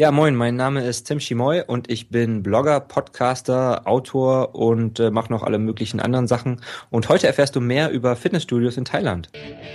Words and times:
Ja, 0.00 0.10
moin, 0.12 0.34
mein 0.34 0.56
Name 0.56 0.82
ist 0.82 1.04
Tim 1.04 1.20
Schimoy 1.20 1.62
und 1.66 1.90
ich 1.90 2.08
bin 2.08 2.42
Blogger, 2.42 2.80
Podcaster, 2.80 3.86
Autor 3.86 4.54
und 4.54 4.98
äh, 4.98 5.10
mache 5.10 5.30
noch 5.30 5.42
alle 5.42 5.58
möglichen 5.58 6.00
anderen 6.00 6.26
Sachen. 6.26 6.62
Und 6.88 7.10
heute 7.10 7.26
erfährst 7.26 7.54
du 7.54 7.60
mehr 7.60 7.90
über 7.90 8.16
Fitnessstudios 8.16 8.78
in 8.78 8.86
Thailand. 8.86 9.28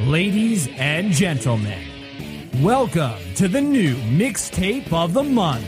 Ladies 0.09 0.67
and 0.79 1.13
gentlemen, 1.13 1.77
welcome 2.63 3.13
to 3.38 3.48
the 3.48 3.61
new 3.61 3.93
mixtape 4.17 4.91
of 4.91 5.13
the 5.13 5.21
month. 5.21 5.61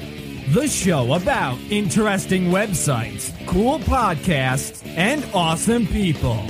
The 0.56 0.68
show 0.68 1.14
about 1.14 1.60
interesting 1.70 2.52
websites, 2.52 3.32
cool 3.46 3.78
podcasts, 3.82 4.82
and 4.98 5.24
awesome 5.36 5.86
people. 5.86 6.42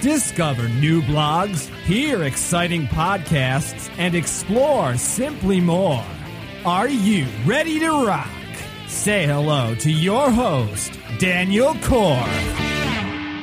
Discover 0.00 0.68
new 0.68 1.02
blogs, 1.02 1.66
hear 1.82 2.22
exciting 2.22 2.86
podcasts, 2.86 3.90
and 3.98 4.14
explore 4.14 4.96
simply 4.96 5.60
more. 5.60 6.04
Are 6.64 6.88
you 6.88 7.26
ready 7.44 7.80
to 7.80 8.06
rock? 8.06 8.30
Say 8.86 9.26
hello 9.26 9.74
to 9.74 9.90
your 9.90 10.30
host, 10.30 10.96
Daniel 11.18 11.74
Korf. 11.74 12.77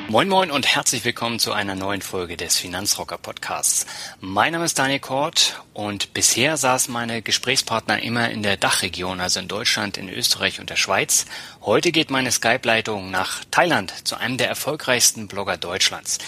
Moin 0.08 0.28
Moin 0.28 0.52
und 0.52 0.68
herzlich 0.68 1.04
willkommen 1.04 1.40
zu 1.40 1.52
einer 1.52 1.74
neuen 1.74 2.00
Folge 2.00 2.36
des 2.36 2.56
Finanzrocker 2.56 3.18
Podcasts. 3.18 3.86
Mein 4.20 4.52
Name 4.52 4.64
ist 4.64 4.78
Daniel 4.78 5.00
Kort 5.00 5.60
und 5.74 6.14
bisher 6.14 6.56
saßen 6.56 6.94
meine 6.94 7.22
Gesprächspartner 7.22 8.00
immer 8.00 8.30
in 8.30 8.44
der 8.44 8.56
Dachregion, 8.56 9.18
also 9.18 9.40
in 9.40 9.48
Deutschland, 9.48 9.96
in 9.98 10.08
Österreich 10.08 10.60
und 10.60 10.70
der 10.70 10.76
Schweiz. 10.76 11.26
Heute 11.60 11.90
geht 11.90 12.12
meine 12.12 12.30
Skype-Leitung 12.30 13.10
nach 13.10 13.44
Thailand 13.50 14.06
zu 14.06 14.14
einem 14.14 14.36
der 14.36 14.48
erfolgreichsten 14.48 15.26
Blogger 15.26 15.56
Deutschlands. 15.56 16.18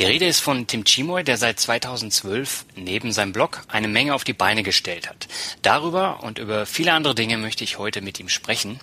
Die 0.00 0.04
Rede 0.04 0.26
ist 0.26 0.40
von 0.40 0.66
Tim 0.66 0.84
Chimoy, 0.84 1.22
der 1.22 1.36
seit 1.36 1.60
2012 1.60 2.64
neben 2.74 3.12
seinem 3.12 3.32
Blog 3.32 3.62
eine 3.68 3.86
Menge 3.86 4.16
auf 4.16 4.24
die 4.24 4.32
Beine 4.32 4.64
gestellt 4.64 5.08
hat. 5.08 5.28
Darüber 5.62 6.24
und 6.24 6.40
über 6.40 6.66
viele 6.66 6.92
andere 6.92 7.14
Dinge 7.14 7.38
möchte 7.38 7.62
ich 7.62 7.78
heute 7.78 8.00
mit 8.00 8.18
ihm 8.18 8.28
sprechen. 8.28 8.80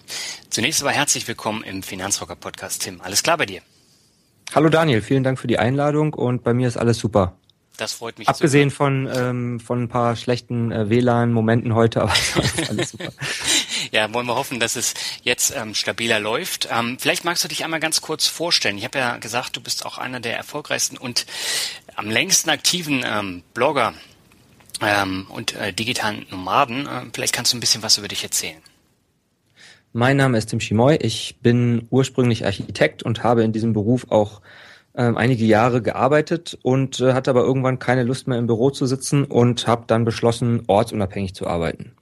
Zunächst 0.50 0.82
aber 0.82 0.92
herzlich 0.94 1.28
willkommen 1.28 1.62
im 1.62 1.84
Finanzrocker 1.84 2.38
Podcast, 2.38 2.84
Tim. 2.84 3.02
Alles 3.02 3.22
klar 3.22 3.36
bei 3.36 3.48
dir? 3.48 3.62
Hallo 4.54 4.70
Daniel, 4.70 5.02
vielen 5.02 5.24
Dank 5.24 5.40
für 5.40 5.48
die 5.48 5.60
Einladung 5.60 6.14
und 6.14 6.44
bei 6.44 6.54
mir 6.54 6.68
ist 6.68 6.78
alles 6.78 6.98
super. 7.00 7.38
Das 7.78 7.94
freut 7.94 8.18
mich. 8.20 8.28
Abgesehen 8.30 8.72
von, 8.72 9.10
ähm, 9.14 9.60
von 9.60 9.84
ein 9.84 9.90
paar 9.90 10.16
schlechten 10.16 10.72
äh, 10.72 10.90
WLAN-Momenten 10.90 11.76
heute, 11.76 12.02
aber 12.02 12.14
alles 12.70 12.92
super. 12.92 13.12
ja, 13.92 14.14
wollen 14.14 14.28
wir 14.28 14.36
hoffen, 14.36 14.60
dass 14.60 14.76
es 14.76 14.94
jetzt 15.24 15.54
ähm, 15.56 15.76
stabiler 15.76 16.20
läuft. 16.20 16.70
Ähm, 16.72 16.98
vielleicht 17.00 17.26
magst 17.26 17.44
du 17.44 17.48
dich 17.48 17.64
einmal 17.64 17.80
ganz 17.80 18.02
kurz 18.02 18.28
vorstellen. 18.28 18.78
Ich 18.78 18.86
habe 18.86 18.98
ja 18.98 19.18
gesagt, 19.18 19.58
du 19.58 19.62
bist 19.62 19.86
auch 19.86 19.98
einer 19.98 20.20
der 20.20 20.38
erfolgreichsten 20.38 20.98
und 20.98 21.26
am 21.96 22.10
längsten 22.10 22.50
aktiven 22.50 23.04
ähm, 23.06 23.44
Blogger 23.54 23.94
ähm, 24.82 25.26
und 25.30 25.56
äh, 25.56 25.74
digitalen 25.74 26.26
Nomaden. 26.30 26.88
Äh, 26.88 27.02
vielleicht 27.14 27.34
kannst 27.34 27.54
du 27.54 27.58
ein 27.58 27.62
bisschen 27.62 27.84
was 27.84 27.98
über 27.98 28.08
dich 28.08 28.24
erzählen. 28.24 28.62
Mein 29.98 30.18
Name 30.18 30.38
ist 30.38 30.48
Tim 30.48 30.60
Schimoy. 30.60 30.98
Ich 30.98 31.38
bin 31.42 31.88
ursprünglich 31.90 32.46
Architekt 32.46 33.02
und 33.02 33.24
habe 33.24 33.46
in 33.46 33.54
diesem 33.54 33.72
Beruf 33.72 34.08
auch 34.10 34.42
ähm, 34.94 35.16
einige 35.16 35.46
Jahre 35.46 35.82
gearbeitet 35.82 36.60
und 36.64 37.00
äh, 37.00 37.14
hatte 37.14 37.30
aber 37.30 37.44
irgendwann 37.44 37.80
keine 37.80 38.04
Lust 38.04 38.28
mehr 38.28 38.38
im 38.38 38.46
Büro 38.46 38.72
zu 38.72 38.88
sitzen 38.88 39.24
und 39.24 39.68
habe 39.68 39.86
dann 39.88 40.04
beschlossen, 40.04 40.64
ortsunabhängig 40.68 41.34
zu 41.34 41.48
arbeiten. 41.48 41.94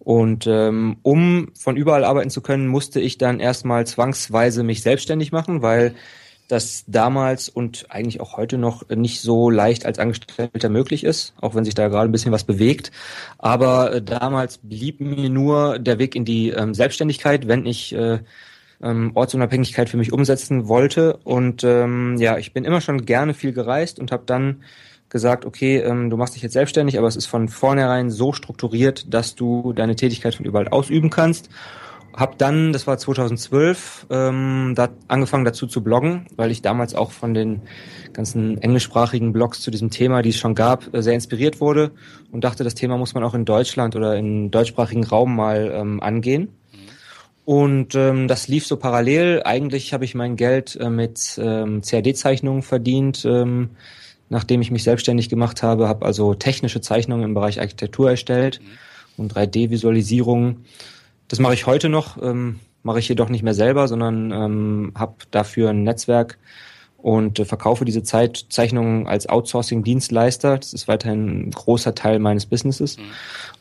Und 0.00 0.46
ähm, 0.46 0.98
um 1.00 1.48
von 1.58 1.78
überall 1.78 2.04
arbeiten 2.04 2.28
zu 2.28 2.42
können, 2.42 2.66
musste 2.66 3.00
ich 3.00 3.16
dann 3.16 3.40
erstmal 3.40 3.86
zwangsweise 3.86 4.62
mich 4.62 4.82
selbstständig 4.82 5.32
machen, 5.32 5.62
weil 5.62 5.94
das 6.50 6.84
damals 6.86 7.48
und 7.48 7.86
eigentlich 7.90 8.20
auch 8.20 8.36
heute 8.36 8.58
noch 8.58 8.88
nicht 8.88 9.20
so 9.20 9.50
leicht 9.50 9.86
als 9.86 9.98
Angestellter 9.98 10.68
möglich 10.68 11.04
ist, 11.04 11.32
auch 11.40 11.54
wenn 11.54 11.64
sich 11.64 11.74
da 11.74 11.88
gerade 11.88 12.08
ein 12.08 12.12
bisschen 12.12 12.32
was 12.32 12.44
bewegt. 12.44 12.90
Aber 13.38 13.92
äh, 13.92 14.02
damals 14.02 14.58
blieb 14.58 15.00
mir 15.00 15.30
nur 15.30 15.78
der 15.78 15.98
Weg 15.98 16.16
in 16.16 16.24
die 16.24 16.50
ähm, 16.50 16.74
Selbstständigkeit, 16.74 17.46
wenn 17.46 17.66
ich 17.66 17.94
äh, 17.94 18.18
ähm, 18.82 19.12
Ortsunabhängigkeit 19.14 19.88
für 19.88 19.96
mich 19.96 20.12
umsetzen 20.12 20.66
wollte. 20.66 21.18
Und 21.24 21.62
ähm, 21.62 22.16
ja, 22.18 22.36
ich 22.38 22.52
bin 22.52 22.64
immer 22.64 22.80
schon 22.80 23.04
gerne 23.06 23.34
viel 23.34 23.52
gereist 23.52 24.00
und 24.00 24.10
habe 24.10 24.24
dann 24.26 24.62
gesagt, 25.08 25.44
okay, 25.44 25.78
ähm, 25.78 26.10
du 26.10 26.16
machst 26.16 26.34
dich 26.34 26.42
jetzt 26.42 26.52
selbstständig, 26.52 26.98
aber 26.98 27.08
es 27.08 27.16
ist 27.16 27.26
von 27.26 27.48
vornherein 27.48 28.10
so 28.10 28.32
strukturiert, 28.32 29.12
dass 29.12 29.34
du 29.34 29.72
deine 29.72 29.96
Tätigkeit 29.96 30.34
von 30.34 30.46
überall 30.46 30.68
ausüben 30.68 31.10
kannst. 31.10 31.48
Hab 32.14 32.38
dann, 32.38 32.72
das 32.72 32.86
war 32.86 32.98
2012, 32.98 34.06
ähm, 34.10 34.72
da 34.74 34.88
angefangen 35.08 35.44
dazu 35.44 35.66
zu 35.66 35.82
bloggen, 35.82 36.26
weil 36.36 36.50
ich 36.50 36.60
damals 36.60 36.94
auch 36.94 37.12
von 37.12 37.34
den 37.34 37.62
ganzen 38.12 38.58
englischsprachigen 38.58 39.32
Blogs 39.32 39.60
zu 39.60 39.70
diesem 39.70 39.90
Thema, 39.90 40.22
die 40.22 40.30
es 40.30 40.38
schon 40.38 40.54
gab, 40.54 40.92
äh, 40.92 41.02
sehr 41.02 41.14
inspiriert 41.14 41.60
wurde 41.60 41.92
und 42.32 42.42
dachte, 42.42 42.64
das 42.64 42.74
Thema 42.74 42.98
muss 42.98 43.14
man 43.14 43.22
auch 43.22 43.34
in 43.34 43.44
Deutschland 43.44 43.94
oder 43.94 44.16
im 44.16 44.50
deutschsprachigen 44.50 45.04
Raum 45.04 45.36
mal 45.36 45.72
ähm, 45.72 46.00
angehen. 46.00 46.48
Und 47.44 47.94
ähm, 47.94 48.28
das 48.28 48.48
lief 48.48 48.66
so 48.66 48.76
parallel. 48.76 49.42
Eigentlich 49.44 49.92
habe 49.92 50.04
ich 50.04 50.14
mein 50.14 50.36
Geld 50.36 50.76
äh, 50.76 50.90
mit 50.90 51.38
ähm, 51.42 51.82
CAD-Zeichnungen 51.82 52.62
verdient, 52.62 53.24
ähm, 53.24 53.70
nachdem 54.28 54.62
ich 54.62 54.70
mich 54.70 54.84
selbstständig 54.84 55.28
gemacht 55.28 55.62
habe, 55.62 55.88
habe 55.88 56.06
also 56.06 56.34
technische 56.34 56.80
Zeichnungen 56.80 57.24
im 57.24 57.34
Bereich 57.34 57.60
Architektur 57.60 58.10
erstellt 58.10 58.60
und 59.16 59.34
3D-Visualisierung. 59.34 60.58
Das 61.30 61.38
mache 61.38 61.54
ich 61.54 61.64
heute 61.64 61.88
noch, 61.88 62.20
ähm, 62.20 62.58
mache 62.82 62.98
ich 62.98 63.08
jedoch 63.08 63.28
nicht 63.28 63.44
mehr 63.44 63.54
selber, 63.54 63.86
sondern 63.86 64.32
ähm, 64.32 64.92
habe 64.96 65.14
dafür 65.30 65.70
ein 65.70 65.84
Netzwerk 65.84 66.38
und 66.96 67.38
äh, 67.38 67.44
verkaufe 67.44 67.84
diese 67.84 68.02
Zeit 68.02 68.46
Zeichnungen 68.48 69.06
als 69.06 69.28
Outsourcing-Dienstleister. 69.28 70.58
Das 70.58 70.72
ist 70.72 70.88
weiterhin 70.88 71.48
ein 71.48 71.50
großer 71.52 71.94
Teil 71.94 72.18
meines 72.18 72.46
Businesses. 72.46 72.98
Mhm. 72.98 73.02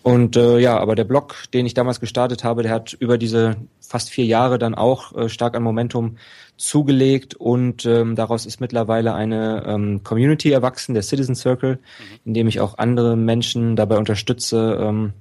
Und 0.01 0.35
äh, 0.35 0.57
ja, 0.57 0.79
aber 0.79 0.95
der 0.95 1.03
Blog, 1.03 1.35
den 1.53 1.67
ich 1.67 1.75
damals 1.75 1.99
gestartet 1.99 2.43
habe, 2.43 2.63
der 2.63 2.71
hat 2.71 2.93
über 2.93 3.19
diese 3.19 3.57
fast 3.79 4.09
vier 4.09 4.25
Jahre 4.25 4.57
dann 4.57 4.73
auch 4.73 5.15
äh, 5.15 5.29
stark 5.29 5.55
an 5.55 5.61
Momentum 5.61 6.17
zugelegt 6.57 7.35
und 7.35 7.85
ähm, 7.85 8.15
daraus 8.15 8.47
ist 8.47 8.59
mittlerweile 8.59 9.13
eine 9.13 9.63
ähm, 9.67 10.03
Community 10.03 10.51
erwachsen, 10.51 10.95
der 10.95 11.03
Citizen 11.03 11.35
Circle, 11.35 11.75
mhm. 11.75 12.19
in 12.25 12.33
dem 12.33 12.47
ich 12.47 12.61
auch 12.61 12.79
andere 12.79 13.15
Menschen 13.15 13.75
dabei 13.75 13.97
unterstütze, 13.99 14.79
ähm, 14.81 15.13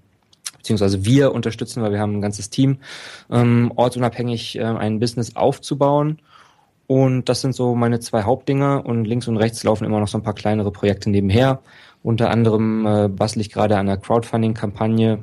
beziehungsweise 0.58 1.04
wir 1.04 1.32
unterstützen, 1.32 1.82
weil 1.82 1.92
wir 1.92 2.00
haben 2.00 2.16
ein 2.16 2.20
ganzes 2.20 2.50
Team, 2.50 2.78
ähm, 3.30 3.72
ortsunabhängig 3.74 4.58
äh, 4.58 4.64
ein 4.64 5.00
Business 5.00 5.34
aufzubauen. 5.34 6.18
Und 6.86 7.28
das 7.28 7.42
sind 7.42 7.54
so 7.54 7.74
meine 7.74 8.00
zwei 8.00 8.22
Hauptdinger 8.22 8.84
und 8.84 9.04
links 9.04 9.28
und 9.28 9.36
rechts 9.36 9.62
laufen 9.64 9.84
immer 9.84 10.00
noch 10.00 10.08
so 10.08 10.18
ein 10.18 10.22
paar 10.22 10.34
kleinere 10.34 10.72
Projekte 10.72 11.10
nebenher. 11.10 11.60
Unter 12.02 12.30
anderem 12.30 12.86
äh, 12.86 13.08
bastel 13.08 13.40
ich 13.40 13.50
gerade 13.50 13.76
an 13.76 13.88
einer 13.88 13.98
Crowdfunding-Kampagne. 13.98 15.22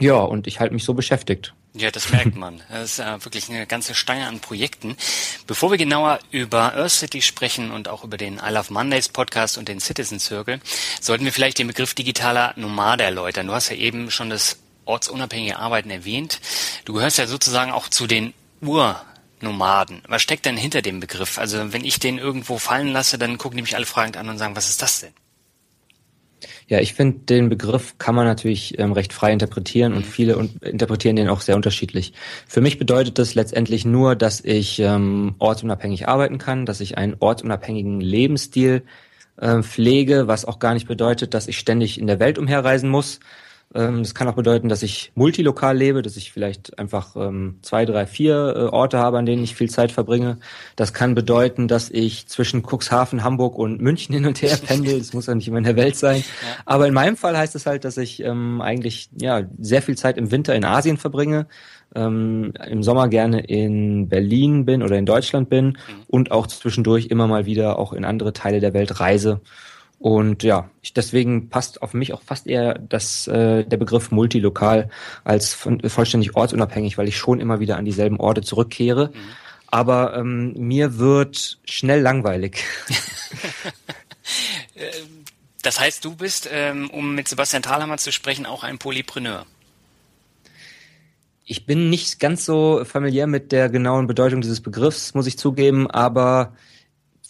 Ja, 0.00 0.18
und 0.18 0.46
ich 0.46 0.60
halte 0.60 0.74
mich 0.74 0.84
so 0.84 0.94
beschäftigt. 0.94 1.54
Ja, 1.76 1.90
das 1.90 2.10
merkt 2.10 2.36
man. 2.36 2.62
Das 2.70 2.92
ist 2.92 2.98
äh, 3.00 3.24
wirklich 3.24 3.48
eine 3.50 3.66
ganze 3.66 3.94
Stange 3.94 4.26
an 4.26 4.40
Projekten. 4.40 4.96
Bevor 5.46 5.70
wir 5.70 5.78
genauer 5.78 6.20
über 6.30 6.74
Earth 6.74 6.92
City 6.92 7.20
sprechen 7.20 7.72
und 7.72 7.88
auch 7.88 8.04
über 8.04 8.16
den 8.16 8.34
I 8.34 8.50
Love 8.50 8.72
Mondays 8.72 9.08
Podcast 9.08 9.58
und 9.58 9.68
den 9.68 9.80
Citizen 9.80 10.20
Circle, 10.20 10.60
sollten 11.00 11.24
wir 11.24 11.32
vielleicht 11.32 11.58
den 11.58 11.66
Begriff 11.66 11.94
digitaler 11.94 12.52
Nomade 12.56 13.02
erläutern. 13.02 13.48
Du 13.48 13.52
hast 13.52 13.70
ja 13.70 13.76
eben 13.76 14.10
schon 14.10 14.30
das 14.30 14.58
ortsunabhängige 14.84 15.58
Arbeiten 15.58 15.90
erwähnt. 15.90 16.40
Du 16.84 16.94
gehörst 16.94 17.18
ja 17.18 17.26
sozusagen 17.26 17.72
auch 17.72 17.88
zu 17.88 18.06
den 18.06 18.34
Urnomaden. 18.60 20.02
Was 20.06 20.22
steckt 20.22 20.46
denn 20.46 20.56
hinter 20.56 20.80
dem 20.80 21.00
Begriff? 21.00 21.38
Also 21.38 21.72
wenn 21.72 21.84
ich 21.84 21.98
den 21.98 22.18
irgendwo 22.18 22.58
fallen 22.58 22.88
lasse, 22.88 23.18
dann 23.18 23.38
gucken 23.38 23.56
die 23.56 23.62
mich 23.62 23.74
alle 23.74 23.86
fragend 23.86 24.16
an 24.16 24.28
und 24.28 24.38
sagen, 24.38 24.54
was 24.54 24.68
ist 24.68 24.80
das 24.80 25.00
denn? 25.00 25.12
Ja, 26.66 26.80
ich 26.80 26.94
finde, 26.94 27.18
den 27.20 27.50
Begriff 27.50 27.98
kann 27.98 28.14
man 28.14 28.26
natürlich 28.26 28.78
ähm, 28.78 28.92
recht 28.92 29.12
frei 29.12 29.32
interpretieren 29.32 29.92
und 29.92 30.06
viele 30.06 30.38
un 30.38 30.50
interpretieren 30.62 31.16
den 31.16 31.28
auch 31.28 31.42
sehr 31.42 31.56
unterschiedlich. 31.56 32.14
Für 32.46 32.62
mich 32.62 32.78
bedeutet 32.78 33.18
das 33.18 33.34
letztendlich 33.34 33.84
nur, 33.84 34.16
dass 34.16 34.40
ich 34.40 34.78
ähm, 34.78 35.34
ortsunabhängig 35.38 36.08
arbeiten 36.08 36.38
kann, 36.38 36.64
dass 36.64 36.80
ich 36.80 36.96
einen 36.96 37.16
ortsunabhängigen 37.20 38.00
Lebensstil 38.00 38.82
äh, 39.36 39.62
pflege, 39.62 40.26
was 40.26 40.46
auch 40.46 40.58
gar 40.58 40.72
nicht 40.74 40.88
bedeutet, 40.88 41.34
dass 41.34 41.48
ich 41.48 41.58
ständig 41.58 42.00
in 42.00 42.06
der 42.06 42.18
Welt 42.18 42.38
umherreisen 42.38 42.88
muss, 42.88 43.20
Ähm, 43.74 44.02
das 44.02 44.14
kann 44.14 44.28
auch 44.28 44.34
bedeuten, 44.34 44.68
dass 44.68 44.82
ich 44.82 45.10
multilokal 45.16 45.76
lebe, 45.76 46.02
dass 46.02 46.16
ich 46.16 46.32
vielleicht 46.32 46.78
einfach 46.78 47.16
ähm, 47.16 47.58
zwei, 47.62 47.84
drei, 47.84 48.06
vier 48.06 48.54
äh, 48.56 48.60
Orte 48.66 48.98
habe, 48.98 49.18
an 49.18 49.26
denen 49.26 49.42
ich 49.42 49.56
viel 49.56 49.68
Zeit 49.68 49.90
verbringe. 49.90 50.38
Das 50.76 50.92
kann 50.92 51.14
bedeuten, 51.14 51.66
dass 51.66 51.90
ich 51.90 52.28
zwischen 52.28 52.62
Cuxhaven, 52.62 53.24
Hamburg 53.24 53.58
und 53.58 53.80
München 53.80 54.14
hin 54.14 54.26
und 54.26 54.40
her 54.42 54.56
pendel. 54.64 54.98
Das 54.98 55.12
muss 55.12 55.26
ja 55.26 55.34
nicht 55.34 55.48
immer 55.48 55.58
in 55.58 55.64
der 55.64 55.76
Welt 55.76 55.96
sein. 55.96 56.22
Ja. 56.44 56.56
Aber 56.66 56.86
in 56.86 56.94
meinem 56.94 57.16
Fall 57.16 57.36
heißt 57.36 57.54
es 57.54 57.64
halt, 57.64 57.84
dass 57.84 57.96
ich 57.96 58.22
ähm, 58.22 58.60
eigentlich 58.60 59.08
ja 59.18 59.42
sehr 59.58 59.82
viel 59.82 59.96
Zeit 59.96 60.18
im 60.18 60.30
Winter 60.30 60.54
in 60.54 60.64
Asien 60.64 60.96
verbringe. 60.96 61.46
Ähm, 61.94 62.52
im 62.68 62.82
Sommer 62.82 63.08
gerne 63.08 63.40
in 63.40 64.08
Berlin 64.08 64.64
bin 64.64 64.82
oder 64.82 64.96
in 64.96 65.06
Deutschland 65.06 65.48
bin 65.48 65.66
mhm. 65.66 65.74
und 66.08 66.32
auch 66.32 66.46
zwischendurch 66.46 67.06
immer 67.06 67.26
mal 67.26 67.46
wieder 67.46 67.78
auch 67.78 67.92
in 67.92 68.04
andere 68.04 68.32
Teile 68.32 68.60
der 68.60 68.74
Welt 68.74 69.00
reise. 69.00 69.40
Und 70.04 70.42
ja, 70.42 70.68
ich, 70.82 70.92
deswegen 70.92 71.48
passt 71.48 71.80
auf 71.80 71.94
mich 71.94 72.12
auch 72.12 72.20
fast 72.20 72.46
eher 72.46 72.74
das, 72.74 73.26
äh, 73.26 73.64
der 73.64 73.78
Begriff 73.78 74.10
multilokal 74.10 74.90
als 75.24 75.54
von, 75.54 75.80
vollständig 75.80 76.36
ortsunabhängig, 76.36 76.98
weil 76.98 77.08
ich 77.08 77.16
schon 77.16 77.40
immer 77.40 77.58
wieder 77.58 77.78
an 77.78 77.86
dieselben 77.86 78.20
Orte 78.20 78.42
zurückkehre. 78.42 79.12
Mhm. 79.14 79.18
Aber 79.68 80.14
ähm, 80.14 80.52
mir 80.58 80.98
wird 80.98 81.58
schnell 81.64 82.02
langweilig. 82.02 82.64
das 85.62 85.80
heißt, 85.80 86.04
du 86.04 86.14
bist, 86.14 86.50
ähm, 86.52 86.90
um 86.90 87.14
mit 87.14 87.26
Sebastian 87.26 87.62
Thalhammer 87.62 87.96
zu 87.96 88.12
sprechen, 88.12 88.44
auch 88.44 88.62
ein 88.62 88.76
Polypreneur. 88.76 89.46
Ich 91.46 91.64
bin 91.64 91.88
nicht 91.88 92.20
ganz 92.20 92.44
so 92.44 92.84
familiär 92.84 93.26
mit 93.26 93.52
der 93.52 93.70
genauen 93.70 94.06
Bedeutung 94.06 94.42
dieses 94.42 94.60
Begriffs, 94.60 95.14
muss 95.14 95.26
ich 95.26 95.38
zugeben, 95.38 95.90
aber 95.90 96.52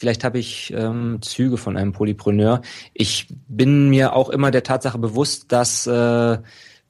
Vielleicht 0.04 0.22
habe 0.22 0.38
ich 0.38 0.70
ähm, 0.76 1.20
Züge 1.22 1.56
von 1.56 1.78
einem 1.78 1.92
Polypreneur. 1.92 2.60
Ich 2.92 3.26
bin 3.48 3.88
mir 3.88 4.12
auch 4.12 4.28
immer 4.28 4.50
der 4.50 4.62
Tatsache 4.62 4.98
bewusst, 4.98 5.50
dass 5.50 5.86
äh, 5.86 6.36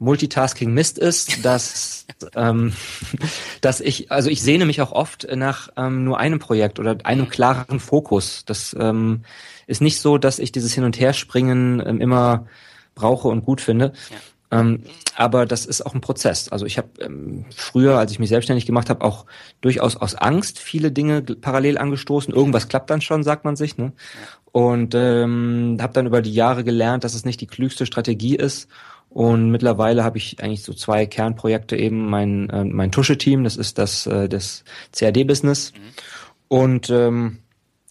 Multitasking 0.01 0.75
Mist 0.75 0.99
ist, 0.99 1.45
dass 1.45 2.07
ähm, 2.35 2.73
dass 3.61 3.81
ich 3.81 4.11
also 4.11 4.31
ich 4.31 4.43
sehne 4.43 4.67
mich 4.67 4.83
auch 4.83 4.91
oft 4.91 5.29
nach 5.33 5.69
ähm, 5.77 6.03
nur 6.03 6.19
einem 6.19 6.41
Projekt 6.41 6.81
oder 6.81 6.97
einem 7.05 7.29
klaren 7.29 7.79
Fokus. 7.79 8.45
Das 8.47 8.75
ähm, 8.81 9.23
ist 9.69 9.81
nicht 9.81 10.01
so, 10.01 10.19
dass 10.19 10.41
ich 10.41 10.51
dieses 10.51 10.75
Hin 10.75 10.83
und 10.83 10.99
Herspringen 10.99 11.81
ähm, 11.87 12.01
immer 12.01 12.49
brauche 12.97 13.29
und 13.29 13.45
gut 13.45 13.61
finde. 13.61 13.93
Ja. 14.11 14.17
Ähm, 14.55 14.83
aber 15.17 15.47
das 15.47 15.67
ist 15.67 15.85
auch 15.85 15.95
ein 15.95 16.01
Prozess. 16.01 16.49
Also 16.49 16.67
ich 16.67 16.79
habe 16.79 16.89
ähm, 17.01 17.45
früher, 17.55 17.99
als 17.99 18.13
ich 18.13 18.19
mich 18.19 18.29
selbstständig 18.29 18.67
gemacht 18.67 18.89
habe, 18.91 19.05
auch 19.05 19.27
durchaus 19.61 19.97
aus 19.97 20.15
Angst 20.15 20.59
viele 20.59 20.93
Dinge 20.93 21.23
parallel 21.23 21.79
angestoßen. 21.79 22.33
Irgendwas 22.33 22.69
klappt 22.69 22.91
dann 22.91 23.01
schon, 23.01 23.23
sagt 23.23 23.45
man 23.45 23.57
sich. 23.57 23.77
Ne? 23.77 23.93
Und 24.53 24.95
ähm, 24.95 25.79
habe 25.81 25.93
dann 25.93 26.07
über 26.07 26.23
die 26.23 26.33
Jahre 26.33 26.63
gelernt, 26.63 27.05
dass 27.05 27.15
es 27.15 27.25
nicht 27.25 27.41
die 27.41 27.47
klügste 27.47 27.87
Strategie 27.87 28.37
ist. 28.37 28.69
Und 29.09 29.51
mittlerweile 29.51 30.03
habe 30.03 30.19
ich 30.19 30.43
eigentlich 30.43 30.63
so 30.63 30.73
zwei 30.73 31.07
Kernprojekte 31.07 31.77
eben 31.77 32.11
mein 32.11 32.51
äh, 32.51 32.65
mein 32.65 32.91
Tusche-Team, 32.91 33.45
das 33.45 33.57
ist 33.57 33.79
das 33.79 34.09
äh, 34.09 34.29
das 34.29 34.65
CAD-Business 34.93 35.73
mhm. 35.73 35.79
und 36.49 36.91
ähm, 36.91 37.39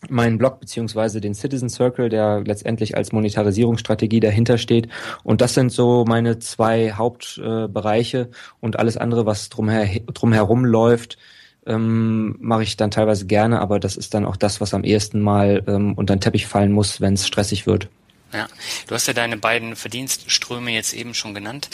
meinen 0.10 0.38
Blog 0.38 0.60
beziehungsweise 0.60 1.22
den 1.22 1.34
Citizen 1.34 1.70
Circle, 1.70 2.10
der 2.10 2.42
letztendlich 2.46 2.98
als 2.98 3.12
Monetarisierungsstrategie 3.12 4.20
dahinter 4.20 4.58
steht. 4.58 4.88
Und 5.24 5.42
das 5.42 5.54
sind 5.54 5.72
so 5.72 6.06
meine 6.08 6.40
zwei 6.40 6.92
Hauptbereiche 6.92 8.18
äh, 8.18 8.28
und 8.60 8.80
alles 8.80 8.98
andere, 8.98 9.26
was 9.26 9.50
drumher, 9.50 9.86
drumherum 10.14 10.66
läuft, 10.66 11.18
ähm, 11.66 12.36
mache 12.40 12.64
ich 12.64 12.78
dann 12.78 12.92
teilweise 12.92 13.26
gerne, 13.26 13.62
aber 13.62 13.80
das 13.80 13.96
ist 13.96 14.14
dann 14.14 14.26
auch 14.26 14.36
das, 14.36 14.60
was 14.62 14.74
am 14.74 14.84
ehesten 14.84 15.22
mal 15.22 15.64
ähm, 15.68 15.94
unter 15.94 16.16
den 16.16 16.22
Teppich 16.22 16.48
fallen 16.48 16.72
muss, 16.72 17.00
wenn 17.00 17.14
es 17.14 17.28
stressig 17.28 17.66
wird. 17.68 17.90
Ja, 18.34 18.48
du 18.88 18.96
hast 18.96 19.08
ja 19.08 19.14
deine 19.14 19.38
beiden 19.38 19.76
Verdienstströme 19.76 20.72
jetzt 20.72 20.94
eben 20.94 21.14
schon 21.14 21.36
genannt. 21.36 21.70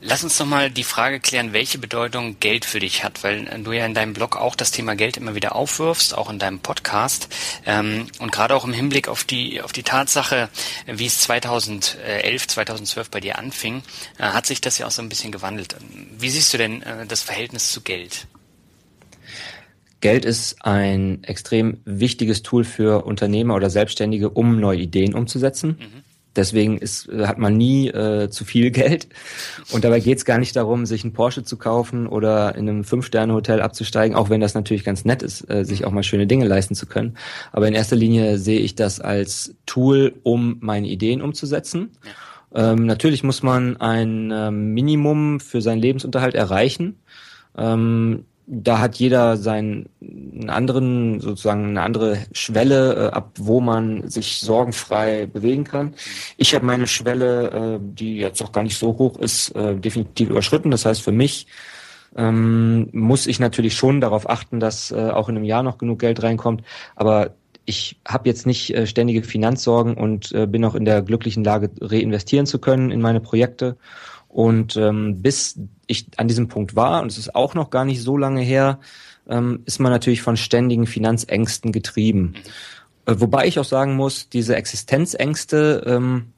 Lass 0.00 0.22
uns 0.22 0.38
noch 0.38 0.46
mal 0.46 0.70
die 0.70 0.84
Frage 0.84 1.18
klären, 1.18 1.52
welche 1.52 1.78
Bedeutung 1.78 2.38
Geld 2.38 2.64
für 2.64 2.78
dich 2.78 3.02
hat, 3.02 3.24
weil 3.24 3.46
du 3.64 3.72
ja 3.72 3.84
in 3.84 3.94
deinem 3.94 4.12
Blog 4.12 4.36
auch 4.36 4.54
das 4.54 4.70
Thema 4.70 4.94
Geld 4.94 5.16
immer 5.16 5.34
wieder 5.34 5.56
aufwirfst, 5.56 6.16
auch 6.16 6.30
in 6.30 6.38
deinem 6.38 6.60
Podcast 6.60 7.28
ähm, 7.66 8.06
und 8.20 8.30
gerade 8.30 8.54
auch 8.54 8.64
im 8.64 8.72
Hinblick 8.72 9.08
auf 9.08 9.24
die 9.24 9.60
auf 9.60 9.72
die 9.72 9.82
Tatsache, 9.82 10.48
wie 10.86 11.06
es 11.06 11.18
2011, 11.20 12.46
2012 12.46 13.10
bei 13.10 13.18
dir 13.18 13.38
anfing, 13.38 13.82
äh, 14.18 14.22
hat 14.22 14.46
sich 14.46 14.60
das 14.60 14.78
ja 14.78 14.86
auch 14.86 14.92
so 14.92 15.02
ein 15.02 15.08
bisschen 15.08 15.32
gewandelt. 15.32 15.74
Wie 16.16 16.30
siehst 16.30 16.52
du 16.54 16.58
denn 16.58 16.82
äh, 16.82 17.06
das 17.06 17.22
Verhältnis 17.22 17.72
zu 17.72 17.80
Geld? 17.80 18.28
Geld 20.00 20.24
ist 20.24 20.64
ein 20.64 21.24
extrem 21.24 21.78
wichtiges 21.84 22.42
Tool 22.42 22.64
für 22.64 23.04
Unternehmer 23.04 23.54
oder 23.54 23.70
Selbstständige, 23.70 24.30
um 24.30 24.60
neue 24.60 24.78
Ideen 24.78 25.14
umzusetzen. 25.14 25.78
Mhm. 25.78 26.08
Deswegen 26.36 26.78
ist, 26.78 27.08
hat 27.08 27.38
man 27.38 27.56
nie 27.56 27.88
äh, 27.88 28.30
zu 28.30 28.44
viel 28.44 28.70
Geld. 28.70 29.08
Und 29.72 29.84
dabei 29.84 29.98
geht 29.98 30.18
es 30.18 30.24
gar 30.24 30.38
nicht 30.38 30.54
darum, 30.54 30.86
sich 30.86 31.02
einen 31.02 31.12
Porsche 31.12 31.42
zu 31.42 31.56
kaufen 31.56 32.06
oder 32.06 32.54
in 32.54 32.68
einem 32.68 32.84
Fünf-Sterne-Hotel 32.84 33.60
abzusteigen, 33.60 34.16
auch 34.16 34.30
wenn 34.30 34.40
das 34.40 34.54
natürlich 34.54 34.84
ganz 34.84 35.04
nett 35.04 35.24
ist, 35.24 35.50
äh, 35.50 35.64
sich 35.64 35.84
auch 35.84 35.90
mal 35.90 36.04
schöne 36.04 36.28
Dinge 36.28 36.46
leisten 36.46 36.76
zu 36.76 36.86
können. 36.86 37.16
Aber 37.50 37.66
in 37.66 37.74
erster 37.74 37.96
Linie 37.96 38.38
sehe 38.38 38.60
ich 38.60 38.76
das 38.76 39.00
als 39.00 39.56
Tool, 39.66 40.14
um 40.22 40.58
meine 40.60 40.86
Ideen 40.86 41.22
umzusetzen. 41.22 41.90
Ja. 42.54 42.72
Ähm, 42.72 42.86
natürlich 42.86 43.24
muss 43.24 43.42
man 43.42 43.76
ein 43.78 44.30
äh, 44.30 44.52
Minimum 44.52 45.40
für 45.40 45.60
seinen 45.60 45.80
Lebensunterhalt 45.80 46.36
erreichen. 46.36 47.00
Ähm, 47.56 48.26
da 48.50 48.78
hat 48.78 48.96
jeder 48.96 49.36
seinen 49.36 49.90
anderen, 50.48 51.20
sozusagen 51.20 51.68
eine 51.68 51.82
andere 51.82 52.18
Schwelle, 52.32 52.94
äh, 52.94 53.14
ab 53.14 53.32
wo 53.38 53.60
man 53.60 54.08
sich 54.08 54.40
sorgenfrei 54.40 55.26
bewegen 55.26 55.64
kann. 55.64 55.94
Ich 56.38 56.54
habe 56.54 56.64
meine 56.64 56.86
Schwelle, 56.86 57.50
äh, 57.50 57.78
die 57.80 58.16
jetzt 58.16 58.42
auch 58.42 58.52
gar 58.52 58.62
nicht 58.62 58.78
so 58.78 58.96
hoch 58.96 59.18
ist, 59.18 59.50
äh, 59.50 59.76
definitiv 59.76 60.30
überschritten. 60.30 60.70
Das 60.70 60.86
heißt, 60.86 61.02
für 61.02 61.12
mich 61.12 61.46
ähm, 62.16 62.88
muss 62.92 63.26
ich 63.26 63.38
natürlich 63.38 63.74
schon 63.74 64.00
darauf 64.00 64.28
achten, 64.28 64.60
dass 64.60 64.90
äh, 64.90 65.10
auch 65.10 65.28
in 65.28 65.36
einem 65.36 65.44
Jahr 65.44 65.62
noch 65.62 65.76
genug 65.76 65.98
Geld 65.98 66.22
reinkommt. 66.22 66.62
Aber 66.96 67.34
ich 67.66 68.00
habe 68.08 68.30
jetzt 68.30 68.46
nicht 68.46 68.74
äh, 68.74 68.86
ständige 68.86 69.22
Finanzsorgen 69.22 69.94
und 69.94 70.32
äh, 70.32 70.46
bin 70.46 70.64
auch 70.64 70.74
in 70.74 70.86
der 70.86 71.02
glücklichen 71.02 71.44
Lage, 71.44 71.70
reinvestieren 71.82 72.46
zu 72.46 72.58
können 72.58 72.90
in 72.90 73.02
meine 73.02 73.20
Projekte. 73.20 73.76
Und 74.28 74.76
ähm, 74.76 75.22
bis 75.22 75.58
ich 75.86 76.06
an 76.16 76.28
diesem 76.28 76.48
Punkt 76.48 76.76
war, 76.76 77.02
und 77.02 77.10
es 77.10 77.18
ist 77.18 77.34
auch 77.34 77.54
noch 77.54 77.70
gar 77.70 77.84
nicht 77.84 78.02
so 78.02 78.16
lange 78.16 78.42
her, 78.42 78.78
ähm, 79.28 79.60
ist 79.64 79.80
man 79.80 79.92
natürlich 79.92 80.22
von 80.22 80.36
ständigen 80.36 80.86
Finanzängsten 80.86 81.72
getrieben. 81.72 82.34
Äh, 83.06 83.14
wobei 83.18 83.46
ich 83.46 83.58
auch 83.58 83.64
sagen 83.64 83.96
muss, 83.96 84.28
diese 84.28 84.56
Existenzängste, 84.56 85.82
ähm, 85.86 86.32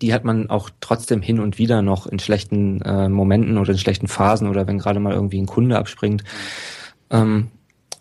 die 0.00 0.14
hat 0.14 0.24
man 0.24 0.50
auch 0.50 0.70
trotzdem 0.80 1.22
hin 1.22 1.40
und 1.40 1.58
wieder 1.58 1.82
noch 1.82 2.06
in 2.06 2.18
schlechten 2.18 2.80
äh, 2.82 3.08
Momenten 3.08 3.58
oder 3.58 3.72
in 3.72 3.78
schlechten 3.78 4.08
Phasen 4.08 4.48
oder 4.48 4.66
wenn 4.66 4.78
gerade 4.78 5.00
mal 5.00 5.12
irgendwie 5.12 5.40
ein 5.40 5.46
Kunde 5.46 5.78
abspringt. 5.78 6.24
Ähm, 7.10 7.48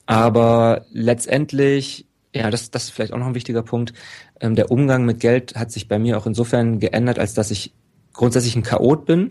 aber 0.05 0.85
letztendlich, 0.91 2.05
ja, 2.33 2.49
das, 2.49 2.71
das 2.71 2.85
ist 2.85 2.89
vielleicht 2.91 3.13
auch 3.13 3.17
noch 3.17 3.27
ein 3.27 3.35
wichtiger 3.35 3.63
Punkt. 3.63 3.93
Ähm, 4.39 4.55
der 4.55 4.71
Umgang 4.71 5.05
mit 5.05 5.19
Geld 5.19 5.55
hat 5.55 5.71
sich 5.71 5.87
bei 5.87 5.99
mir 5.99 6.17
auch 6.17 6.25
insofern 6.25 6.79
geändert, 6.79 7.19
als 7.19 7.33
dass 7.33 7.51
ich 7.51 7.73
grundsätzlich 8.13 8.55
ein 8.55 8.63
Chaot 8.63 9.05
bin, 9.05 9.29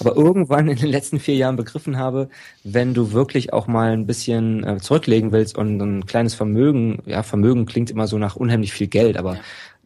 aber 0.00 0.16
irgendwann 0.16 0.68
in 0.68 0.76
den 0.76 0.88
letzten 0.88 1.18
vier 1.18 1.36
Jahren 1.36 1.56
begriffen 1.56 1.96
habe, 1.96 2.28
wenn 2.64 2.94
du 2.94 3.12
wirklich 3.12 3.52
auch 3.52 3.66
mal 3.66 3.92
ein 3.92 4.06
bisschen 4.06 4.64
äh, 4.64 4.78
zurücklegen 4.78 5.32
willst 5.32 5.56
und 5.56 5.80
ein 5.80 6.06
kleines 6.06 6.34
Vermögen, 6.34 7.02
ja, 7.06 7.22
Vermögen 7.22 7.66
klingt 7.66 7.90
immer 7.90 8.06
so 8.06 8.18
nach 8.18 8.36
unheimlich 8.36 8.72
viel 8.72 8.86
Geld, 8.86 9.16
aber 9.16 9.34
ja. 9.34 9.40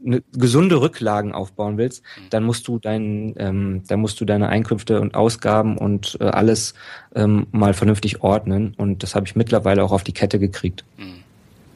eine 0.05 0.23
gesunde 0.33 0.81
Rücklagen 0.81 1.33
aufbauen 1.33 1.79
willst, 1.79 2.03
mhm. 2.03 2.31
dann 2.31 2.45
musst 2.45 2.69
du 2.69 2.79
dein, 2.79 3.35
ähm, 3.39 3.83
dann 3.87 4.01
musst 4.01 4.21
du 4.21 4.25
deine 4.25 4.49
Einkünfte 4.49 5.01
und 5.01 5.15
Ausgaben 5.15 5.79
und 5.79 6.19
äh, 6.21 6.25
alles 6.25 6.75
ähm, 7.15 7.47
mal 7.53 7.75
vernünftig 7.75 8.23
ordnen. 8.23 8.75
Und 8.77 9.03
das 9.03 9.15
habe 9.15 9.27
ich 9.27 9.37
mittlerweile 9.37 9.85
auch 9.85 9.93
auf 9.93 10.05
die 10.05 10.13
Kette 10.13 10.39
gekriegt. 10.39 10.85
Mhm. 10.99 11.22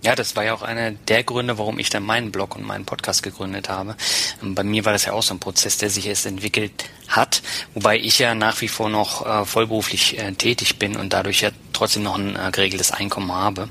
Ja, 0.06 0.14
das 0.14 0.36
war 0.36 0.44
ja 0.44 0.54
auch 0.54 0.62
einer 0.62 0.92
der 0.92 1.24
Gründe, 1.24 1.58
warum 1.58 1.80
ich 1.80 1.90
dann 1.90 2.04
meinen 2.04 2.30
Blog 2.30 2.54
und 2.54 2.64
meinen 2.64 2.84
Podcast 2.84 3.24
gegründet 3.24 3.68
habe. 3.68 3.96
Ähm, 4.40 4.54
bei 4.54 4.62
mir 4.62 4.84
war 4.84 4.92
das 4.92 5.04
ja 5.04 5.12
auch 5.12 5.22
so 5.24 5.34
ein 5.34 5.40
Prozess, 5.40 5.78
der 5.78 5.90
sich 5.90 6.06
erst 6.06 6.26
entwickelt 6.26 6.84
hat, 7.08 7.42
wobei 7.74 7.98
ich 7.98 8.20
ja 8.20 8.36
nach 8.36 8.60
wie 8.60 8.68
vor 8.68 8.88
noch 8.88 9.26
äh, 9.26 9.44
vollberuflich 9.44 10.16
äh, 10.16 10.30
tätig 10.30 10.78
bin 10.78 10.94
und 10.94 11.12
dadurch 11.12 11.40
ja 11.40 11.50
trotzdem 11.72 12.04
noch 12.04 12.16
ein 12.16 12.36
äh, 12.36 12.52
geregeltes 12.52 12.92
Einkommen 12.92 13.32
habe. 13.32 13.68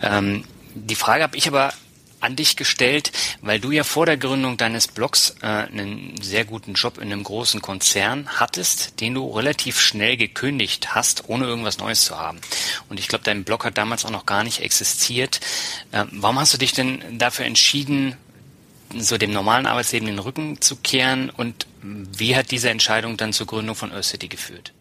Ähm, 0.00 0.44
die 0.76 0.94
Frage 0.94 1.24
habe 1.24 1.36
ich 1.36 1.48
aber 1.48 1.72
an 2.26 2.36
dich 2.36 2.56
gestellt, 2.56 3.12
weil 3.40 3.60
du 3.60 3.70
ja 3.70 3.84
vor 3.84 4.04
der 4.04 4.16
Gründung 4.16 4.56
deines 4.56 4.88
Blogs 4.88 5.36
äh, 5.40 5.46
einen 5.46 6.20
sehr 6.20 6.44
guten 6.44 6.74
Job 6.74 6.98
in 6.98 7.04
einem 7.04 7.22
großen 7.22 7.62
Konzern 7.62 8.28
hattest, 8.28 9.00
den 9.00 9.14
du 9.14 9.30
relativ 9.30 9.80
schnell 9.80 10.16
gekündigt 10.16 10.94
hast, 10.94 11.28
ohne 11.28 11.46
irgendwas 11.46 11.78
Neues 11.78 12.04
zu 12.04 12.18
haben. 12.18 12.38
Und 12.88 13.00
ich 13.00 13.08
glaube, 13.08 13.24
dein 13.24 13.44
Blog 13.44 13.64
hat 13.64 13.78
damals 13.78 14.04
auch 14.04 14.10
noch 14.10 14.26
gar 14.26 14.44
nicht 14.44 14.60
existiert. 14.60 15.40
Äh, 15.92 16.04
warum 16.10 16.38
hast 16.38 16.52
du 16.52 16.58
dich 16.58 16.72
denn 16.72 17.18
dafür 17.18 17.46
entschieden, 17.46 18.16
so 18.94 19.18
dem 19.18 19.32
normalen 19.32 19.66
Arbeitsleben 19.66 20.06
den 20.06 20.18
Rücken 20.18 20.60
zu 20.60 20.76
kehren 20.76 21.30
und 21.30 21.66
wie 21.82 22.36
hat 22.36 22.50
diese 22.50 22.70
Entscheidung 22.70 23.16
dann 23.16 23.32
zur 23.32 23.46
Gründung 23.46 23.74
von 23.74 23.92
Earth 23.92 24.04
City 24.04 24.28
geführt? 24.28 24.72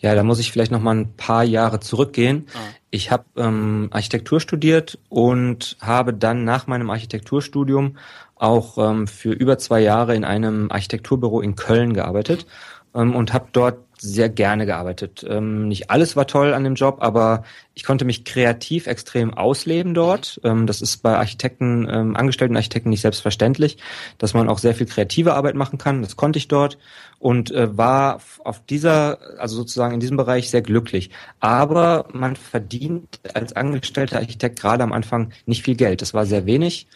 Ja, 0.00 0.14
da 0.14 0.22
muss 0.22 0.38
ich 0.38 0.52
vielleicht 0.52 0.70
noch 0.70 0.80
mal 0.80 0.94
ein 0.94 1.14
paar 1.16 1.44
Jahre 1.44 1.80
zurückgehen. 1.80 2.46
Ah. 2.54 2.58
Ich 2.90 3.10
habe 3.10 3.24
ähm, 3.36 3.88
Architektur 3.90 4.40
studiert 4.40 4.98
und 5.08 5.76
habe 5.80 6.14
dann 6.14 6.44
nach 6.44 6.66
meinem 6.66 6.90
Architekturstudium 6.90 7.96
auch 8.36 8.78
ähm, 8.78 9.06
für 9.06 9.32
über 9.32 9.58
zwei 9.58 9.80
Jahre 9.80 10.14
in 10.14 10.24
einem 10.24 10.70
Architekturbüro 10.70 11.40
in 11.40 11.56
Köln 11.56 11.92
gearbeitet 11.92 12.46
ähm, 12.94 13.14
und 13.14 13.32
habe 13.32 13.48
dort 13.52 13.78
sehr 14.00 14.28
gerne 14.28 14.66
gearbeitet. 14.66 15.24
Ähm, 15.28 15.68
nicht 15.68 15.90
alles 15.90 16.16
war 16.16 16.26
toll 16.26 16.54
an 16.54 16.64
dem 16.64 16.74
Job, 16.74 16.98
aber 17.00 17.42
ich 17.74 17.84
konnte 17.84 18.04
mich 18.04 18.24
kreativ 18.24 18.86
extrem 18.86 19.34
ausleben 19.34 19.94
dort. 19.94 20.40
Ähm, 20.44 20.66
das 20.66 20.82
ist 20.82 20.98
bei 20.98 21.16
Architekten, 21.16 21.88
ähm, 21.90 22.16
angestellten 22.16 22.56
Architekten 22.56 22.90
nicht 22.90 23.00
selbstverständlich, 23.00 23.78
dass 24.18 24.34
man 24.34 24.48
auch 24.48 24.58
sehr 24.58 24.74
viel 24.74 24.86
kreative 24.86 25.34
Arbeit 25.34 25.54
machen 25.56 25.78
kann. 25.78 26.02
Das 26.02 26.16
konnte 26.16 26.38
ich 26.38 26.48
dort 26.48 26.78
und 27.18 27.50
äh, 27.50 27.76
war 27.76 28.20
auf 28.44 28.64
dieser, 28.64 29.18
also 29.38 29.56
sozusagen 29.56 29.94
in 29.94 30.00
diesem 30.00 30.16
Bereich 30.16 30.50
sehr 30.50 30.62
glücklich. 30.62 31.10
Aber 31.40 32.06
man 32.12 32.36
verdient 32.36 33.20
als 33.34 33.52
angestellter 33.54 34.18
Architekt 34.18 34.60
gerade 34.60 34.84
am 34.84 34.92
Anfang 34.92 35.32
nicht 35.46 35.62
viel 35.64 35.76
Geld. 35.76 36.02
Das 36.02 36.14
war 36.14 36.26
sehr 36.26 36.46
wenig. 36.46 36.86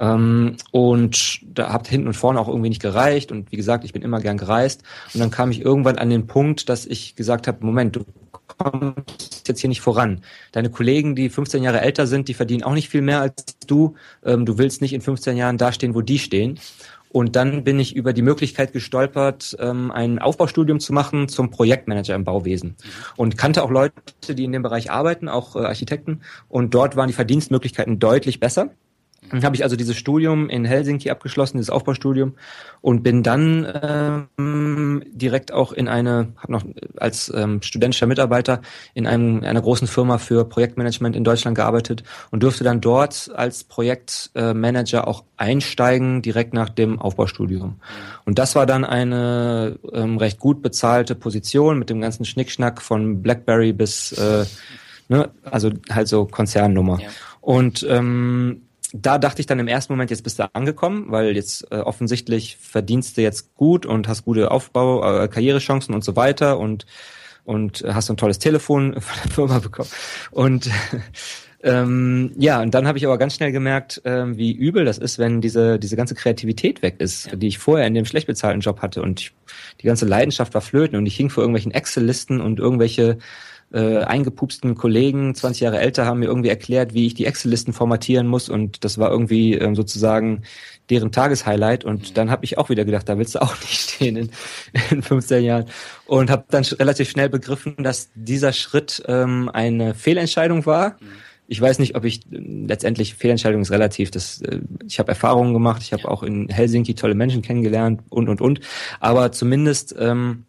Ähm, 0.00 0.56
und 0.72 1.40
da 1.44 1.72
habt 1.72 1.86
hinten 1.86 2.08
und 2.08 2.14
vorne 2.14 2.40
auch 2.40 2.48
irgendwie 2.48 2.70
nicht 2.70 2.82
gereicht. 2.82 3.30
Und 3.30 3.52
wie 3.52 3.56
gesagt, 3.56 3.84
ich 3.84 3.92
bin 3.92 4.02
immer 4.02 4.20
gern 4.20 4.38
gereist. 4.38 4.82
Und 5.14 5.20
dann 5.20 5.30
kam 5.30 5.50
ich 5.50 5.60
irgendwann 5.60 5.98
an 5.98 6.10
den 6.10 6.26
Punkt, 6.26 6.68
dass 6.68 6.86
ich 6.86 7.14
gesagt 7.14 7.46
habe, 7.46 7.64
Moment, 7.64 7.96
du 7.96 8.04
kommst 8.46 9.46
jetzt 9.46 9.60
hier 9.60 9.68
nicht 9.68 9.82
voran. 9.82 10.22
Deine 10.52 10.70
Kollegen, 10.70 11.14
die 11.14 11.28
15 11.28 11.62
Jahre 11.62 11.82
älter 11.82 12.06
sind, 12.06 12.28
die 12.28 12.34
verdienen 12.34 12.62
auch 12.62 12.72
nicht 12.72 12.88
viel 12.88 13.02
mehr 13.02 13.20
als 13.20 13.44
du. 13.66 13.94
Ähm, 14.24 14.46
du 14.46 14.58
willst 14.58 14.80
nicht 14.80 14.94
in 14.94 15.02
15 15.02 15.36
Jahren 15.36 15.58
dastehen, 15.58 15.94
wo 15.94 16.00
die 16.00 16.18
stehen. 16.18 16.58
Und 17.12 17.34
dann 17.34 17.64
bin 17.64 17.80
ich 17.80 17.96
über 17.96 18.12
die 18.12 18.22
Möglichkeit 18.22 18.72
gestolpert, 18.72 19.56
ähm, 19.58 19.90
ein 19.90 20.20
Aufbaustudium 20.20 20.78
zu 20.78 20.92
machen 20.92 21.28
zum 21.28 21.50
Projektmanager 21.50 22.14
im 22.14 22.24
Bauwesen. 22.24 22.76
Und 23.16 23.36
kannte 23.36 23.64
auch 23.64 23.70
Leute, 23.70 23.92
die 24.28 24.44
in 24.44 24.52
dem 24.52 24.62
Bereich 24.62 24.92
arbeiten, 24.92 25.28
auch 25.28 25.56
äh, 25.56 25.60
Architekten. 25.60 26.20
Und 26.48 26.72
dort 26.72 26.96
waren 26.96 27.08
die 27.08 27.14
Verdienstmöglichkeiten 27.14 27.98
deutlich 27.98 28.38
besser. 28.38 28.70
Dann 29.28 29.44
habe 29.44 29.54
ich 29.54 29.62
also 29.62 29.76
dieses 29.76 29.96
Studium 29.96 30.48
in 30.48 30.64
Helsinki 30.64 31.10
abgeschlossen, 31.10 31.58
dieses 31.58 31.70
Aufbaustudium 31.70 32.34
und 32.80 33.02
bin 33.02 33.22
dann 33.22 33.66
ähm, 34.38 35.02
direkt 35.12 35.52
auch 35.52 35.72
in 35.72 35.88
eine, 35.88 36.32
habe 36.36 36.52
noch 36.52 36.64
als 36.96 37.30
ähm, 37.34 37.60
studentischer 37.62 38.06
Mitarbeiter 38.06 38.62
in 38.94 39.06
einem, 39.06 39.44
einer 39.44 39.60
großen 39.60 39.86
Firma 39.86 40.18
für 40.18 40.46
Projektmanagement 40.46 41.14
in 41.14 41.24
Deutschland 41.24 41.54
gearbeitet 41.54 42.02
und 42.30 42.42
durfte 42.42 42.64
dann 42.64 42.80
dort 42.80 43.30
als 43.34 43.64
Projektmanager 43.64 45.06
auch 45.06 45.24
einsteigen 45.36 46.22
direkt 46.22 46.54
nach 46.54 46.70
dem 46.70 46.98
Aufbaustudium. 46.98 47.76
Und 48.24 48.38
das 48.38 48.56
war 48.56 48.66
dann 48.66 48.84
eine 48.84 49.78
ähm, 49.92 50.16
recht 50.16 50.40
gut 50.40 50.62
bezahlte 50.62 51.14
Position 51.14 51.78
mit 51.78 51.90
dem 51.90 52.00
ganzen 52.00 52.24
Schnickschnack 52.24 52.80
von 52.80 53.22
BlackBerry 53.22 53.72
bis 53.72 54.12
äh, 54.12 54.46
ne, 55.08 55.28
also 55.44 55.70
halt 55.90 56.08
so 56.08 56.24
Konzernnummer. 56.24 57.00
Ja. 57.00 57.08
Und 57.40 57.86
ähm, 57.88 58.62
da 58.92 59.18
dachte 59.18 59.40
ich 59.40 59.46
dann 59.46 59.58
im 59.58 59.68
ersten 59.68 59.92
Moment, 59.92 60.10
jetzt 60.10 60.22
bist 60.22 60.38
du 60.38 60.52
angekommen, 60.54 61.06
weil 61.08 61.36
jetzt 61.36 61.70
äh, 61.70 61.76
offensichtlich 61.76 62.56
verdienst 62.56 63.16
du 63.16 63.22
jetzt 63.22 63.54
gut 63.54 63.86
und 63.86 64.08
hast 64.08 64.24
gute 64.24 64.50
Aufbau, 64.50 65.22
äh, 65.22 65.28
Karrierechancen 65.28 65.94
und 65.94 66.04
so 66.04 66.16
weiter 66.16 66.58
und 66.58 66.86
und 67.44 67.84
hast 67.88 68.10
ein 68.10 68.16
tolles 68.16 68.38
Telefon 68.38 68.92
von 69.00 69.18
der 69.24 69.32
Firma 69.32 69.58
bekommen. 69.58 69.88
Und 70.30 70.70
ähm, 71.62 72.32
ja, 72.36 72.60
und 72.62 72.74
dann 72.74 72.86
habe 72.86 72.98
ich 72.98 73.06
aber 73.06 73.18
ganz 73.18 73.34
schnell 73.34 73.52
gemerkt, 73.52 74.02
ähm, 74.04 74.36
wie 74.36 74.52
übel 74.52 74.84
das 74.84 74.98
ist, 74.98 75.18
wenn 75.18 75.40
diese 75.40 75.78
diese 75.78 75.96
ganze 75.96 76.14
Kreativität 76.14 76.82
weg 76.82 76.96
ist, 76.98 77.26
ja. 77.26 77.36
die 77.36 77.48
ich 77.48 77.58
vorher 77.58 77.86
in 77.86 77.94
dem 77.94 78.04
schlecht 78.04 78.26
bezahlten 78.26 78.60
Job 78.60 78.82
hatte 78.82 79.02
und 79.02 79.20
ich, 79.20 79.32
die 79.80 79.86
ganze 79.86 80.06
Leidenschaft 80.06 80.54
war 80.54 80.60
flöten 80.60 80.96
und 80.96 81.06
ich 81.06 81.16
hing 81.16 81.30
vor 81.30 81.42
irgendwelchen 81.42 81.72
Excel-Listen 81.72 82.40
und 82.40 82.58
irgendwelche 82.58 83.18
äh, 83.72 83.98
eingepupsten 83.98 84.74
Kollegen, 84.74 85.34
20 85.34 85.60
Jahre 85.60 85.78
älter, 85.78 86.06
haben 86.06 86.20
mir 86.20 86.26
irgendwie 86.26 86.48
erklärt, 86.48 86.94
wie 86.94 87.06
ich 87.06 87.14
die 87.14 87.26
Excel-Listen 87.26 87.72
formatieren 87.72 88.26
muss 88.26 88.48
und 88.48 88.84
das 88.84 88.98
war 88.98 89.10
irgendwie 89.10 89.54
ähm, 89.54 89.74
sozusagen 89.74 90.42
deren 90.90 91.12
Tageshighlight 91.12 91.84
und 91.84 92.10
mhm. 92.10 92.14
dann 92.14 92.30
habe 92.30 92.44
ich 92.44 92.58
auch 92.58 92.68
wieder 92.68 92.84
gedacht, 92.84 93.08
da 93.08 93.16
willst 93.16 93.34
du 93.34 93.42
auch 93.42 93.58
nicht 93.60 93.80
stehen 93.80 94.16
in, 94.16 94.30
in 94.90 95.02
15 95.02 95.44
Jahren 95.44 95.66
und 96.06 96.30
habe 96.30 96.44
dann 96.50 96.64
relativ 96.64 97.10
schnell 97.10 97.28
begriffen, 97.28 97.76
dass 97.78 98.10
dieser 98.14 98.52
Schritt 98.52 99.02
ähm, 99.06 99.48
eine 99.52 99.94
Fehlentscheidung 99.94 100.66
war. 100.66 100.96
Mhm. 101.00 101.06
Ich 101.46 101.60
weiß 101.60 101.80
nicht, 101.80 101.96
ob 101.96 102.04
ich 102.04 102.20
letztendlich 102.30 103.14
Fehlentscheidung 103.14 103.62
ist 103.62 103.72
relativ. 103.72 104.12
Das, 104.12 104.40
äh, 104.42 104.60
ich 104.86 104.98
habe 104.98 105.10
Erfahrungen 105.10 105.52
gemacht, 105.52 105.82
ich 105.82 105.92
habe 105.92 106.08
auch 106.08 106.22
in 106.22 106.48
Helsinki 106.48 106.94
tolle 106.94 107.14
Menschen 107.14 107.42
kennengelernt 107.42 108.02
und 108.08 108.28
und 108.28 108.40
und. 108.40 108.60
Aber 109.00 109.32
zumindest 109.32 109.94
ähm, 109.98 110.44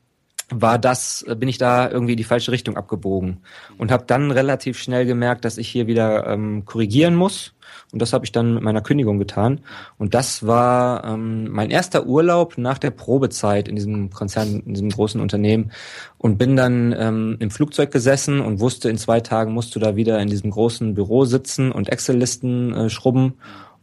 war 0.52 0.78
das, 0.78 1.24
äh, 1.28 1.36
bin 1.36 1.50
ich 1.50 1.58
da 1.58 1.90
irgendwie 1.90 2.14
in 2.14 2.18
die 2.18 2.24
falsche 2.24 2.52
Richtung 2.52 2.78
abgebogen 2.78 3.40
und 3.78 3.92
habe 3.92 4.06
dann 4.06 4.32
relativ 4.32 4.78
schnell 4.78 5.06
gemerkt, 5.06 5.46
dass 5.46 5.58
ich 5.58 5.68
hier 5.68 5.88
wieder 5.88 6.28
ähm, 6.28 6.66
korrigieren 6.66 7.16
muss. 7.16 7.54
Und 7.92 8.02
das 8.02 8.14
habe 8.14 8.26
ich 8.26 8.32
dann 8.32 8.54
mit 8.54 8.64
meiner 8.64 8.82
Kündigung 8.82 9.20
getan. 9.20 9.62
Und 9.98 10.14
das 10.14 10.46
war 10.46 11.04
ähm, 11.06 11.50
mein 11.50 11.70
erster 11.70 12.06
Urlaub 12.06 12.58
nach 12.58 12.78
der 12.78 12.92
Probezeit 12.92 13.68
in 13.68 13.76
diesem 13.76 14.10
Konzern, 14.10 14.62
in 14.66 14.74
diesem 14.74 14.90
großen 14.90 15.20
Unternehmen. 15.20 15.72
Und 16.18 16.38
bin 16.38 16.56
dann 16.56 16.96
ähm, 16.98 17.38
im 17.40 17.52
Flugzeug 17.52 17.92
gesessen 17.92 18.40
und 18.40 18.60
wusste, 18.60 18.90
in 18.90 18.98
zwei 18.98 19.20
Tagen 19.20 19.54
musst 19.54 19.76
du 19.76 19.80
da 19.80 19.96
wieder 19.96 20.20
in 20.20 20.30
diesem 20.30 20.52
großen 20.52 20.94
Büro 20.94 21.26
sitzen 21.26 21.72
und 21.72 21.90
Excel-Listen 21.90 22.74
äh, 22.74 22.90
schrubben 22.90 23.36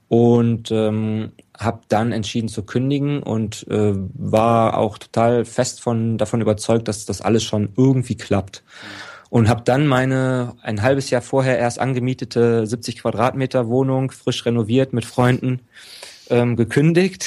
und 0.09 0.71
ähm, 0.71 1.33
habe 1.59 1.81
dann 1.89 2.13
entschieden 2.13 2.49
zu 2.49 2.63
kündigen 2.63 3.23
und 3.23 3.67
äh, 3.69 3.93
war 4.15 4.79
auch 4.79 4.97
total 4.99 5.45
fest 5.45 5.81
von 5.81 6.17
davon 6.17 6.41
überzeugt, 6.41 6.89
dass 6.89 7.05
das 7.05 7.21
alles 7.21 7.43
schon 7.43 7.71
irgendwie 7.77 8.17
klappt. 8.17 8.63
Und 9.31 9.49
habe 9.49 9.63
dann 9.65 9.87
meine 9.87 10.55
ein 10.63 10.81
halbes 10.83 11.11
Jahr 11.11 11.21
vorher 11.21 11.59
erst 11.59 11.79
angemietete 11.81 12.67
70 12.67 13.03
Quadratmeter 13.03 13.69
Wohnung 13.69 14.11
frisch 14.11 14.47
renoviert 14.47 14.93
mit 14.95 15.05
Freunden 15.05 15.61
ähm, 16.31 16.57
gekündigt 16.57 17.27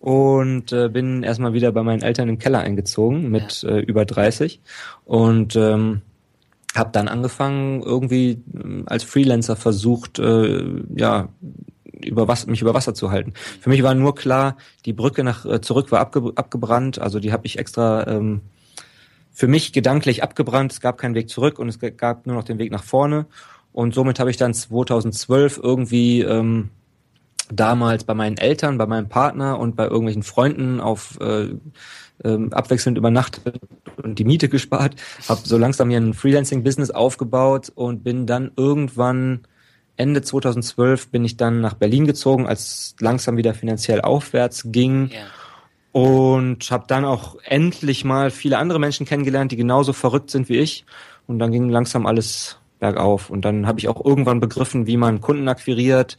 und 0.00 0.72
äh, 0.72 0.88
bin 0.88 1.22
erstmal 1.22 1.52
wieder 1.52 1.72
bei 1.72 1.82
meinen 1.82 2.02
Eltern 2.02 2.28
im 2.28 2.38
Keller 2.38 2.60
eingezogen 2.60 3.30
mit 3.30 3.62
äh, 3.64 3.80
über 3.80 4.04
30 4.04 4.60
und 5.04 5.56
ähm, 5.56 6.00
habe 6.74 6.90
dann 6.92 7.08
angefangen, 7.08 7.82
irgendwie 7.82 8.42
ähm, 8.54 8.84
als 8.86 9.04
Freelancer 9.04 9.56
versucht, 9.56 10.18
äh, 10.18 10.64
ja, 10.94 11.28
über 12.02 12.28
was, 12.28 12.46
mich 12.46 12.62
über 12.62 12.74
Wasser 12.74 12.94
zu 12.94 13.10
halten. 13.10 13.32
Für 13.60 13.70
mich 13.70 13.82
war 13.82 13.94
nur 13.94 14.14
klar, 14.14 14.56
die 14.84 14.92
Brücke 14.92 15.24
nach 15.24 15.44
äh, 15.44 15.60
zurück 15.60 15.92
war 15.92 16.00
abge, 16.00 16.32
abgebrannt, 16.34 16.98
also 16.98 17.20
die 17.20 17.32
habe 17.32 17.46
ich 17.46 17.58
extra 17.58 18.06
ähm, 18.06 18.42
für 19.32 19.48
mich 19.48 19.72
gedanklich 19.72 20.22
abgebrannt. 20.22 20.72
Es 20.72 20.80
gab 20.80 20.96
keinen 20.96 21.14
Weg 21.14 21.28
zurück 21.28 21.58
und 21.58 21.68
es 21.68 21.78
gab 21.78 22.26
nur 22.26 22.36
noch 22.36 22.44
den 22.44 22.58
Weg 22.58 22.72
nach 22.72 22.82
vorne. 22.82 23.26
Und 23.72 23.94
somit 23.94 24.18
habe 24.18 24.30
ich 24.30 24.38
dann 24.38 24.54
2012 24.54 25.60
irgendwie 25.62 26.22
ähm, 26.22 26.70
damals 27.52 28.04
bei 28.04 28.14
meinen 28.14 28.38
Eltern, 28.38 28.78
bei 28.78 28.86
meinem 28.86 29.10
Partner 29.10 29.58
und 29.58 29.76
bei 29.76 29.84
irgendwelchen 29.84 30.22
Freunden 30.22 30.80
auf 30.80 31.20
äh, 31.20 31.50
ähm, 32.24 32.52
abwechselnd 32.52 32.96
übernachtet 32.96 33.60
und 34.02 34.18
die 34.18 34.24
Miete 34.24 34.48
gespart, 34.48 34.96
habe 35.28 35.42
so 35.44 35.58
langsam 35.58 35.90
hier 35.90 36.00
ein 36.00 36.14
Freelancing-Business 36.14 36.90
aufgebaut 36.90 37.70
und 37.74 38.02
bin 38.02 38.26
dann 38.26 38.52
irgendwann 38.56 39.40
Ende 39.96 40.22
2012 40.22 41.08
bin 41.08 41.24
ich 41.24 41.36
dann 41.36 41.60
nach 41.60 41.74
Berlin 41.74 42.06
gezogen, 42.06 42.46
als 42.46 42.94
langsam 43.00 43.36
wieder 43.36 43.54
finanziell 43.54 44.00
aufwärts 44.00 44.64
ging. 44.66 45.10
Ja. 45.12 45.26
Und 45.92 46.70
habe 46.70 46.84
dann 46.86 47.06
auch 47.06 47.36
endlich 47.44 48.04
mal 48.04 48.30
viele 48.30 48.58
andere 48.58 48.78
Menschen 48.78 49.06
kennengelernt, 49.06 49.52
die 49.52 49.56
genauso 49.56 49.94
verrückt 49.94 50.30
sind 50.30 50.48
wie 50.50 50.58
ich. 50.58 50.84
Und 51.26 51.38
dann 51.38 51.52
ging 51.52 51.70
langsam 51.70 52.06
alles 52.06 52.58
bergauf. 52.78 53.30
Und 53.30 53.44
dann 53.44 53.66
habe 53.66 53.78
ich 53.78 53.88
auch 53.88 54.04
irgendwann 54.04 54.40
begriffen, 54.40 54.86
wie 54.86 54.98
man 54.98 55.22
Kunden 55.22 55.48
akquiriert, 55.48 56.18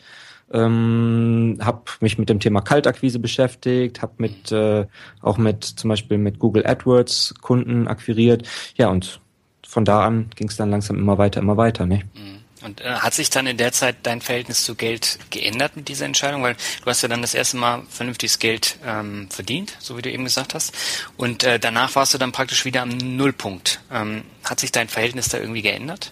ähm, 0.51 1.57
habe 1.61 1.83
mich 1.99 2.17
mit 2.17 2.29
dem 2.29 2.39
Thema 2.39 2.61
Kaltakquise 2.61 3.19
beschäftigt, 3.19 4.01
habe 4.01 4.13
mit 4.17 4.51
äh, 4.51 4.85
auch 5.21 5.37
mit 5.37 5.63
zum 5.63 5.89
Beispiel 5.89 6.17
mit 6.17 6.39
Google 6.39 6.65
AdWords 6.65 7.35
Kunden 7.41 7.87
akquiriert. 7.87 8.47
Ja, 8.75 8.89
und 8.89 9.19
von 9.65 9.83
da 9.83 10.05
an 10.05 10.29
ging 10.35 10.47
es 10.47 10.55
dann 10.55 10.71
langsam 10.71 10.97
immer 10.97 11.17
weiter, 11.17 11.41
immer 11.41 11.57
weiter. 11.57 11.85
Ne? 11.85 12.03
Mhm. 12.15 12.36
Und 12.61 12.81
äh, 12.81 12.85
hat 12.85 13.13
sich 13.13 13.29
dann 13.29 13.45
in 13.47 13.57
der 13.57 13.71
Zeit 13.71 13.97
dein 14.03 14.21
Verhältnis 14.21 14.63
zu 14.63 14.75
Geld 14.75 15.19
geändert 15.29 15.75
mit 15.75 15.87
dieser 15.87 16.05
Entscheidung? 16.05 16.43
Weil 16.43 16.55
du 16.55 16.85
hast 16.85 17.01
ja 17.01 17.07
dann 17.07 17.21
das 17.21 17.33
erste 17.33 17.57
Mal 17.57 17.83
vernünftiges 17.89 18.39
Geld 18.39 18.77
ähm, 18.85 19.29
verdient, 19.29 19.77
so 19.79 19.97
wie 19.97 20.01
du 20.01 20.11
eben 20.11 20.23
gesagt 20.23 20.53
hast. 20.53 20.73
Und 21.17 21.43
äh, 21.43 21.59
danach 21.59 21.95
warst 21.95 22.13
du 22.13 22.17
dann 22.17 22.31
praktisch 22.31 22.65
wieder 22.65 22.81
am 22.81 22.89
Nullpunkt. 22.89 23.81
Ähm, 23.91 24.23
hat 24.43 24.59
sich 24.59 24.71
dein 24.71 24.87
Verhältnis 24.87 25.29
da 25.29 25.37
irgendwie 25.37 25.61
geändert? 25.61 26.11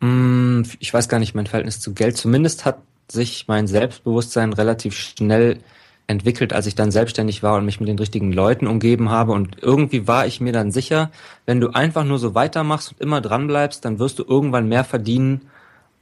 Mm, 0.00 0.62
ich 0.78 0.92
weiß 0.92 1.08
gar 1.08 1.18
nicht, 1.18 1.34
mein 1.34 1.46
Verhältnis 1.46 1.80
zu 1.80 1.92
Geld. 1.92 2.16
Zumindest 2.16 2.64
hat 2.64 2.78
sich 3.08 3.46
mein 3.48 3.66
Selbstbewusstsein 3.66 4.52
relativ 4.52 4.96
schnell 4.96 5.62
entwickelt, 6.10 6.52
als 6.52 6.66
ich 6.66 6.74
dann 6.74 6.90
selbstständig 6.90 7.42
war 7.42 7.56
und 7.56 7.64
mich 7.64 7.78
mit 7.78 7.88
den 7.88 7.98
richtigen 7.98 8.32
Leuten 8.32 8.66
umgeben 8.66 9.10
habe. 9.10 9.32
Und 9.32 9.58
irgendwie 9.62 10.08
war 10.08 10.26
ich 10.26 10.40
mir 10.40 10.52
dann 10.52 10.72
sicher, 10.72 11.10
wenn 11.46 11.60
du 11.60 11.70
einfach 11.70 12.04
nur 12.04 12.18
so 12.18 12.34
weitermachst 12.34 12.92
und 12.92 13.00
immer 13.00 13.20
dran 13.20 13.46
bleibst, 13.46 13.84
dann 13.84 13.98
wirst 14.00 14.18
du 14.18 14.24
irgendwann 14.28 14.68
mehr 14.68 14.84
verdienen 14.84 15.42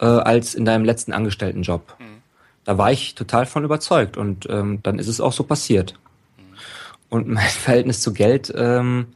äh, 0.00 0.06
als 0.06 0.54
in 0.54 0.64
deinem 0.64 0.84
letzten 0.84 1.12
Angestelltenjob. 1.12 1.94
Mhm. 1.98 2.04
Da 2.64 2.78
war 2.78 2.90
ich 2.90 3.14
total 3.14 3.44
von 3.44 3.64
überzeugt 3.64 4.16
und 4.16 4.48
ähm, 4.50 4.80
dann 4.82 4.98
ist 4.98 5.08
es 5.08 5.20
auch 5.20 5.32
so 5.32 5.44
passiert. 5.44 5.94
Mhm. 6.38 6.42
Und 7.10 7.28
mein 7.28 7.46
Verhältnis 7.48 8.00
zu 8.00 8.14
Geld 8.14 8.52
ähm, 8.56 9.08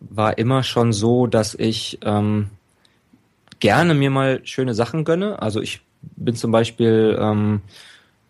war 0.00 0.38
immer 0.38 0.62
schon 0.62 0.94
so, 0.94 1.26
dass 1.26 1.54
ich 1.54 1.98
ähm, 2.02 2.48
gerne 3.60 3.92
mir 3.92 4.10
mal 4.10 4.40
schöne 4.44 4.72
Sachen 4.72 5.04
gönne. 5.04 5.42
Also 5.42 5.60
ich 5.60 5.82
bin 6.16 6.34
zum 6.36 6.50
Beispiel, 6.50 7.18
ähm, 7.20 7.60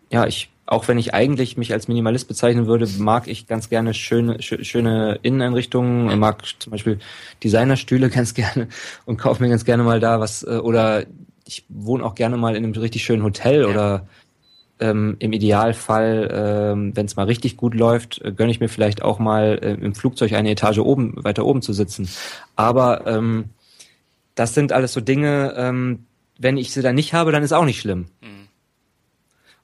ja, 0.09 0.27
ich 0.27 0.49
auch 0.71 0.87
wenn 0.87 0.97
ich 0.97 1.13
eigentlich 1.13 1.57
mich 1.57 1.73
als 1.73 1.89
Minimalist 1.89 2.29
bezeichnen 2.29 2.65
würde, 2.65 2.87
mag 2.97 3.27
ich 3.27 3.45
ganz 3.45 3.67
gerne 3.67 3.93
schöne, 3.93 4.41
sch 4.41 4.55
schöne 4.61 5.19
Inneneinrichtungen, 5.21 6.17
mag 6.17 6.43
zum 6.59 6.71
Beispiel 6.71 6.99
Designerstühle 7.43 8.09
ganz 8.09 8.33
gerne 8.33 8.69
und 9.05 9.17
kaufe 9.17 9.43
mir 9.43 9.49
ganz 9.49 9.65
gerne 9.65 9.83
mal 9.83 9.99
da 9.99 10.21
was, 10.21 10.43
äh, 10.43 10.59
oder 10.63 11.03
ich 11.45 11.65
wohne 11.67 12.05
auch 12.05 12.15
gerne 12.15 12.37
mal 12.37 12.55
in 12.55 12.63
einem 12.63 12.71
richtig 12.71 13.03
schönen 13.03 13.21
Hotel 13.21 13.63
ja. 13.63 13.67
oder 13.67 14.07
ähm, 14.79 15.17
im 15.19 15.33
Idealfall, 15.33 16.29
ähm, 16.31 16.95
wenn 16.95 17.05
es 17.05 17.17
mal 17.17 17.25
richtig 17.25 17.57
gut 17.57 17.75
läuft, 17.75 18.21
äh, 18.21 18.31
gönne 18.31 18.51
ich 18.51 18.61
mir 18.61 18.69
vielleicht 18.69 19.01
auch 19.01 19.19
mal 19.19 19.59
äh, 19.61 19.73
im 19.73 19.93
Flugzeug 19.93 20.31
eine 20.31 20.51
Etage 20.51 20.79
oben, 20.79 21.21
weiter 21.21 21.45
oben 21.45 21.61
zu 21.61 21.73
sitzen. 21.73 22.07
Aber 22.55 23.05
ähm, 23.07 23.49
das 24.35 24.53
sind 24.53 24.71
alles 24.71 24.93
so 24.93 25.01
Dinge, 25.01 25.53
ähm, 25.57 26.05
wenn 26.39 26.55
ich 26.55 26.71
sie 26.71 26.81
dann 26.81 26.95
nicht 26.95 27.13
habe, 27.13 27.33
dann 27.33 27.43
ist 27.43 27.51
auch 27.51 27.65
nicht 27.65 27.81
schlimm. 27.81 28.05
Mhm. 28.21 28.40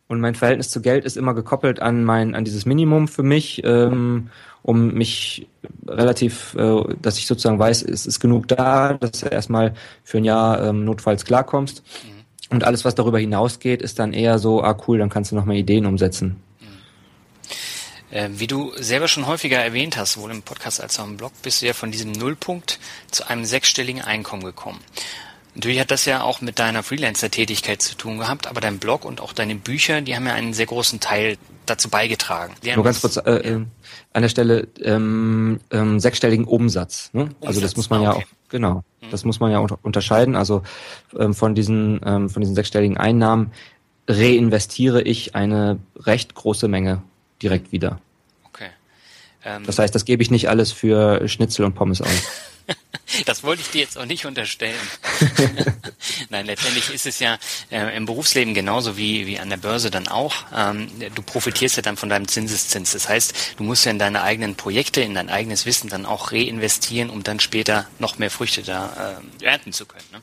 Und 0.08 0.22
mein 0.22 0.36
Verhältnis 0.36 0.70
zu 0.70 0.82
Geld 0.82 1.04
ist 1.04 1.18
immer 1.18 1.34
gekoppelt 1.34 1.82
an 1.82 2.04
mein, 2.04 2.34
an 2.34 2.46
dieses 2.46 2.66
Minimum 2.66 3.08
für 3.08 3.24
mich, 3.24 3.62
ähm, 3.66 4.30
um 4.64 4.94
mich 4.94 5.48
relativ, 5.86 6.56
äh, 6.56 6.96
dass 7.02 7.18
ich 7.18 7.28
sozusagen 7.28 7.60
weiß, 7.60 7.84
es 7.84 8.06
ist 8.06 8.20
genug 8.20 8.48
da, 8.48 8.94
dass 8.94 9.12
du 9.12 9.28
erstmal 9.28 9.74
für 10.04 10.18
ein 10.18 10.26
Jahr 10.26 10.64
ähm, 10.64 10.86
notfalls 10.86 11.26
klarkommst. 11.26 11.84
Mhm. 12.04 12.18
Und 12.50 12.64
alles, 12.64 12.86
was 12.86 12.96
darüber 12.96 13.20
hinausgeht, 13.20 13.82
ist 13.82 14.00
dann 14.00 14.14
eher 14.14 14.40
so, 14.40 14.64
ah 14.64 14.78
cool, 14.88 14.98
dann 14.98 15.10
kannst 15.10 15.32
du 15.32 15.36
noch 15.36 15.46
mal 15.46 15.58
Ideen 15.58 15.86
umsetzen. 15.86 16.42
Mhm. 16.60 18.16
Äh, 18.16 18.30
wie 18.32 18.48
du 18.48 18.72
selber 18.78 19.10
schon 19.10 19.28
häufiger 19.28 19.58
erwähnt 19.58 19.98
hast, 19.98 20.14
sowohl 20.14 20.32
im 20.32 20.42
Podcast 20.42 20.80
als 20.80 20.98
auch 21.00 21.06
im 21.06 21.18
Blog, 21.18 21.34
bist 21.44 21.62
du 21.62 21.66
ja 21.66 21.74
von 21.74 21.92
diesem 21.92 22.14
Nullpunkt 22.14 22.80
zu 23.12 23.30
einem 23.30 23.44
sechsstelligen 23.44 24.02
Einkommen 24.02 24.44
gekommen. 24.44 24.80
Natürlich 25.58 25.80
hat 25.80 25.90
das 25.90 26.06
ja 26.06 26.22
auch 26.22 26.40
mit 26.40 26.60
deiner 26.60 26.84
Freelancer-Tätigkeit 26.84 27.82
zu 27.82 27.98
tun 27.98 28.20
gehabt, 28.20 28.46
aber 28.46 28.62
dein 28.62 28.78
Blog 28.78 29.04
und 29.04 29.20
auch 29.22 29.34
deine 29.34 29.56
Bücher, 29.56 30.02
die 30.02 30.16
haben 30.16 30.28
ja 30.28 30.36
einen 30.36 30.54
sehr 30.54 30.68
großen 30.68 31.00
Teil 31.00 31.40
dazu 31.66 31.90
beigetragen. 31.90 32.54
Nur 32.76 32.84
ganz 32.84 33.02
kurz 33.02 33.18
äh, 33.18 33.50
ja. 33.50 33.56
an 34.14 34.22
der 34.22 34.30
Stelle 34.30 34.68
ähm, 34.84 35.60
ähm, 35.72 36.00
sechsstelligen 36.00 36.46
Umsatz. 36.46 37.10
Ne? 37.12 37.24
Umsatz. 37.24 37.48
Also 37.48 37.62
das 37.62 37.76
muss 37.76 37.90
man 37.90 38.06
ah, 38.06 38.12
okay. 38.12 38.20
ja 38.20 38.26
auch 38.26 38.50
genau, 38.50 38.84
mhm. 39.02 39.10
das 39.10 39.26
muss 39.26 39.40
man 39.40 39.52
ja 39.52 39.58
unter 39.58 39.80
unterscheiden. 39.82 40.36
Also 40.36 40.62
ähm, 41.18 41.34
von 41.34 41.56
diesen 41.56 42.02
ähm, 42.06 42.30
von 42.30 42.42
diesen 42.44 42.54
sechsstelligen 42.54 42.98
Einnahmen 42.98 43.52
reinvestiere 44.08 45.02
ich 45.02 45.34
eine 45.34 45.80
recht 45.98 46.36
große 46.36 46.68
Menge 46.68 47.02
direkt 47.42 47.72
wieder. 47.72 48.00
Okay. 48.44 48.70
Ähm, 49.44 49.64
das 49.66 49.80
heißt, 49.80 49.96
das 49.96 50.06
gebe 50.06 50.22
ich 50.22 50.30
nicht 50.30 50.50
alles 50.50 50.72
für 50.72 51.28
Schnitzel 51.28 51.66
und 51.66 51.74
Pommes 51.74 52.04
aus. 52.04 52.54
Das 53.26 53.44
wollte 53.44 53.62
ich 53.62 53.70
dir 53.70 53.82
jetzt 53.82 53.98
auch 53.98 54.06
nicht 54.06 54.26
unterstellen. 54.26 54.76
Nein, 56.30 56.46
letztendlich 56.46 56.94
ist 56.94 57.06
es 57.06 57.20
ja 57.20 57.38
äh, 57.72 57.96
im 57.96 58.06
Berufsleben 58.06 58.54
genauso 58.54 58.98
wie, 58.98 59.26
wie 59.26 59.40
an 59.40 59.50
der 59.50 59.58
Börse 59.58 59.90
dann 59.90 60.10
auch. 60.10 60.34
Ähm, 60.54 60.90
du 61.16 61.22
profitierst 61.22 61.78
ja 61.78 61.82
dann 61.82 61.96
von 61.96 62.10
deinem 62.10 62.28
Zinseszins. 62.28 62.92
Das 62.92 63.08
heißt, 63.08 63.34
du 63.58 63.64
musst 63.64 63.86
ja 63.86 63.92
in 63.92 64.00
deine 64.00 64.24
eigenen 64.24 64.56
Projekte, 64.56 65.02
in 65.02 65.14
dein 65.14 65.30
eigenes 65.30 65.66
Wissen 65.66 65.90
dann 65.90 66.06
auch 66.06 66.34
reinvestieren, 66.34 67.10
um 67.10 67.24
dann 67.24 67.40
später 67.40 67.88
noch 67.98 68.18
mehr 68.18 68.30
Früchte 68.30 68.62
da 68.62 69.20
äh, 69.42 69.46
ernten 69.46 69.72
zu 69.72 69.86
können. 69.86 70.06
Ne? 70.12 70.22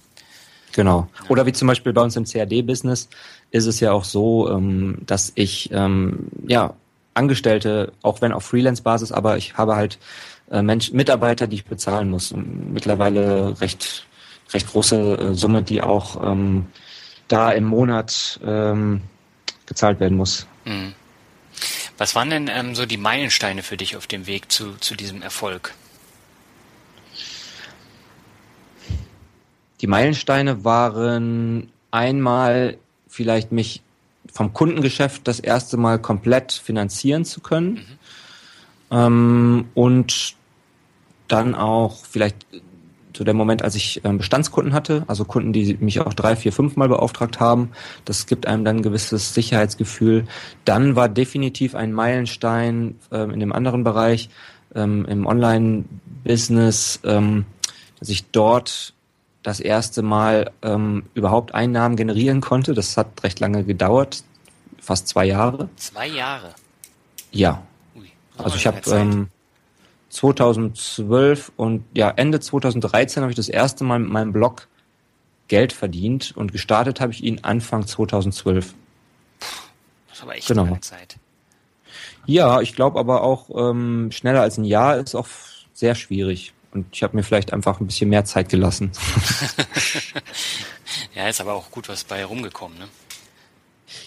Genau. 0.72 1.08
Oder 1.28 1.46
wie 1.46 1.52
zum 1.52 1.68
Beispiel 1.68 1.92
bei 1.92 2.02
uns 2.02 2.16
im 2.16 2.24
CAD-Business 2.24 3.08
ist 3.50 3.66
es 3.66 3.80
ja 3.80 3.92
auch 3.92 4.04
so, 4.04 4.50
ähm, 4.50 4.98
dass 5.06 5.32
ich 5.36 5.70
ähm, 5.72 6.28
ja 6.46 6.74
Angestellte, 7.14 7.92
auch 8.02 8.20
wenn 8.20 8.32
auf 8.32 8.44
Freelance-Basis, 8.44 9.12
aber 9.12 9.36
ich 9.36 9.56
habe 9.56 9.76
halt 9.76 9.98
äh, 10.50 10.62
Mitarbeiter, 10.62 11.46
die 11.46 11.56
ich 11.56 11.64
bezahlen 11.64 12.10
muss. 12.10 12.34
Mittlerweile 12.34 13.60
recht, 13.60 14.06
recht 14.52 14.68
große 14.68 15.18
äh, 15.18 15.34
Summe, 15.34 15.62
die 15.62 15.82
auch 15.82 16.22
ähm, 16.22 16.66
da 17.28 17.52
im 17.52 17.64
Monat 17.64 18.40
ähm, 18.44 19.02
gezahlt 19.66 20.00
werden 20.00 20.16
muss. 20.16 20.46
Mhm. 20.64 20.94
Was 21.96 22.14
waren 22.14 22.30
denn 22.30 22.50
ähm, 22.52 22.74
so 22.74 22.86
die 22.86 22.96
Meilensteine 22.96 23.62
für 23.62 23.76
dich 23.76 23.96
auf 23.96 24.06
dem 24.06 24.26
Weg 24.26 24.50
zu, 24.50 24.74
zu 24.80 24.96
diesem 24.96 25.22
Erfolg? 25.22 25.74
Die 29.80 29.86
Meilensteine 29.86 30.64
waren 30.64 31.70
einmal 31.90 32.78
vielleicht 33.06 33.52
mich 33.52 33.82
vom 34.32 34.52
Kundengeschäft 34.52 35.28
das 35.28 35.38
erste 35.38 35.76
Mal 35.76 36.00
komplett 36.00 36.52
finanzieren 36.52 37.24
zu 37.24 37.40
können. 37.40 37.74
Mhm. 37.74 37.98
Ähm, 38.90 39.66
und 39.74 40.34
dann 41.28 41.54
auch 41.54 42.04
vielleicht 42.04 42.46
zu 43.14 43.24
dem 43.24 43.36
Moment, 43.36 43.62
als 43.62 43.76
ich 43.76 44.00
ähm, 44.04 44.18
Bestandskunden 44.18 44.74
hatte, 44.74 45.04
also 45.06 45.24
Kunden, 45.24 45.52
die 45.52 45.76
mich 45.80 46.00
auch 46.00 46.12
drei, 46.14 46.36
vier, 46.36 46.52
fünf 46.52 46.76
Mal 46.76 46.88
beauftragt 46.88 47.40
haben. 47.40 47.70
Das 48.04 48.26
gibt 48.26 48.46
einem 48.46 48.64
dann 48.64 48.78
ein 48.78 48.82
gewisses 48.82 49.32
Sicherheitsgefühl. 49.34 50.26
Dann 50.64 50.96
war 50.96 51.08
definitiv 51.08 51.74
ein 51.74 51.92
Meilenstein 51.92 52.98
ähm, 53.12 53.30
in 53.30 53.40
dem 53.40 53.52
anderen 53.52 53.84
Bereich, 53.84 54.28
ähm, 54.74 55.06
im 55.06 55.26
Online-Business, 55.26 57.00
ähm, 57.04 57.46
dass 58.00 58.08
ich 58.08 58.30
dort 58.30 58.92
das 59.44 59.60
erste 59.60 60.02
Mal 60.02 60.50
ähm, 60.62 61.04
überhaupt 61.14 61.54
Einnahmen 61.54 61.96
generieren 61.96 62.40
konnte. 62.40 62.74
Das 62.74 62.96
hat 62.96 63.22
recht 63.22 63.40
lange 63.40 63.62
gedauert, 63.62 64.24
fast 64.80 65.06
zwei 65.06 65.26
Jahre. 65.26 65.68
Zwei 65.76 66.08
Jahre? 66.08 66.54
Ja. 67.30 67.62
Also 68.38 68.56
ich 68.56 68.66
habe 68.66 68.80
ähm, 68.90 69.28
2012 70.10 71.52
und 71.56 71.84
ja, 71.94 72.10
Ende 72.10 72.40
2013 72.40 73.22
habe 73.22 73.30
ich 73.32 73.36
das 73.36 73.48
erste 73.48 73.84
Mal 73.84 73.98
mit 73.98 74.10
meinem 74.10 74.32
Blog 74.32 74.68
Geld 75.48 75.72
verdient 75.72 76.32
und 76.36 76.52
gestartet 76.52 77.00
habe 77.00 77.12
ich 77.12 77.22
ihn 77.22 77.40
Anfang 77.42 77.86
2012. 77.86 78.74
Das 80.08 80.16
ist 80.16 80.22
aber 80.22 80.36
echt 80.36 80.48
genau. 80.48 80.64
lange 80.64 80.80
Zeit. 80.80 81.16
Ja, 82.26 82.60
ich 82.60 82.74
glaube 82.74 82.98
aber 82.98 83.22
auch 83.22 83.50
ähm, 83.54 84.10
schneller 84.10 84.40
als 84.40 84.56
ein 84.56 84.64
Jahr 84.64 84.96
ist 84.96 85.14
auch 85.14 85.28
sehr 85.74 85.94
schwierig. 85.94 86.52
Und 86.72 86.86
ich 86.92 87.02
habe 87.02 87.16
mir 87.16 87.22
vielleicht 87.22 87.52
einfach 87.52 87.80
ein 87.80 87.86
bisschen 87.86 88.08
mehr 88.08 88.24
Zeit 88.24 88.48
gelassen. 88.48 88.90
ja, 91.14 91.28
ist 91.28 91.40
aber 91.40 91.54
auch 91.54 91.70
gut 91.70 91.88
was 91.88 92.02
bei 92.04 92.24
rumgekommen, 92.24 92.78
ne? 92.78 92.88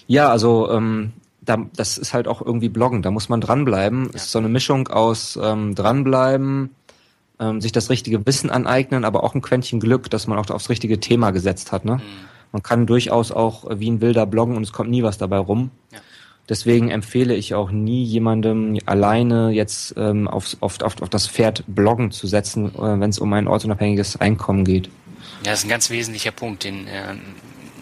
Ja, 0.07 0.29
also 0.29 0.69
ähm, 0.71 1.13
da, 1.47 1.65
das 1.75 1.97
ist 1.97 2.13
halt 2.13 2.27
auch 2.27 2.41
irgendwie 2.41 2.69
Bloggen, 2.69 3.01
da 3.01 3.10
muss 3.10 3.29
man 3.29 3.41
dranbleiben. 3.41 4.05
Ja. 4.07 4.15
ist 4.15 4.31
so 4.31 4.39
eine 4.39 4.49
Mischung 4.49 4.88
aus 4.89 5.39
ähm, 5.41 5.73
dranbleiben, 5.73 6.75
ähm, 7.39 7.62
sich 7.62 7.71
das 7.71 7.89
richtige 7.89 8.25
Wissen 8.25 8.49
aneignen, 8.49 9.05
aber 9.05 9.23
auch 9.23 9.33
ein 9.33 9.41
Quäntchen 9.41 9.79
Glück, 9.79 10.10
dass 10.10 10.27
man 10.27 10.38
auch 10.38 10.49
aufs 10.49 10.69
richtige 10.69 10.99
Thema 10.99 11.31
gesetzt 11.31 11.71
hat. 11.71 11.86
Ne? 11.86 11.95
Mhm. 11.95 12.01
Man 12.51 12.63
kann 12.63 12.86
durchaus 12.86 13.31
auch 13.31 13.65
wie 13.79 13.89
ein 13.89 14.01
Wilder 14.01 14.25
bloggen 14.25 14.55
und 14.55 14.63
es 14.63 14.73
kommt 14.73 14.89
nie 14.89 15.03
was 15.03 15.17
dabei 15.17 15.38
rum. 15.38 15.71
Ja. 15.91 15.99
Deswegen 16.49 16.89
empfehle 16.89 17.36
ich 17.36 17.55
auch 17.55 17.71
nie 17.71 18.03
jemandem 18.03 18.79
alleine 18.86 19.51
jetzt 19.51 19.95
ähm, 19.97 20.29
aufs, 20.29 20.57
auf, 20.62 20.81
auf, 20.81 21.01
auf 21.01 21.10
das 21.10 21.27
Pferd 21.27 21.63
Bloggen 21.67 22.12
zu 22.12 22.27
setzen, 22.27 22.73
äh, 22.75 22.99
wenn 22.99 23.10
es 23.10 23.19
um 23.19 23.31
ein 23.33 23.47
ortsunabhängiges 23.47 24.17
Einkommen 24.17 24.63
geht. 24.63 24.88
Ja, 25.43 25.51
das 25.51 25.60
ist 25.60 25.65
ein 25.65 25.69
ganz 25.69 25.89
wesentlicher 25.89 26.31
Punkt, 26.31 26.63
den 26.63 26.88
äh, 26.88 27.15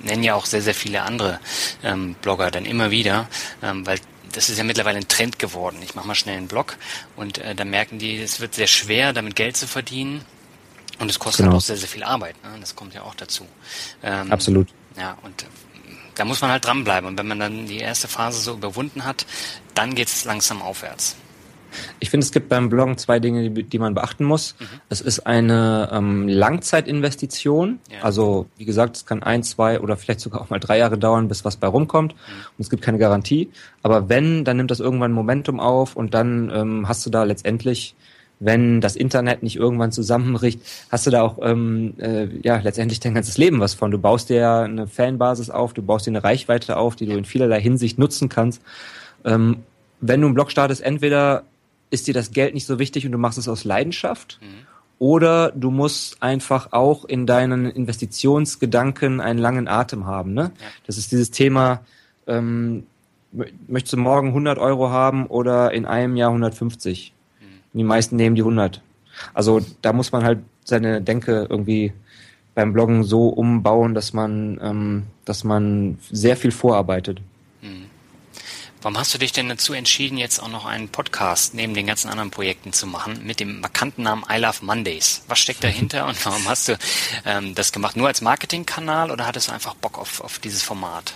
nennen 0.06 0.24
ja 0.24 0.36
auch 0.36 0.46
sehr, 0.46 0.62
sehr 0.62 0.76
viele 0.76 1.02
andere 1.02 1.39
ähm, 1.84 2.15
Blogger 2.22 2.52
dann 2.52 2.65
immer 2.65 2.91
wieder, 2.91 3.28
ähm, 3.62 3.86
weil 3.86 4.00
das 4.32 4.50
ist 4.50 4.58
ja 4.58 4.63
mittlerweile 4.63 4.98
ein 4.98 5.08
Trend 5.08 5.39
geworden. 5.39 5.78
Ich 5.82 5.96
mache 5.96 6.08
mal 6.08 6.15
schnell 6.15 6.38
einen 6.38 6.48
Blog 6.48 6.78
und 7.15 7.38
äh, 7.38 7.56
da 7.56 7.65
merken 7.65 8.00
die, 8.00 8.18
es 8.18 8.39
wird 8.39 8.54
sehr 8.54 8.68
schwer, 8.68 9.13
damit 9.13 9.36
Geld 9.36 9.58
zu 9.58 9.68
verdienen. 9.68 10.24
Und 10.98 11.10
es 11.10 11.20
kostet 11.20 11.46
genau. 11.46 11.58
auch 11.58 11.62
sehr, 11.62 11.76
sehr 11.76 11.89
viel 11.89 12.04
Arbeit. 12.04 12.41
Ne? 12.44 12.58
Das 12.62 12.76
kommt 12.76 12.94
ja 12.94 13.02
auch 13.02 13.15
dazu. 13.15 13.46
Ähm, 14.02 14.32
Absolut. 14.32 14.70
Ja, 14.98 15.18
und 15.24 15.44
äh, 15.44 15.46
da 16.15 16.24
muss 16.24 16.41
man 16.41 16.52
halt 16.52 16.63
dranbleiben. 16.63 17.10
Und 17.10 17.18
wenn 17.18 17.28
man 17.28 17.39
dann 17.39 17.68
die 17.68 17.80
erste 17.80 18.08
Phase 18.08 18.39
so 18.39 18.54
überwunden 18.54 19.04
hat, 19.04 19.26
dann 19.74 19.96
geht 19.96 20.08
es 20.08 20.24
langsam 20.24 20.62
aufwärts. 20.62 21.18
Ich 21.99 22.10
finde, 22.10 22.25
es 22.25 22.32
gibt 22.32 22.49
beim 22.49 22.69
Bloggen 22.69 22.97
zwei 22.97 23.19
Dinge, 23.19 23.49
die, 23.49 23.63
die 23.63 23.80
man 23.80 23.93
beachten 23.93 24.23
muss. 24.23 24.56
Mhm. 24.60 24.65
Es 24.89 25.01
ist 25.01 25.28
eine 25.28 25.89
ähm, 25.91 26.28
Langzeitinvestition. 26.28 27.80
Ja. 27.91 28.04
Also, 28.04 28.47
wie 28.58 28.65
gesagt, 28.65 28.97
es 28.97 29.06
kann 29.06 29.23
ein, 29.23 29.43
zwei 29.43 29.80
oder 29.80 29.97
vielleicht 29.97 30.19
sogar 30.19 30.41
auch 30.41 30.49
mal 30.49 30.60
drei 30.60 30.78
Jahre 30.78 30.97
dauern, 30.97 31.28
bis 31.28 31.45
was 31.45 31.58
bei 31.58 31.67
rumkommt. 31.67 32.13
Mhm. 32.13 32.45
Und 32.58 32.62
es 32.62 32.69
gibt 32.69 32.84
keine 32.84 32.97
Garantie. 32.97 33.49
Aber 33.84 34.10
wenn, 34.10 34.43
dann 34.43 34.58
nimmt 34.58 34.71
das 34.71 34.80
irgendwann 34.80 35.12
Momentum 35.12 35.60
auf 35.60 35.95
und 35.95 36.13
dann 36.13 36.51
ähm, 36.54 36.88
hast 36.88 37.06
du 37.06 37.10
da 37.10 37.23
letztendlich 37.23 37.95
wenn 38.39 38.82
das 38.82 38.95
Internet 38.95 39.43
nicht 39.43 39.56
irgendwann 39.56 39.91
zusammenbricht, 39.91 40.60
hast 40.91 41.08
du 41.08 41.12
da 41.12 41.21
auch 41.21 41.39
ähm, 41.41 41.93
äh, 41.97 42.28
ja 42.43 42.58
letztendlich 42.58 42.99
dein 42.99 43.13
ganzes 43.13 43.38
Leben 43.38 43.60
was 43.60 43.73
von. 43.73 43.91
Du 43.91 43.97
baust 43.97 44.30
dir 44.30 44.60
eine 44.60 44.88
Fanbasis 44.88 45.49
auf, 45.49 45.73
du 45.73 45.82
baust 45.82 46.06
dir 46.06 46.12
eine 46.12 46.23
Reichweite 46.23 46.78
auf, 46.78 46.95
die 46.95 47.06
du 47.06 47.17
in 47.17 47.25
vielerlei 47.25 47.62
Hinsicht 47.62 47.97
nutzen 47.97 48.30
kannst. 48.30 48.62
Ähm, 49.23 49.63
wenn 50.01 50.21
du 50.21 50.28
einen 50.28 50.36
Blog 50.36 50.51
startest, 50.51 50.82
entweder 50.82 51.43
ist 51.95 52.08
dir 52.08 52.13
das 52.13 52.31
Geld 52.31 52.53
nicht 52.53 52.67
so 52.67 52.77
wichtig 52.77 53.05
und 53.05 53.12
du 53.12 53.17
machst 53.17 53.38
es 53.38 53.47
aus 53.47 53.63
Leidenschaft. 53.63 54.39
Mhm. 54.41 54.67
Oder 54.97 55.51
du 55.51 55.71
musst 55.71 56.21
einfach 56.21 56.71
auch 56.71 57.03
in 57.03 57.25
deinen 57.25 57.69
Investitionsgedanken 57.69 59.19
einen 59.19 59.39
langen 59.39 59.67
Atem 59.67 60.05
haben. 60.05 60.34
Ne? 60.34 60.51
Ja. 60.60 60.67
Das 60.86 60.97
ist 60.97 61.12
dieses 61.12 61.31
Thema, 61.31 61.81
ähm, 62.27 62.86
möchtest 63.67 63.93
du 63.93 63.97
morgen 63.97 64.29
100 64.29 64.58
Euro 64.58 64.89
haben 64.89 65.25
oder 65.25 65.73
in 65.73 65.86
einem 65.86 66.15
Jahr 66.15 66.29
150? 66.29 67.13
Mhm. 67.41 67.77
Die 67.77 67.84
meisten 67.84 68.15
nehmen 68.15 68.36
die 68.36 68.43
100. 68.43 68.81
Also 69.34 69.62
da 69.81 69.91
muss 69.91 70.12
man 70.12 70.23
halt 70.23 70.39
seine 70.63 71.01
Denke 71.01 71.47
irgendwie 71.49 71.93
beim 72.53 72.71
Bloggen 72.71 73.03
so 73.03 73.27
umbauen, 73.27 73.93
dass 73.93 74.13
man, 74.13 74.60
ähm, 74.62 75.03
dass 75.25 75.43
man 75.43 75.97
sehr 76.10 76.38
viel 76.38 76.51
vorarbeitet. 76.51 77.21
Warum 78.86 79.00
hast 79.00 79.15
du 79.15 79.17
dich 79.17 79.32
denn 79.32 79.50
dazu 79.50 79.74
entschieden, 79.74 80.15
jetzt 80.19 80.39
auch 80.39 80.48
noch 80.48 80.65
einen 80.65 80.89
Podcast 80.89 81.56
neben 81.56 81.74
den 81.74 81.88
ganzen 81.88 82.08
anderen 82.08 82.30
Projekten 82.30 82.71
zu 82.71 82.86
machen 82.86 83.26
mit 83.26 83.39
dem 83.39 83.60
markanten 83.60 84.04
Namen 84.04 84.24
I 84.32 84.38
Love 84.38 84.63
Mondays? 84.63 85.24
Was 85.28 85.39
steckt 85.39 85.63
dahinter 85.63 86.06
und 86.06 86.24
warum 86.24 86.48
hast 86.48 86.67
du 86.67 86.78
ähm, 87.26 87.56
das 87.56 87.71
gemacht? 87.71 87.98
Nur 87.98 88.06
als 88.06 88.21
Marketingkanal 88.21 89.10
oder 89.10 89.26
hattest 89.26 89.48
du 89.48 89.54
einfach 89.54 89.74
Bock 89.74 89.98
auf, 89.98 90.21
auf 90.21 90.38
dieses 90.38 90.62
Format? 90.62 91.15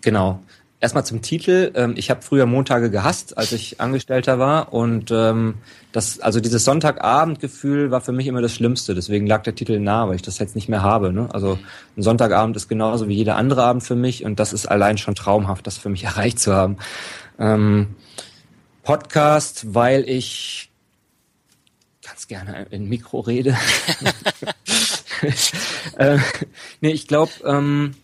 Genau. 0.00 0.42
Erstmal 0.80 1.04
zum 1.04 1.20
Titel. 1.20 1.72
Ähm, 1.74 1.94
ich 1.96 2.10
habe 2.10 2.22
früher 2.22 2.46
Montage 2.46 2.90
gehasst, 2.90 3.36
als 3.36 3.52
ich 3.52 3.80
Angestellter 3.80 4.38
war. 4.38 4.72
Und 4.72 5.10
ähm, 5.10 5.56
das, 5.92 6.20
also 6.20 6.40
dieses 6.40 6.64
Sonntagabendgefühl 6.64 7.90
war 7.90 8.00
für 8.00 8.12
mich 8.12 8.26
immer 8.26 8.40
das 8.40 8.54
Schlimmste. 8.54 8.94
Deswegen 8.94 9.26
lag 9.26 9.42
der 9.42 9.54
Titel 9.54 9.78
nah, 9.78 10.08
weil 10.08 10.16
ich 10.16 10.22
das 10.22 10.38
jetzt 10.38 10.54
nicht 10.54 10.70
mehr 10.70 10.82
habe. 10.82 11.12
Ne? 11.12 11.28
Also 11.32 11.58
ein 11.96 12.02
Sonntagabend 12.02 12.56
ist 12.56 12.68
genauso 12.68 13.08
wie 13.08 13.14
jeder 13.14 13.36
andere 13.36 13.62
Abend 13.62 13.82
für 13.82 13.96
mich 13.96 14.24
und 14.24 14.40
das 14.40 14.54
ist 14.54 14.66
allein 14.66 14.96
schon 14.96 15.14
traumhaft, 15.14 15.66
das 15.66 15.76
für 15.76 15.90
mich 15.90 16.04
erreicht 16.04 16.38
zu 16.38 16.54
haben. 16.54 16.78
Ähm, 17.38 17.94
Podcast, 18.82 19.74
weil 19.74 20.08
ich 20.08 20.70
ganz 22.02 22.26
gerne 22.26 22.66
in 22.70 22.88
Mikro 22.88 23.20
rede. 23.20 23.54
äh, 25.98 26.18
nee, 26.80 26.90
ich 26.90 27.06
glaube, 27.06 27.32
ähm, 27.44 27.94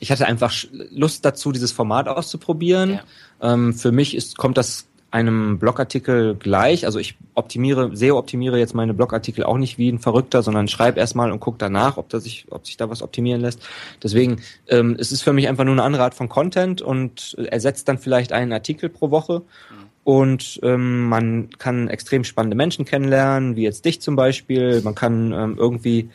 ich 0.00 0.10
hatte 0.10 0.26
einfach 0.26 0.54
Lust 0.90 1.24
dazu, 1.24 1.52
dieses 1.52 1.72
Format 1.72 2.08
auszuprobieren. 2.08 3.00
Ja. 3.40 3.54
Ähm, 3.54 3.74
für 3.74 3.92
mich 3.92 4.14
ist, 4.14 4.36
kommt 4.36 4.56
das 4.56 4.86
einem 5.10 5.58
Blogartikel 5.58 6.34
gleich. 6.34 6.84
Also 6.84 6.98
ich 6.98 7.16
optimiere, 7.34 7.96
SEO-optimiere 7.96 8.58
jetzt 8.58 8.74
meine 8.74 8.92
Blogartikel 8.92 9.42
auch 9.44 9.56
nicht 9.56 9.78
wie 9.78 9.90
ein 9.90 9.98
Verrückter, 9.98 10.42
sondern 10.42 10.68
schreibe 10.68 11.00
erstmal 11.00 11.32
und 11.32 11.40
gucke 11.40 11.56
danach, 11.58 11.96
ob, 11.96 12.10
das 12.10 12.24
sich, 12.24 12.46
ob 12.50 12.66
sich 12.66 12.76
da 12.76 12.90
was 12.90 13.02
optimieren 13.02 13.40
lässt. 13.40 13.60
Deswegen 14.02 14.42
ähm, 14.68 14.96
es 14.98 15.10
ist 15.10 15.22
für 15.22 15.32
mich 15.32 15.48
einfach 15.48 15.64
nur 15.64 15.72
eine 15.72 15.82
andere 15.82 16.02
Art 16.02 16.14
von 16.14 16.28
Content 16.28 16.82
und 16.82 17.36
ersetzt 17.38 17.88
dann 17.88 17.98
vielleicht 17.98 18.32
einen 18.32 18.52
Artikel 18.52 18.90
pro 18.90 19.10
Woche. 19.10 19.40
Mhm. 19.40 19.88
Und 20.04 20.60
ähm, 20.62 21.08
man 21.08 21.50
kann 21.58 21.88
extrem 21.88 22.24
spannende 22.24 22.56
Menschen 22.56 22.84
kennenlernen, 22.84 23.56
wie 23.56 23.62
jetzt 23.62 23.84
dich 23.84 24.00
zum 24.00 24.16
Beispiel. 24.16 24.82
Man 24.82 24.94
kann 24.94 25.32
ähm, 25.32 25.56
irgendwie 25.58 26.10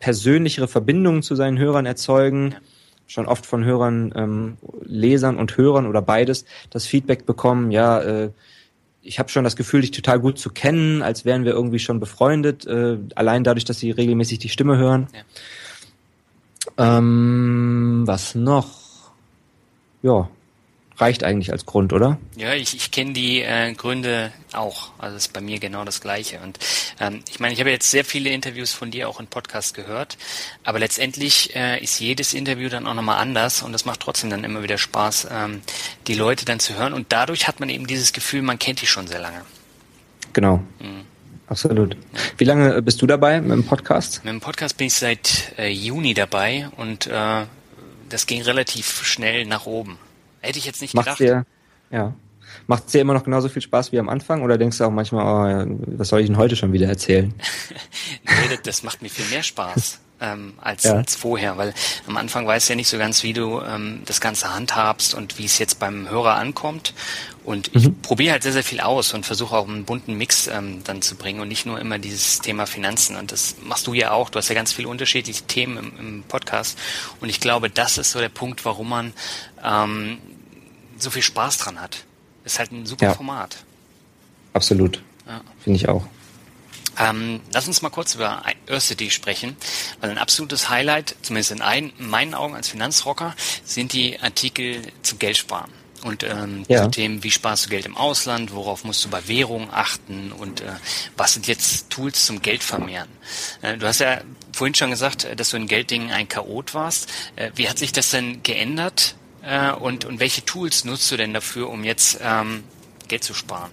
persönlichere 0.00 0.68
Verbindungen 0.68 1.22
zu 1.22 1.34
seinen 1.34 1.58
Hörern 1.58 1.86
erzeugen. 1.86 2.50
Ja 2.52 2.58
schon 3.12 3.26
oft 3.26 3.44
von 3.44 3.64
Hörern, 3.64 4.12
ähm, 4.16 4.56
Lesern 4.82 5.36
und 5.36 5.56
Hörern 5.56 5.86
oder 5.86 6.00
beides 6.00 6.46
das 6.70 6.86
Feedback 6.86 7.26
bekommen, 7.26 7.70
ja, 7.70 8.00
äh, 8.00 8.30
ich 9.02 9.18
habe 9.18 9.28
schon 9.28 9.44
das 9.44 9.56
Gefühl, 9.56 9.80
dich 9.80 9.90
total 9.90 10.20
gut 10.20 10.38
zu 10.38 10.50
kennen, 10.50 11.02
als 11.02 11.24
wären 11.24 11.44
wir 11.44 11.52
irgendwie 11.52 11.80
schon 11.80 12.00
befreundet, 12.00 12.66
äh, 12.66 12.98
allein 13.14 13.44
dadurch, 13.44 13.64
dass 13.64 13.78
sie 13.78 13.90
regelmäßig 13.90 14.38
die 14.38 14.48
Stimme 14.48 14.78
hören. 14.78 15.08
Ja. 16.78 16.98
Ähm, 16.98 18.04
was 18.06 18.34
noch? 18.34 18.70
Ja, 20.02 20.30
reicht 20.96 21.24
eigentlich 21.24 21.52
als 21.52 21.66
Grund, 21.66 21.92
oder? 21.92 22.18
Ja, 22.36 22.54
ich, 22.54 22.74
ich 22.74 22.90
kenne 22.90 23.12
die 23.12 23.40
äh, 23.40 23.72
Gründe 23.74 24.32
auch. 24.52 24.90
Also 24.98 25.16
ist 25.16 25.32
bei 25.32 25.40
mir 25.40 25.58
genau 25.58 25.84
das 25.84 26.00
Gleiche. 26.00 26.40
Und 26.40 26.58
ähm, 27.00 27.22
ich 27.30 27.40
meine, 27.40 27.54
ich 27.54 27.60
habe 27.60 27.70
jetzt 27.70 27.90
sehr 27.90 28.04
viele 28.04 28.30
Interviews 28.30 28.72
von 28.72 28.90
dir 28.90 29.08
auch 29.08 29.20
in 29.20 29.26
Podcast 29.26 29.74
gehört, 29.74 30.16
aber 30.64 30.78
letztendlich 30.78 31.54
äh, 31.56 31.82
ist 31.82 32.00
jedes 32.00 32.34
Interview 32.34 32.68
dann 32.68 32.86
auch 32.86 32.94
nochmal 32.94 33.18
anders 33.18 33.62
und 33.62 33.72
das 33.72 33.84
macht 33.84 34.00
trotzdem 34.00 34.30
dann 34.30 34.44
immer 34.44 34.62
wieder 34.62 34.78
Spaß, 34.78 35.28
ähm, 35.30 35.62
die 36.06 36.14
Leute 36.14 36.44
dann 36.44 36.60
zu 36.60 36.76
hören. 36.76 36.92
Und 36.92 37.12
dadurch 37.12 37.48
hat 37.48 37.60
man 37.60 37.68
eben 37.68 37.86
dieses 37.86 38.12
Gefühl, 38.12 38.42
man 38.42 38.58
kennt 38.58 38.82
die 38.82 38.86
schon 38.86 39.06
sehr 39.06 39.20
lange. 39.20 39.42
Genau. 40.32 40.58
Mhm. 40.78 41.12
Absolut. 41.48 41.96
Wie 42.38 42.44
lange 42.44 42.80
bist 42.80 43.02
du 43.02 43.06
dabei 43.06 43.40
mit 43.40 43.50
dem 43.50 43.64
Podcast? 43.64 44.24
Mit 44.24 44.32
dem 44.32 44.40
Podcast 44.40 44.78
bin 44.78 44.86
ich 44.86 44.94
seit 44.94 45.52
äh, 45.58 45.68
Juni 45.68 46.14
dabei 46.14 46.70
und 46.78 47.08
äh, 47.08 47.44
das 48.08 48.26
ging 48.26 48.40
relativ 48.40 49.04
schnell 49.04 49.44
nach 49.44 49.66
oben. 49.66 49.98
Hätte 50.42 50.58
ich 50.58 50.66
jetzt 50.66 50.82
nicht 50.82 50.94
Macht's 50.94 51.18
gedacht. 51.18 51.46
Dir, 51.90 51.96
ja. 51.96 52.14
Macht 52.66 52.86
es 52.86 52.92
dir 52.92 53.00
immer 53.00 53.14
noch 53.14 53.24
genauso 53.24 53.48
viel 53.48 53.62
Spaß 53.62 53.92
wie 53.92 53.98
am 53.98 54.08
Anfang 54.08 54.42
oder 54.42 54.58
denkst 54.58 54.78
du 54.78 54.84
auch 54.84 54.90
manchmal, 54.90 55.66
oh, 55.66 55.76
was 55.86 56.08
soll 56.08 56.20
ich 56.20 56.26
denn 56.26 56.36
heute 56.36 56.56
schon 56.56 56.72
wieder 56.72 56.88
erzählen? 56.88 57.32
nee, 58.24 58.58
das 58.62 58.82
macht 58.82 59.02
mir 59.02 59.08
viel 59.08 59.24
mehr 59.26 59.42
Spaß 59.42 60.00
ähm, 60.20 60.54
als, 60.60 60.84
ja. 60.84 60.94
als 60.94 61.16
vorher, 61.16 61.56
weil 61.56 61.74
am 62.06 62.16
Anfang 62.16 62.46
weißt 62.46 62.68
du 62.68 62.72
ja 62.72 62.76
nicht 62.76 62.88
so 62.88 62.98
ganz, 62.98 63.22
wie 63.22 63.32
du 63.32 63.60
ähm, 63.60 64.02
das 64.06 64.20
Ganze 64.20 64.54
handhabst 64.54 65.14
und 65.14 65.38
wie 65.38 65.44
es 65.44 65.58
jetzt 65.58 65.78
beim 65.78 66.08
Hörer 66.08 66.36
ankommt. 66.36 66.94
Und 67.44 67.74
ich 67.74 67.88
mhm. 67.88 68.00
probiere 68.02 68.32
halt 68.32 68.44
sehr, 68.44 68.52
sehr 68.52 68.62
viel 68.62 68.80
aus 68.80 69.14
und 69.14 69.26
versuche 69.26 69.56
auch 69.56 69.66
einen 69.66 69.84
bunten 69.84 70.14
Mix 70.14 70.46
ähm, 70.46 70.82
dann 70.84 71.02
zu 71.02 71.16
bringen 71.16 71.40
und 71.40 71.48
nicht 71.48 71.66
nur 71.66 71.80
immer 71.80 71.98
dieses 71.98 72.38
Thema 72.38 72.66
Finanzen. 72.66 73.16
Und 73.16 73.32
das 73.32 73.56
machst 73.64 73.88
du 73.88 73.94
ja 73.94 74.12
auch. 74.12 74.30
Du 74.30 74.38
hast 74.38 74.48
ja 74.48 74.54
ganz 74.54 74.72
viele 74.72 74.86
unterschiedliche 74.86 75.42
Themen 75.42 75.76
im, 75.76 75.98
im 75.98 76.22
Podcast. 76.22 76.78
Und 77.20 77.28
ich 77.28 77.40
glaube, 77.40 77.68
das 77.68 77.98
ist 77.98 78.12
so 78.12 78.20
der 78.20 78.28
Punkt, 78.28 78.64
warum 78.64 78.90
man 78.90 79.12
ähm, 79.64 80.18
so 81.02 81.10
viel 81.10 81.22
Spaß 81.22 81.58
dran 81.58 81.80
hat. 81.80 82.04
Ist 82.44 82.58
halt 82.58 82.72
ein 82.72 82.86
super 82.86 83.06
ja. 83.06 83.14
Format. 83.14 83.56
Absolut. 84.52 85.02
Ja. 85.26 85.40
Finde 85.62 85.76
ich 85.76 85.88
auch. 85.88 86.06
Ähm, 86.98 87.40
lass 87.52 87.66
uns 87.66 87.80
mal 87.82 87.90
kurz 87.90 88.14
über 88.14 88.42
Earthcity 88.66 89.10
sprechen, 89.10 89.56
weil 90.00 90.10
ein 90.10 90.18
absolutes 90.18 90.68
Highlight, 90.68 91.16
zumindest 91.22 91.52
in, 91.52 91.62
ein, 91.62 91.92
in 91.98 92.08
meinen 92.08 92.34
Augen 92.34 92.54
als 92.54 92.68
Finanzrocker, 92.68 93.34
sind 93.64 93.92
die 93.92 94.20
Artikel 94.20 94.82
zu 95.02 95.16
Geldsparen. 95.16 95.70
Und 96.04 96.24
ähm, 96.24 96.64
ja. 96.68 96.82
zu 96.82 96.90
Themen, 96.90 97.22
wie 97.22 97.30
sparst 97.30 97.66
du 97.66 97.70
Geld 97.70 97.86
im 97.86 97.96
Ausland, 97.96 98.52
worauf 98.52 98.82
musst 98.82 99.04
du 99.04 99.08
bei 99.08 99.28
Währung 99.28 99.72
achten 99.72 100.32
und 100.32 100.60
äh, 100.60 100.64
was 101.16 101.34
sind 101.34 101.46
jetzt 101.46 101.90
Tools 101.90 102.26
zum 102.26 102.42
Geldvermehren. 102.42 103.08
Äh, 103.62 103.78
du 103.78 103.86
hast 103.86 104.00
ja 104.00 104.20
vorhin 104.52 104.74
schon 104.74 104.90
gesagt, 104.90 105.28
dass 105.36 105.50
du 105.50 105.56
in 105.56 105.68
Gelddingen 105.68 106.10
ein 106.10 106.28
Chaot 106.28 106.74
warst. 106.74 107.08
Äh, 107.36 107.52
wie 107.54 107.68
hat 107.68 107.78
sich 107.78 107.92
das 107.92 108.10
denn 108.10 108.42
geändert 108.42 109.14
äh, 109.44 109.72
und, 109.72 110.04
und 110.04 110.20
welche 110.20 110.44
Tools 110.44 110.84
nutzt 110.84 111.10
du 111.10 111.16
denn 111.16 111.34
dafür, 111.34 111.68
um 111.68 111.84
jetzt 111.84 112.18
ähm, 112.22 112.64
Geld 113.08 113.24
zu 113.24 113.34
sparen? 113.34 113.70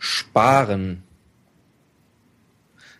sparen. 0.00 1.02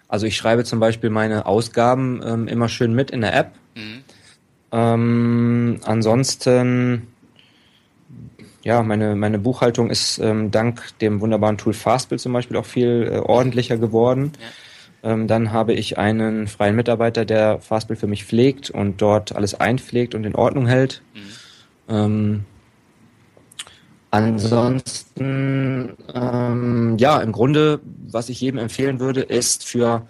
Also 0.07 0.27
ich 0.27 0.37
schreibe 0.37 0.65
zum 0.65 0.79
Beispiel 0.79 1.11
meine 1.11 1.47
Ausgaben 1.47 2.21
ähm, 2.25 2.47
immer 2.47 2.69
schön 2.69 2.95
mit 2.95 3.11
in 3.11 3.23
der 3.23 3.35
App. 3.35 3.53
Mhm. 3.75 4.05
Ähm, 4.73 5.81
ansonsten, 5.85 7.09
ja, 8.63 8.83
meine, 8.83 9.17
meine 9.17 9.39
Buchhaltung 9.39 9.91
ist 9.91 10.19
ähm, 10.19 10.51
dank 10.51 10.99
dem 10.99 11.21
wunderbaren 11.21 11.59
Tool 11.59 11.73
Fastbill 11.73 12.19
zum 12.19 12.33
Beispiel 12.33 12.57
auch 12.57 12.67
viel 12.67 13.11
äh, 13.11 13.19
ordentlicher 13.19 13.79
geworden. 13.79 14.33
Ja. 14.39 14.47
Ähm, 15.03 15.27
dann 15.27 15.53
habe 15.53 15.73
ich 15.73 15.99
einen 15.99 16.47
freien 16.47 16.77
Mitarbeiter, 16.77 17.25
der 17.25 17.61
Fastbill 17.61 17.97
für 17.97 18.07
mich 18.07 18.25
pflegt 18.25 18.71
und 18.71 19.01
dort 19.01 19.35
alles 19.35 19.55
einpflegt 19.55 20.15
und 20.15 20.25
in 20.25 20.35
Ordnung 20.35 20.67
hält. 20.67 21.03
Mhm. 21.15 21.95
Ähm, 21.95 22.45
Ansonsten, 24.13 25.97
ähm, 26.13 26.97
ja, 26.99 27.21
im 27.21 27.31
Grunde, 27.31 27.81
was 28.09 28.29
ich 28.29 28.41
jedem 28.41 28.59
empfehlen 28.59 28.99
würde, 28.99 29.21
ist 29.21 29.65
für 29.65 30.07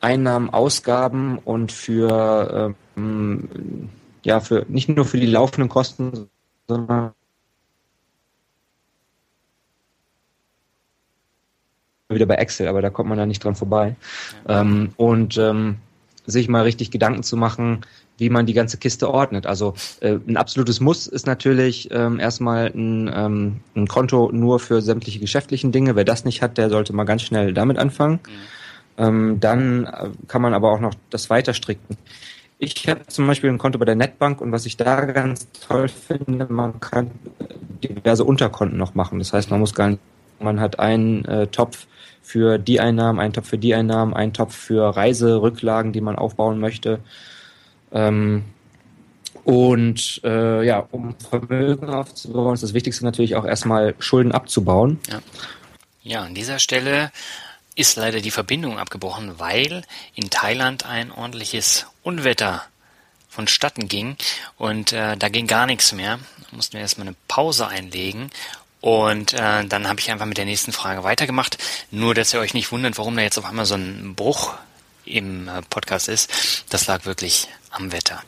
Einnahmen, 0.00 0.50
Ausgaben 0.50 1.38
und 1.38 1.70
für, 1.70 2.74
ähm, 2.96 3.88
ja, 4.24 4.40
für 4.40 4.66
nicht 4.68 4.88
nur 4.88 5.04
für 5.04 5.20
die 5.20 5.26
laufenden 5.26 5.68
Kosten, 5.68 6.28
sondern 6.66 7.12
wieder 12.08 12.26
bei 12.26 12.36
Excel, 12.36 12.68
aber 12.68 12.80
da 12.80 12.90
kommt 12.90 13.10
man 13.10 13.18
da 13.18 13.26
nicht 13.26 13.44
dran 13.44 13.54
vorbei. 13.54 13.94
Ähm, 14.48 14.92
und 14.96 15.36
ähm, 15.36 15.76
sich 16.24 16.48
mal 16.48 16.62
richtig 16.62 16.90
Gedanken 16.90 17.22
zu 17.22 17.36
machen, 17.36 17.82
wie 18.16 18.30
man 18.30 18.46
die 18.46 18.54
ganze 18.54 18.78
Kiste 18.78 19.10
ordnet. 19.10 19.46
Also 19.46 19.74
äh, 20.00 20.18
ein 20.26 20.36
absolutes 20.36 20.80
Muss 20.80 21.06
ist 21.06 21.26
natürlich 21.26 21.90
ähm, 21.90 22.18
erstmal 22.18 22.66
ein, 22.74 23.10
ähm, 23.14 23.60
ein 23.76 23.86
Konto 23.86 24.30
nur 24.32 24.58
für 24.58 24.80
sämtliche 24.80 25.20
geschäftlichen 25.20 25.70
Dinge. 25.70 25.96
Wer 25.96 26.04
das 26.04 26.24
nicht 26.24 26.42
hat, 26.42 26.58
der 26.58 26.70
sollte 26.70 26.94
mal 26.94 27.04
ganz 27.04 27.22
schnell 27.22 27.52
damit 27.52 27.78
anfangen. 27.78 28.20
Mhm. 28.26 29.04
Ähm, 29.04 29.40
dann 29.40 29.84
äh, 29.84 30.08
kann 30.26 30.42
man 30.42 30.54
aber 30.54 30.72
auch 30.72 30.80
noch 30.80 30.94
das 31.10 31.28
weiter 31.30 31.52
stricken. 31.52 31.96
Ich 32.58 32.88
habe 32.88 33.06
zum 33.06 33.26
Beispiel 33.26 33.50
ein 33.50 33.58
Konto 33.58 33.78
bei 33.78 33.84
der 33.84 33.94
Netbank 33.94 34.40
und 34.40 34.50
was 34.50 34.66
ich 34.66 34.76
da 34.76 35.04
ganz 35.04 35.46
toll 35.68 35.88
finde, 35.88 36.46
man 36.50 36.80
kann 36.80 37.10
diverse 37.84 38.24
Unterkonten 38.24 38.78
noch 38.78 38.94
machen. 38.94 39.18
Das 39.18 39.32
heißt, 39.32 39.50
man 39.50 39.60
muss 39.60 39.74
gar 39.74 39.90
nicht, 39.90 40.00
man 40.40 40.58
hat 40.58 40.80
einen 40.80 41.24
äh, 41.26 41.46
Topf 41.46 41.86
für 42.28 42.58
die 42.58 42.78
Einnahmen, 42.78 43.18
einen 43.20 43.32
Topf 43.32 43.48
für 43.48 43.56
die 43.56 43.74
Einnahmen, 43.74 44.12
einen 44.12 44.34
Topf 44.34 44.54
für 44.54 44.94
Reiserücklagen, 44.94 45.94
die 45.94 46.02
man 46.02 46.16
aufbauen 46.16 46.60
möchte. 46.60 47.00
Ähm, 47.90 48.44
und 49.44 50.20
äh, 50.24 50.62
ja, 50.62 50.86
um 50.90 51.14
Vermögen 51.18 51.88
aufzubauen, 51.88 52.52
ist 52.52 52.62
das 52.62 52.74
Wichtigste 52.74 53.02
natürlich 53.02 53.34
auch 53.34 53.46
erstmal 53.46 53.94
Schulden 53.98 54.32
abzubauen. 54.32 55.00
Ja. 55.08 55.20
ja, 56.02 56.22
an 56.24 56.34
dieser 56.34 56.58
Stelle 56.58 57.12
ist 57.74 57.96
leider 57.96 58.20
die 58.20 58.30
Verbindung 58.30 58.78
abgebrochen, 58.78 59.38
weil 59.38 59.84
in 60.14 60.28
Thailand 60.28 60.84
ein 60.84 61.10
ordentliches 61.10 61.86
Unwetter 62.02 62.62
vonstatten 63.30 63.88
ging 63.88 64.16
und 64.58 64.92
äh, 64.92 65.16
da 65.16 65.30
ging 65.30 65.46
gar 65.46 65.64
nichts 65.64 65.92
mehr. 65.92 66.18
Da 66.50 66.56
mussten 66.56 66.74
wir 66.74 66.80
erstmal 66.80 67.06
eine 67.06 67.16
Pause 67.26 67.68
einlegen 67.68 68.30
Und 68.80 69.32
äh, 69.32 69.64
dann 69.64 69.88
habe 69.88 70.00
ich 70.00 70.10
einfach 70.10 70.26
mit 70.26 70.38
der 70.38 70.44
nächsten 70.44 70.72
Frage 70.72 71.02
weitergemacht. 71.02 71.58
Nur, 71.90 72.14
dass 72.14 72.32
ihr 72.32 72.40
euch 72.40 72.54
nicht 72.54 72.70
wundert, 72.70 72.98
warum 72.98 73.16
da 73.16 73.22
jetzt 73.22 73.38
auf 73.38 73.44
einmal 73.44 73.66
so 73.66 73.74
ein 73.74 74.14
Bruch 74.14 74.54
im 75.04 75.48
äh, 75.48 75.62
Podcast 75.62 76.08
ist. 76.08 76.64
Das 76.70 76.86
lag 76.86 77.04
wirklich 77.04 77.48
am 77.70 77.92
Wetter. 77.92 78.22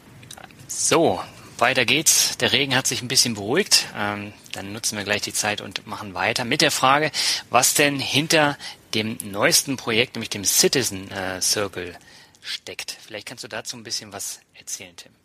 So, 0.67 1.21
weiter 1.59 1.85
geht's. 1.85 2.37
Der 2.39 2.53
Regen 2.53 2.75
hat 2.75 2.87
sich 2.87 3.03
ein 3.03 3.09
bisschen 3.09 3.35
beruhigt. 3.35 3.87
Ähm, 3.97 4.33
dann 4.53 4.73
nutzen 4.73 4.97
wir 4.97 5.05
gleich 5.05 5.23
die 5.23 5.33
Zeit 5.33 5.61
und 5.61 5.87
machen 5.87 6.15
weiter 6.15 6.45
mit 6.45 6.63
der 6.63 6.71
Frage, 6.71 7.13
was 7.51 7.75
denn 7.75 8.01
hinter 8.01 8.59
dem 8.95 9.19
neuesten 9.23 9.77
Projekt, 9.77 10.15
nämlich 10.15 10.31
dem 10.31 10.45
Citizen 10.45 11.11
äh, 11.13 11.41
Circle, 11.41 11.97
steckt. 12.41 12.97
Vielleicht 13.07 13.27
kannst 13.29 13.45
du 13.45 13.49
dazu 13.49 13.77
ein 13.77 13.85
bisschen 13.85 14.13
was 14.13 14.41
erzählen, 14.55 14.97
Tim. 14.97 15.20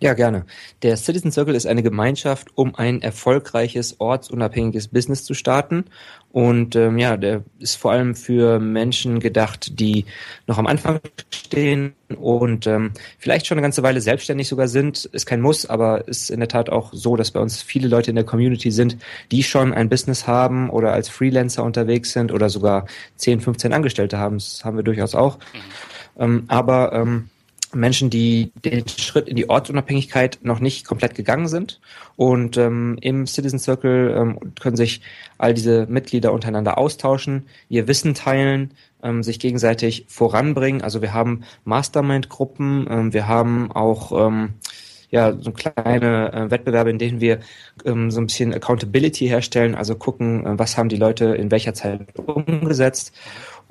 Ja, 0.00 0.12
gerne. 0.12 0.44
Der 0.82 0.96
Citizen 0.96 1.30
Circle 1.30 1.54
ist 1.54 1.66
eine 1.66 1.82
Gemeinschaft, 1.82 2.48
um 2.56 2.74
ein 2.74 3.00
erfolgreiches, 3.00 4.00
ortsunabhängiges 4.00 4.88
Business 4.88 5.24
zu 5.24 5.34
starten. 5.34 5.84
Und 6.32 6.74
ähm, 6.74 6.98
ja, 6.98 7.16
der 7.16 7.44
ist 7.60 7.76
vor 7.76 7.92
allem 7.92 8.16
für 8.16 8.58
Menschen 8.58 9.20
gedacht, 9.20 9.78
die 9.78 10.04
noch 10.48 10.58
am 10.58 10.66
Anfang 10.66 10.98
stehen 11.32 11.94
und 12.18 12.66
ähm, 12.66 12.90
vielleicht 13.18 13.46
schon 13.46 13.56
eine 13.56 13.62
ganze 13.62 13.84
Weile 13.84 14.00
selbstständig 14.00 14.48
sogar 14.48 14.66
sind. 14.66 15.04
Ist 15.06 15.26
kein 15.26 15.40
Muss, 15.40 15.64
aber 15.64 16.08
ist 16.08 16.28
in 16.28 16.40
der 16.40 16.48
Tat 16.48 16.70
auch 16.70 16.92
so, 16.92 17.14
dass 17.14 17.30
bei 17.30 17.40
uns 17.40 17.62
viele 17.62 17.86
Leute 17.86 18.10
in 18.10 18.16
der 18.16 18.24
Community 18.24 18.72
sind, 18.72 18.98
die 19.30 19.44
schon 19.44 19.72
ein 19.72 19.88
Business 19.88 20.26
haben 20.26 20.70
oder 20.70 20.92
als 20.92 21.08
Freelancer 21.08 21.62
unterwegs 21.62 22.12
sind 22.12 22.32
oder 22.32 22.50
sogar 22.50 22.86
10, 23.16 23.40
15 23.40 23.72
Angestellte 23.72 24.18
haben. 24.18 24.36
Das 24.36 24.64
haben 24.64 24.76
wir 24.76 24.84
durchaus 24.84 25.14
auch. 25.14 25.38
Mhm. 25.38 25.60
Ähm, 26.16 26.44
aber 26.48 26.92
ähm, 26.92 27.30
Menschen, 27.74 28.10
die 28.10 28.52
den 28.64 28.86
Schritt 28.88 29.28
in 29.28 29.36
die 29.36 29.48
Ortsunabhängigkeit 29.48 30.38
noch 30.42 30.60
nicht 30.60 30.86
komplett 30.86 31.14
gegangen 31.14 31.48
sind. 31.48 31.80
Und 32.16 32.56
ähm, 32.56 32.98
im 33.00 33.26
Citizen 33.26 33.58
Circle 33.58 34.14
ähm, 34.16 34.54
können 34.60 34.76
sich 34.76 35.00
all 35.38 35.54
diese 35.54 35.86
Mitglieder 35.86 36.32
untereinander 36.32 36.78
austauschen, 36.78 37.46
ihr 37.68 37.88
Wissen 37.88 38.14
teilen, 38.14 38.72
ähm, 39.02 39.22
sich 39.22 39.38
gegenseitig 39.38 40.06
voranbringen. 40.08 40.82
Also 40.82 41.02
wir 41.02 41.12
haben 41.12 41.44
Mastermind-Gruppen, 41.64 42.86
ähm, 42.90 43.12
wir 43.12 43.28
haben 43.28 43.70
auch 43.72 44.26
ähm, 44.26 44.54
ja, 45.14 45.32
so 45.40 45.52
kleine 45.52 46.32
äh, 46.32 46.50
Wettbewerbe, 46.50 46.90
in 46.90 46.98
denen 46.98 47.20
wir 47.20 47.38
ähm, 47.84 48.10
so 48.10 48.20
ein 48.20 48.26
bisschen 48.26 48.52
Accountability 48.52 49.28
herstellen, 49.28 49.76
also 49.76 49.94
gucken, 49.94 50.44
äh, 50.44 50.58
was 50.58 50.76
haben 50.76 50.88
die 50.88 50.96
Leute 50.96 51.26
in 51.36 51.52
welcher 51.52 51.72
Zeit 51.72 52.18
umgesetzt. 52.18 53.12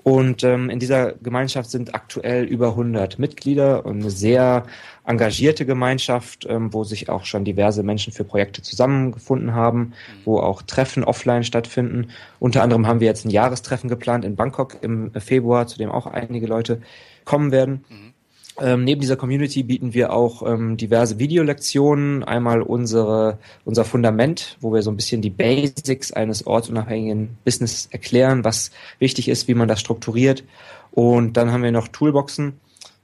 Und 0.03 0.43
ähm, 0.43 0.69
in 0.69 0.79
dieser 0.79 1.13
Gemeinschaft 1.13 1.71
sind 1.71 1.95
aktuell 1.95 2.43
über 2.43 2.69
100 2.69 3.19
Mitglieder 3.19 3.85
und 3.85 4.01
eine 4.01 4.11
sehr 4.11 4.65
engagierte 5.05 5.65
Gemeinschaft, 5.65 6.45
ähm, 6.49 6.73
wo 6.73 6.83
sich 6.83 7.09
auch 7.09 7.23
schon 7.23 7.45
diverse 7.45 7.83
Menschen 7.83 8.11
für 8.11 8.25
Projekte 8.25 8.61
zusammengefunden 8.61 9.53
haben, 9.53 9.93
wo 10.25 10.39
auch 10.39 10.61
Treffen 10.61 11.05
offline 11.05 11.45
stattfinden. 11.45 12.09
Unter 12.39 12.63
anderem 12.63 12.85
haben 12.85 12.99
wir 12.99 13.07
jetzt 13.07 13.25
ein 13.25 13.29
Jahrestreffen 13.29 13.89
geplant 13.89 14.25
in 14.25 14.35
Bangkok 14.35 14.77
im 14.81 15.11
Februar, 15.13 15.67
zu 15.67 15.77
dem 15.77 15.89
auch 15.89 16.05
einige 16.05 16.47
Leute 16.47 16.81
kommen 17.23 17.51
werden. 17.51 17.85
Mhm. 17.89 18.12
Ähm, 18.61 18.83
neben 18.83 19.01
dieser 19.01 19.15
Community 19.15 19.63
bieten 19.63 19.93
wir 19.93 20.13
auch 20.13 20.43
ähm, 20.47 20.77
diverse 20.77 21.17
Videolektionen. 21.17 22.23
Einmal 22.23 22.61
unsere, 22.61 23.39
unser 23.65 23.83
Fundament, 23.83 24.57
wo 24.61 24.73
wir 24.73 24.83
so 24.83 24.91
ein 24.91 24.95
bisschen 24.95 25.21
die 25.21 25.31
Basics 25.31 26.11
eines 26.11 26.45
ortsunabhängigen 26.45 27.37
Business 27.43 27.87
erklären, 27.91 28.43
was 28.43 28.71
wichtig 28.99 29.27
ist, 29.27 29.47
wie 29.47 29.55
man 29.55 29.67
das 29.67 29.79
strukturiert. 29.79 30.43
Und 30.91 31.37
dann 31.37 31.51
haben 31.51 31.63
wir 31.63 31.71
noch 31.71 31.87
Toolboxen, 31.87 32.59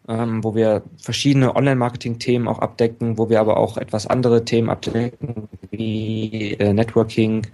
ähm, 0.08 0.44
wo 0.44 0.54
wir 0.54 0.84
verschiedene 0.98 1.56
Online-Marketing-Themen 1.56 2.48
auch 2.48 2.60
abdecken, 2.60 3.18
wo 3.18 3.30
wir 3.30 3.40
aber 3.40 3.58
auch 3.58 3.78
etwas 3.78 4.06
andere 4.06 4.46
Themen 4.46 4.70
abdecken, 4.70 5.50
wie 5.72 6.54
äh, 6.54 6.74
Networking, 6.74 7.48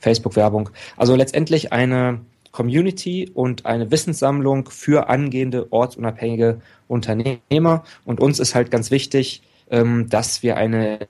Facebook-Werbung. 0.00 0.70
Also 0.96 1.14
letztendlich 1.16 1.72
eine 1.72 2.20
Community 2.52 3.30
und 3.32 3.66
eine 3.66 3.90
Wissenssammlung 3.90 4.68
für 4.68 5.08
angehende 5.08 5.72
ortsunabhängige 5.72 6.60
Unternehmer. 6.86 7.84
Und 8.04 8.20
uns 8.20 8.38
ist 8.38 8.54
halt 8.54 8.70
ganz 8.70 8.90
wichtig, 8.90 9.42
ähm, 9.70 10.08
dass 10.08 10.42
wir 10.42 10.56
eine 10.56 11.00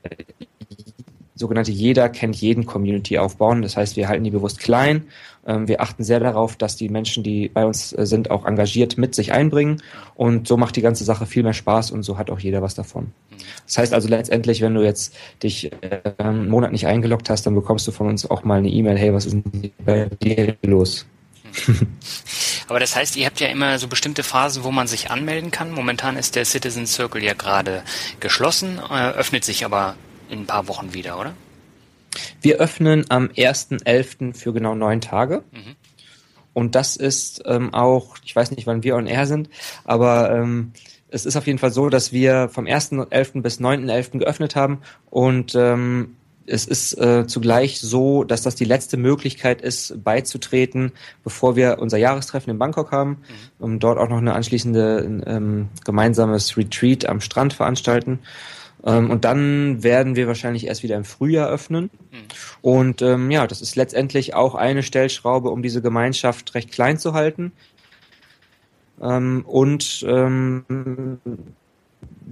sogenannte 1.35 1.73
jeder 1.73 2.09
kennt 2.09 2.37
jeden 2.37 2.67
Community 2.67 3.19
aufbauen. 3.19 3.63
Das 3.63 3.77
heißt, 3.77 3.97
wir 3.97 4.09
halten 4.09 4.23
die 4.23 4.31
bewusst 4.31 4.61
klein. 4.61 5.07
Ähm, 5.45 5.67
wir 5.67 5.81
achten 5.81 6.05
sehr 6.05 6.21
darauf, 6.21 6.57
dass 6.57 6.77
die 6.77 6.89
Menschen, 6.89 7.25
die 7.25 7.49
bei 7.49 7.67
uns 7.67 7.93
äh, 7.93 8.07
sind, 8.07 8.31
auch 8.31 8.47
engagiert 8.47 8.97
mit 8.97 9.15
sich 9.15 9.33
einbringen. 9.33 9.83
Und 10.15 10.47
so 10.47 10.57
macht 10.57 10.77
die 10.77 10.83
ganze 10.83 11.03
Sache 11.05 11.27
viel 11.27 11.43
mehr 11.43 11.53
Spaß 11.53 11.91
und 11.91 12.05
so 12.05 12.17
hat 12.17 12.31
auch 12.31 12.39
jeder 12.39 12.63
was 12.63 12.75
davon. 12.75 13.13
Das 13.67 13.79
heißt 13.79 13.93
also 13.93 14.09
letztendlich, 14.09 14.61
wenn 14.61 14.75
du 14.75 14.83
jetzt 14.83 15.17
dich 15.43 15.73
äh, 15.83 16.01
einen 16.19 16.49
Monat 16.49 16.71
nicht 16.71 16.87
eingeloggt 16.87 17.29
hast, 17.29 17.45
dann 17.45 17.57
bekommst 17.57 17.87
du 17.89 17.91
von 17.91 18.07
uns 18.07 18.31
auch 18.31 18.45
mal 18.45 18.59
eine 18.59 18.69
E-Mail, 18.69 18.97
hey, 18.97 19.13
was 19.13 19.27
ist 19.27 19.33
denn 19.33 19.73
bei 19.85 20.09
dir 20.23 20.57
los? 20.63 21.07
Aber 22.69 22.81
das 22.81 22.97
heißt, 22.97 23.17
ihr 23.17 23.27
habt 23.27 23.41
ja 23.41 23.49
immer 23.49 23.79
so 23.79 23.89
bestimmte 23.89 24.23
Phasen, 24.23 24.65
wo 24.65 24.71
man 24.71 24.87
sich 24.87 25.11
anmelden 25.11 25.51
kann. 25.51 25.73
Momentan 25.73 26.17
ist 26.17 26.37
der 26.37 26.45
Citizen 26.45 26.87
Circle 26.87 27.23
ja 27.23 27.35
gerade 27.35 27.83
geschlossen, 28.21 28.79
äh, 28.79 29.11
öffnet 29.11 29.45
sich 29.45 29.65
aber 29.65 29.95
in 30.31 30.41
ein 30.41 30.47
paar 30.47 30.69
Wochen 30.69 30.95
wieder, 30.95 31.19
oder? 31.19 31.35
Wir 32.41 32.57
öffnen 32.57 33.05
am 33.11 33.27
1.11. 33.29 34.35
für 34.35 34.53
genau 34.53 34.75
neun 34.75 35.01
Tage. 35.01 35.45
Mhm. 35.53 35.77
Und 36.55 36.75
das 36.75 36.97
ist 36.97 37.43
ähm, 37.47 37.73
auch, 37.73 38.17
ich 38.25 38.37
weiß 38.37 38.51
nicht, 38.51 38.67
wann 38.67 38.83
wir 38.83 38.97
on 38.97 39.07
air 39.07 39.27
sind, 39.27 39.49
aber 39.85 40.31
ähm, 40.31 40.73
es 41.09 41.27
ist 41.27 41.37
auf 41.37 41.47
jeden 41.47 41.59
Fall 41.59 41.71
so, 41.71 41.89
dass 41.89 42.13
wir 42.13 42.49
vom 42.49 42.67
1.11. 42.67 43.43
bis 43.43 43.61
9.11. 43.61 44.19
geöffnet 44.19 44.57
haben 44.57 44.81
und 45.11 45.55
ähm, 45.55 46.17
es 46.47 46.67
ist 46.67 46.95
äh, 46.99 47.27
zugleich 47.27 47.81
so, 47.81 48.25
dass 48.25 48.43
das 48.43 48.55
die 48.55 48.65
letzte 48.65 48.97
Möglichkeit 48.97 49.63
ist, 49.63 50.03
beizutreten, 50.03 50.93
bevor 51.25 51.57
wir 51.57 51.79
unser 51.79 51.99
Jahrestreffen 51.99 52.51
in 52.51 52.59
Bangkok 52.59 52.93
haben, 52.93 53.11
mhm. 53.11 53.17
um 53.59 53.79
dort 53.79 53.99
auch 53.99 54.09
noch 54.09 54.19
eine 54.19 54.35
anschließende 54.35 55.23
ähm, 55.27 55.69
gemeinsames 55.85 56.57
Retreat 56.57 57.07
am 57.07 57.21
Strand 57.21 57.53
veranstalten. 57.53 58.21
Ähm, 58.85 59.11
und 59.11 59.25
dann 59.25 59.83
werden 59.83 60.17
wir 60.17 60.27
wahrscheinlich 60.27 60.67
erst 60.67 60.83
wieder 60.83 60.97
im 60.97 61.05
Frühjahr 61.05 61.49
öffnen. 61.49 61.91
Mhm. 62.11 62.19
Und 62.63 63.03
ähm, 63.03 63.31
ja, 63.31 63.47
das 63.47 63.63
ist 63.63 63.77
letztendlich 63.77 64.35
auch 64.35 64.55
eine 64.55 64.83
Stellschraube, 64.83 65.51
um 65.51 65.63
diese 65.63 65.83
Gemeinschaft 65.83 66.55
recht 66.55 66.73
klein 66.73 66.99
zu 66.99 67.15
halten. 67.15 67.53
Ähm, 69.01 69.45
und 69.47 70.05
ähm, 70.09 70.65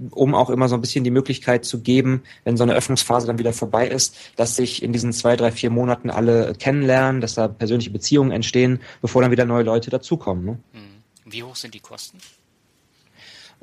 um 0.09 0.33
auch 0.33 0.49
immer 0.49 0.67
so 0.67 0.75
ein 0.75 0.81
bisschen 0.81 1.03
die 1.03 1.11
Möglichkeit 1.11 1.65
zu 1.65 1.81
geben, 1.81 2.23
wenn 2.43 2.57
so 2.57 2.63
eine 2.63 2.73
Öffnungsphase 2.73 3.27
dann 3.27 3.39
wieder 3.39 3.53
vorbei 3.53 3.87
ist, 3.87 4.15
dass 4.35 4.55
sich 4.55 4.81
in 4.81 4.93
diesen 4.93 5.13
zwei, 5.13 5.35
drei, 5.35 5.51
vier 5.51 5.69
Monaten 5.69 6.09
alle 6.09 6.53
kennenlernen, 6.53 7.21
dass 7.21 7.35
da 7.35 7.47
persönliche 7.47 7.91
Beziehungen 7.91 8.31
entstehen, 8.31 8.79
bevor 9.01 9.21
dann 9.21 9.31
wieder 9.31 9.45
neue 9.45 9.63
Leute 9.63 9.89
dazukommen. 9.89 10.45
Ne? 10.45 10.59
Hm. 10.73 11.31
Wie 11.31 11.43
hoch 11.43 11.55
sind 11.55 11.73
die 11.73 11.79
Kosten? 11.79 12.17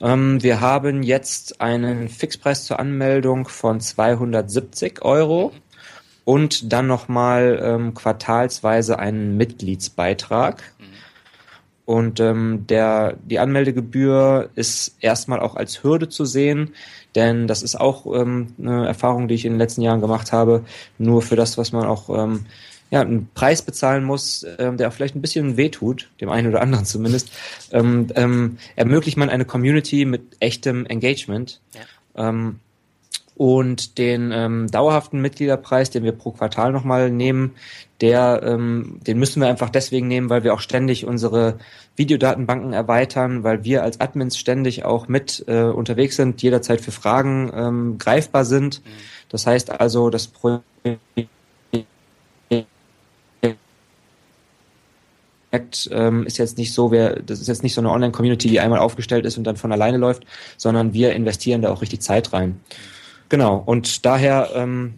Ähm, 0.01 0.43
wir 0.43 0.61
haben 0.61 1.03
jetzt 1.03 1.61
einen 1.61 2.09
Fixpreis 2.09 2.65
zur 2.65 2.79
Anmeldung 2.79 3.49
von 3.49 3.81
270 3.81 5.03
Euro 5.03 5.53
mhm. 5.53 5.61
und 6.25 6.73
dann 6.73 6.87
nochmal 6.87 7.61
ähm, 7.63 7.95
quartalsweise 7.95 8.99
einen 8.99 9.37
Mitgliedsbeitrag. 9.37 10.63
Mhm. 10.79 10.85
Und 11.89 12.21
ähm, 12.21 12.67
der, 12.69 13.17
die 13.25 13.39
Anmeldegebühr 13.39 14.51
ist 14.55 14.99
erstmal 15.01 15.41
auch 15.41 15.57
als 15.57 15.83
Hürde 15.83 16.11
zu 16.11 16.27
sehen, 16.27 16.75
denn 17.15 17.47
das 17.47 17.63
ist 17.63 17.81
auch 17.81 18.05
ähm, 18.15 18.49
eine 18.59 18.87
Erfahrung, 18.87 19.27
die 19.27 19.35
ich 19.35 19.47
in 19.47 19.55
den 19.55 19.59
letzten 19.59 19.81
Jahren 19.81 20.03
gemacht 20.03 20.31
habe. 20.31 20.67
Nur 20.99 21.23
für 21.23 21.35
das, 21.35 21.57
was 21.57 21.73
man 21.73 21.87
auch 21.87 22.11
ähm, 22.11 22.45
ja, 22.91 23.01
einen 23.01 23.31
Preis 23.33 23.63
bezahlen 23.63 24.05
muss, 24.05 24.45
ähm, 24.59 24.77
der 24.77 24.89
auch 24.89 24.93
vielleicht 24.93 25.17
ein 25.17 25.23
bisschen 25.23 25.57
wehtut, 25.57 26.11
dem 26.21 26.29
einen 26.29 26.49
oder 26.49 26.61
anderen 26.61 26.85
zumindest, 26.85 27.31
ähm, 27.73 28.09
ähm, 28.17 28.59
ermöglicht 28.77 29.17
man 29.17 29.31
eine 29.31 29.47
Community 29.47 30.05
mit 30.05 30.37
echtem 30.41 30.85
Engagement. 30.85 31.63
Ja. 31.73 32.29
Ähm, 32.29 32.61
und 33.39 33.99
den 33.99 34.33
ähm, 34.33 34.67
dauerhaften 34.69 35.21
Mitgliederpreis, 35.21 35.91
den 35.91 36.03
wir 36.03 36.11
pro 36.11 36.33
Quartal 36.33 36.73
nochmal 36.73 37.09
nehmen, 37.11 37.55
der, 38.01 38.43
ähm, 38.45 38.99
den 39.07 39.17
müssen 39.19 39.41
wir 39.41 39.49
einfach 39.49 39.71
deswegen 39.71 40.09
nehmen, 40.09 40.29
weil 40.29 40.43
wir 40.43 40.53
auch 40.53 40.61
ständig 40.61 41.07
unsere 41.07 41.59
Videodatenbanken 41.95 42.73
erweitern, 42.73 43.45
weil 43.45 43.63
wir 43.63 43.85
als 43.85 44.01
Admins 44.01 44.37
ständig 44.37 44.85
auch 44.85 45.07
mit 45.07 45.45
äh, 45.47 45.63
unterwegs 45.63 46.17
sind, 46.17 46.43
jederzeit 46.43 46.81
für 46.81 46.91
Fragen 46.91 47.51
ähm, 47.55 47.99
greifbar 47.99 48.45
sind. 48.45 48.83
Das 49.29 49.47
heißt 49.47 49.71
also, 49.71 50.11
das 50.11 50.27
Projekt 50.27 50.67
ähm, 55.93 56.27
ist 56.27 56.39
jetzt 56.39 56.59
nicht 56.59 56.75
so, 56.75 56.91
wer, 56.91 57.21
das 57.21 57.41
ist 57.41 57.47
jetzt 57.47 57.63
nicht 57.63 57.75
so 57.75 57.81
eine 57.81 57.91
Online-Community, 57.91 58.49
die 58.49 58.59
einmal 58.59 58.81
aufgestellt 58.81 59.27
ist 59.27 59.39
und 59.39 59.45
dann 59.45 59.57
von 59.57 59.71
alleine 59.71 59.97
läuft, 59.97 60.25
sondern 60.57 60.93
wir 60.93 61.13
investieren 61.13 61.63
da 61.63 61.71
auch 61.71 61.83
richtig 61.83 62.01
Zeit 62.01 62.33
rein. 62.33 62.61
Genau, 63.29 63.63
und 63.65 64.07
daher 64.07 64.51
ähm, 64.55 64.95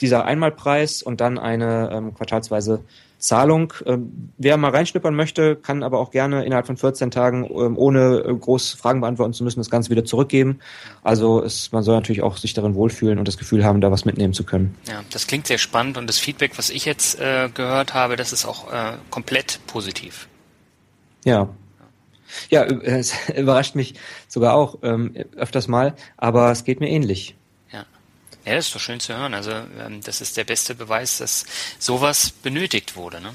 dieser 0.00 0.24
Einmalpreis 0.24 1.02
und 1.02 1.20
dann 1.20 1.38
eine 1.38 1.90
ähm, 1.92 2.14
quartalsweise 2.14 2.84
Zahlung. 3.18 3.72
Ähm, 3.86 4.32
wer 4.38 4.56
mal 4.56 4.70
reinschnippern 4.70 5.14
möchte, 5.14 5.54
kann 5.56 5.82
aber 5.82 6.00
auch 6.00 6.10
gerne 6.10 6.44
innerhalb 6.44 6.66
von 6.66 6.76
14 6.76 7.10
Tagen, 7.10 7.44
ähm, 7.44 7.76
ohne 7.76 8.24
äh, 8.26 8.34
groß 8.34 8.72
Fragen 8.72 9.00
beantworten 9.00 9.34
zu 9.34 9.44
müssen, 9.44 9.60
das 9.60 9.70
Ganze 9.70 9.90
wieder 9.90 10.04
zurückgeben. 10.04 10.58
Also 11.02 11.42
es, 11.42 11.70
man 11.70 11.82
soll 11.82 11.94
natürlich 11.94 12.22
auch 12.22 12.36
sich 12.38 12.54
darin 12.54 12.74
wohlfühlen 12.74 13.18
und 13.18 13.28
das 13.28 13.38
Gefühl 13.38 13.64
haben, 13.64 13.80
da 13.80 13.90
was 13.90 14.04
mitnehmen 14.04 14.32
zu 14.32 14.44
können. 14.44 14.74
Ja, 14.88 15.02
das 15.10 15.26
klingt 15.26 15.46
sehr 15.46 15.58
spannend 15.58 15.98
und 15.98 16.06
das 16.06 16.18
Feedback, 16.18 16.52
was 16.56 16.70
ich 16.70 16.86
jetzt 16.86 17.20
äh, 17.20 17.50
gehört 17.52 17.94
habe, 17.94 18.16
das 18.16 18.32
ist 18.32 18.46
auch 18.46 18.72
äh, 18.72 18.94
komplett 19.10 19.60
positiv. 19.66 20.26
Ja, 21.24 21.48
ja, 22.48 22.64
es 22.82 23.14
überrascht 23.36 23.74
mich 23.74 23.94
sogar 24.28 24.54
auch 24.54 24.78
ähm, 24.82 25.14
öfters 25.36 25.68
mal, 25.68 25.94
aber 26.16 26.50
es 26.50 26.64
geht 26.64 26.80
mir 26.80 26.88
ähnlich. 26.88 27.36
Ja. 28.44 28.54
Das 28.54 28.66
ist 28.66 28.74
doch 28.74 28.80
schön 28.80 29.00
zu 29.00 29.16
hören. 29.16 29.34
Also 29.34 29.50
ähm, 29.50 30.00
das 30.04 30.20
ist 30.20 30.36
der 30.36 30.44
beste 30.44 30.74
Beweis, 30.74 31.18
dass 31.18 31.44
sowas 31.78 32.30
benötigt 32.30 32.96
wurde. 32.96 33.20
Ne? 33.20 33.32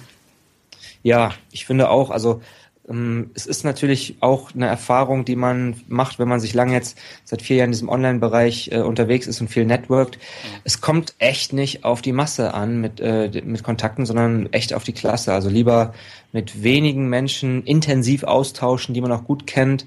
Ja, 1.03 1.33
ich 1.51 1.65
finde 1.65 1.89
auch, 1.89 2.09
also 2.09 2.41
ähm, 2.89 3.31
es 3.33 3.45
ist 3.45 3.63
natürlich 3.63 4.17
auch 4.19 4.53
eine 4.53 4.67
Erfahrung, 4.67 5.25
die 5.25 5.35
man 5.35 5.81
macht, 5.87 6.19
wenn 6.19 6.27
man 6.27 6.39
sich 6.39 6.53
lange 6.53 6.73
jetzt 6.73 6.97
seit 7.23 7.41
vier 7.41 7.57
Jahren 7.57 7.69
in 7.69 7.73
diesem 7.73 7.89
Online-Bereich 7.89 8.69
äh, 8.71 8.79
unterwegs 8.79 9.27
ist 9.27 9.41
und 9.41 9.47
viel 9.47 9.65
networkt. 9.65 10.17
Mhm. 10.17 10.59
Es 10.63 10.81
kommt 10.81 11.15
echt 11.19 11.53
nicht 11.53 11.83
auf 11.83 12.01
die 12.01 12.11
Masse 12.11 12.53
an 12.53 12.81
mit, 12.81 12.99
äh, 12.99 13.41
mit 13.43 13.63
Kontakten, 13.63 14.05
sondern 14.05 14.51
echt 14.53 14.73
auf 14.73 14.83
die 14.83 14.93
Klasse. 14.93 15.33
Also 15.33 15.49
lieber 15.49 15.93
mit 16.31 16.63
wenigen 16.63 17.09
Menschen 17.09 17.63
intensiv 17.63 18.23
austauschen, 18.23 18.93
die 18.93 19.01
man 19.01 19.11
auch 19.11 19.23
gut 19.23 19.47
kennt. 19.47 19.85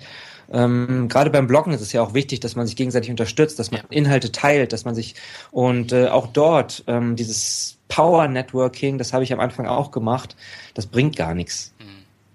Ähm, 0.51 1.09
Gerade 1.09 1.31
beim 1.31 1.47
Bloggen 1.47 1.73
ist 1.73 1.81
es 1.81 1.93
ja 1.93 2.03
auch 2.03 2.15
wichtig, 2.15 2.41
dass 2.41 2.57
man 2.57 2.67
sich 2.67 2.77
gegenseitig 2.77 3.11
unterstützt, 3.11 3.59
dass 3.59 3.71
man 3.71 3.81
ja. 3.83 3.87
Inhalte 3.91 4.33
teilt, 4.33 4.73
dass 4.73 4.85
man 4.85 4.95
sich 4.95 5.15
und 5.51 5.93
äh, 5.93 6.09
auch 6.09 6.29
dort 6.29 6.85
ähm, 6.87 7.17
dieses 7.17 7.79
Power 7.89 8.29
Networking, 8.29 8.99
das 8.99 9.13
habe 9.13 9.25
ich 9.25 9.33
am 9.33 9.41
Anfang 9.41 9.67
auch 9.67 9.91
gemacht, 9.91 10.37
das 10.75 10.87
bringt 10.87 11.17
gar 11.17 11.35
nichts. 11.35 11.75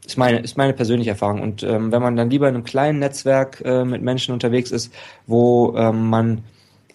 Ist 0.06 0.18
meine, 0.18 0.40
ist 0.40 0.58
meine 0.58 0.74
persönliche 0.74 1.12
Erfahrung. 1.12 1.42
Und 1.42 1.64
ähm, 1.64 1.92
wenn 1.92 2.02
man 2.02 2.16
dann 2.16 2.30
lieber 2.30 2.50
in 2.50 2.56
einem 2.56 2.66
kleinen 2.66 3.00
Netzwerk 3.00 3.62
äh, 3.64 3.86
mit 3.86 4.02
Menschen 4.02 4.34
unterwegs 4.34 4.72
ist, 4.72 4.94
wo 5.28 5.76
ähm, 5.78 6.10
man 6.10 6.44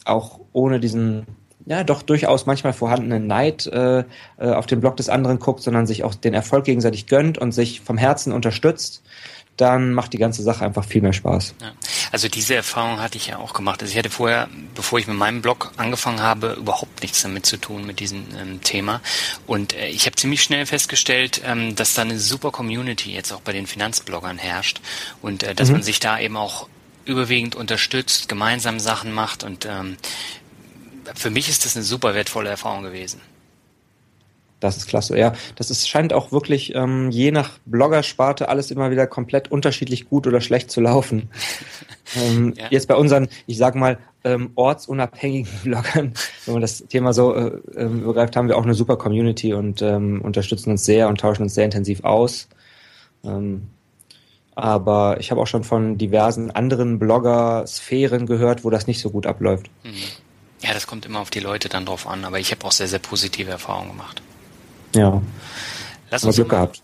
auch 0.04 0.40
ohne 0.52 0.78
diesen 0.78 1.26
ja 1.68 1.85
doch 1.85 2.02
durchaus 2.02 2.46
manchmal 2.46 2.72
vorhandenen 2.72 3.26
Neid 3.26 3.66
äh, 3.66 4.00
äh, 4.00 4.04
auf 4.38 4.66
den 4.66 4.81
Blog 4.81 4.96
des 4.96 5.09
anderen 5.09 5.38
guckt, 5.38 5.62
sondern 5.62 5.87
sich 5.87 6.02
auch 6.04 6.14
den 6.14 6.35
Erfolg 6.35 6.64
gegenseitig 6.64 7.07
gönnt 7.07 7.38
und 7.38 7.52
sich 7.52 7.81
vom 7.81 7.98
Herzen 7.98 8.33
unterstützt, 8.33 9.02
dann 9.59 9.92
macht 9.92 10.12
die 10.12 10.18
ganze 10.18 10.42
Sache 10.42 10.64
einfach 10.64 10.85
viel 10.85 11.02
mehr 11.02 11.12
Spaß. 11.12 11.54
Ja. 11.61 11.72
Also 12.12 12.28
diese 12.28 12.54
Erfahrung 12.54 13.00
hatte 13.00 13.18
ich 13.18 13.26
ja 13.26 13.38
auch 13.38 13.52
gemacht. 13.52 13.83
Also 13.83 13.92
ich 13.92 13.98
hatte 13.98 14.09
vorher, 14.09 14.48
bevor 14.74 14.98
ich 14.98 15.07
mit 15.07 15.16
meinem 15.16 15.42
Blog 15.42 15.72
angefangen 15.76 16.22
habe, 16.22 16.52
überhaupt 16.52 17.02
nichts 17.02 17.22
damit 17.22 17.44
zu 17.44 17.57
tun 17.57 17.85
mit 17.85 18.00
diesem 18.00 18.24
ähm, 18.40 18.62
Thema. 18.62 19.00
Und 19.46 19.74
äh, 19.74 19.88
ich 19.88 20.07
habe 20.07 20.16
ziemlich 20.16 20.42
schnell 20.42 20.64
festgestellt, 20.64 21.42
ähm, 21.44 21.74
dass 21.74 21.94
da 21.94 22.02
eine 22.02 22.18
super 22.18 22.50
Community 22.50 23.12
jetzt 23.12 23.33
auch 23.33 23.40
bei 23.40 23.52
den 23.52 23.66
Finanzbloggern 23.66 24.38
herrscht 24.38 24.81
und 25.22 25.42
äh, 25.42 25.54
dass 25.54 25.68
mhm. 25.68 25.74
man 25.74 25.83
sich 25.83 26.00
da 26.00 26.18
eben 26.18 26.37
auch 26.37 26.68
überwiegend 27.04 27.57
unterstützt, 27.57 28.28
gemeinsam 28.28 28.78
Sachen 28.78 29.12
macht 29.12 29.42
und 29.42 29.66
ähm, 29.66 29.96
für 31.14 31.30
mich 31.30 31.48
ist 31.48 31.64
das 31.64 31.76
eine 31.76 31.84
super 31.84 32.14
wertvolle 32.14 32.50
Erfahrung 32.50 32.82
gewesen. 32.82 33.20
Das 34.60 34.76
ist 34.76 34.88
klasse, 34.88 35.16
ja. 35.16 35.34
Das 35.54 35.70
ist, 35.70 35.88
scheint 35.88 36.12
auch 36.12 36.32
wirklich 36.32 36.74
ähm, 36.74 37.10
je 37.10 37.30
nach 37.30 37.58
Bloggersparte 37.64 38.48
alles 38.48 38.72
immer 38.72 38.90
wieder 38.90 39.06
komplett 39.06 39.50
unterschiedlich 39.52 40.08
gut 40.08 40.26
oder 40.26 40.40
schlecht 40.40 40.70
zu 40.70 40.80
laufen. 40.80 41.30
ähm, 42.16 42.54
ja. 42.56 42.66
Jetzt 42.70 42.88
bei 42.88 42.96
unseren, 42.96 43.28
ich 43.46 43.56
sag 43.56 43.76
mal, 43.76 43.98
ähm, 44.24 44.50
ortsunabhängigen 44.56 45.52
Bloggern, 45.62 46.12
wenn 46.44 46.54
man 46.54 46.60
das 46.60 46.78
Thema 46.88 47.12
so 47.12 47.34
äh, 47.34 47.52
ähm, 47.76 48.04
begreift, 48.04 48.34
haben 48.34 48.48
wir 48.48 48.56
auch 48.56 48.64
eine 48.64 48.74
super 48.74 48.96
Community 48.96 49.54
und 49.54 49.80
ähm, 49.80 50.20
unterstützen 50.22 50.70
uns 50.70 50.84
sehr 50.84 51.08
und 51.08 51.20
tauschen 51.20 51.42
uns 51.42 51.54
sehr 51.54 51.64
intensiv 51.64 52.02
aus. 52.02 52.48
Ähm, 53.24 53.68
aber 54.56 55.20
ich 55.20 55.30
habe 55.30 55.40
auch 55.40 55.46
schon 55.46 55.62
von 55.62 55.98
diversen 55.98 56.50
anderen 56.50 56.98
Blogger-Sphären 56.98 58.26
gehört, 58.26 58.64
wo 58.64 58.70
das 58.70 58.88
nicht 58.88 59.00
so 59.00 59.10
gut 59.10 59.24
abläuft. 59.24 59.70
Mhm. 59.84 59.92
Ja, 60.62 60.74
das 60.74 60.86
kommt 60.86 61.06
immer 61.06 61.20
auf 61.20 61.30
die 61.30 61.40
Leute 61.40 61.68
dann 61.68 61.86
drauf 61.86 62.06
an, 62.06 62.24
aber 62.24 62.38
ich 62.38 62.50
habe 62.50 62.64
auch 62.64 62.72
sehr, 62.72 62.88
sehr 62.88 62.98
positive 62.98 63.50
Erfahrungen 63.50 63.90
gemacht. 63.90 64.22
Ja. 64.94 65.22
Lass 66.10 66.24
uns 66.24 66.36
Glück 66.36 66.48
gehabt. 66.48 66.82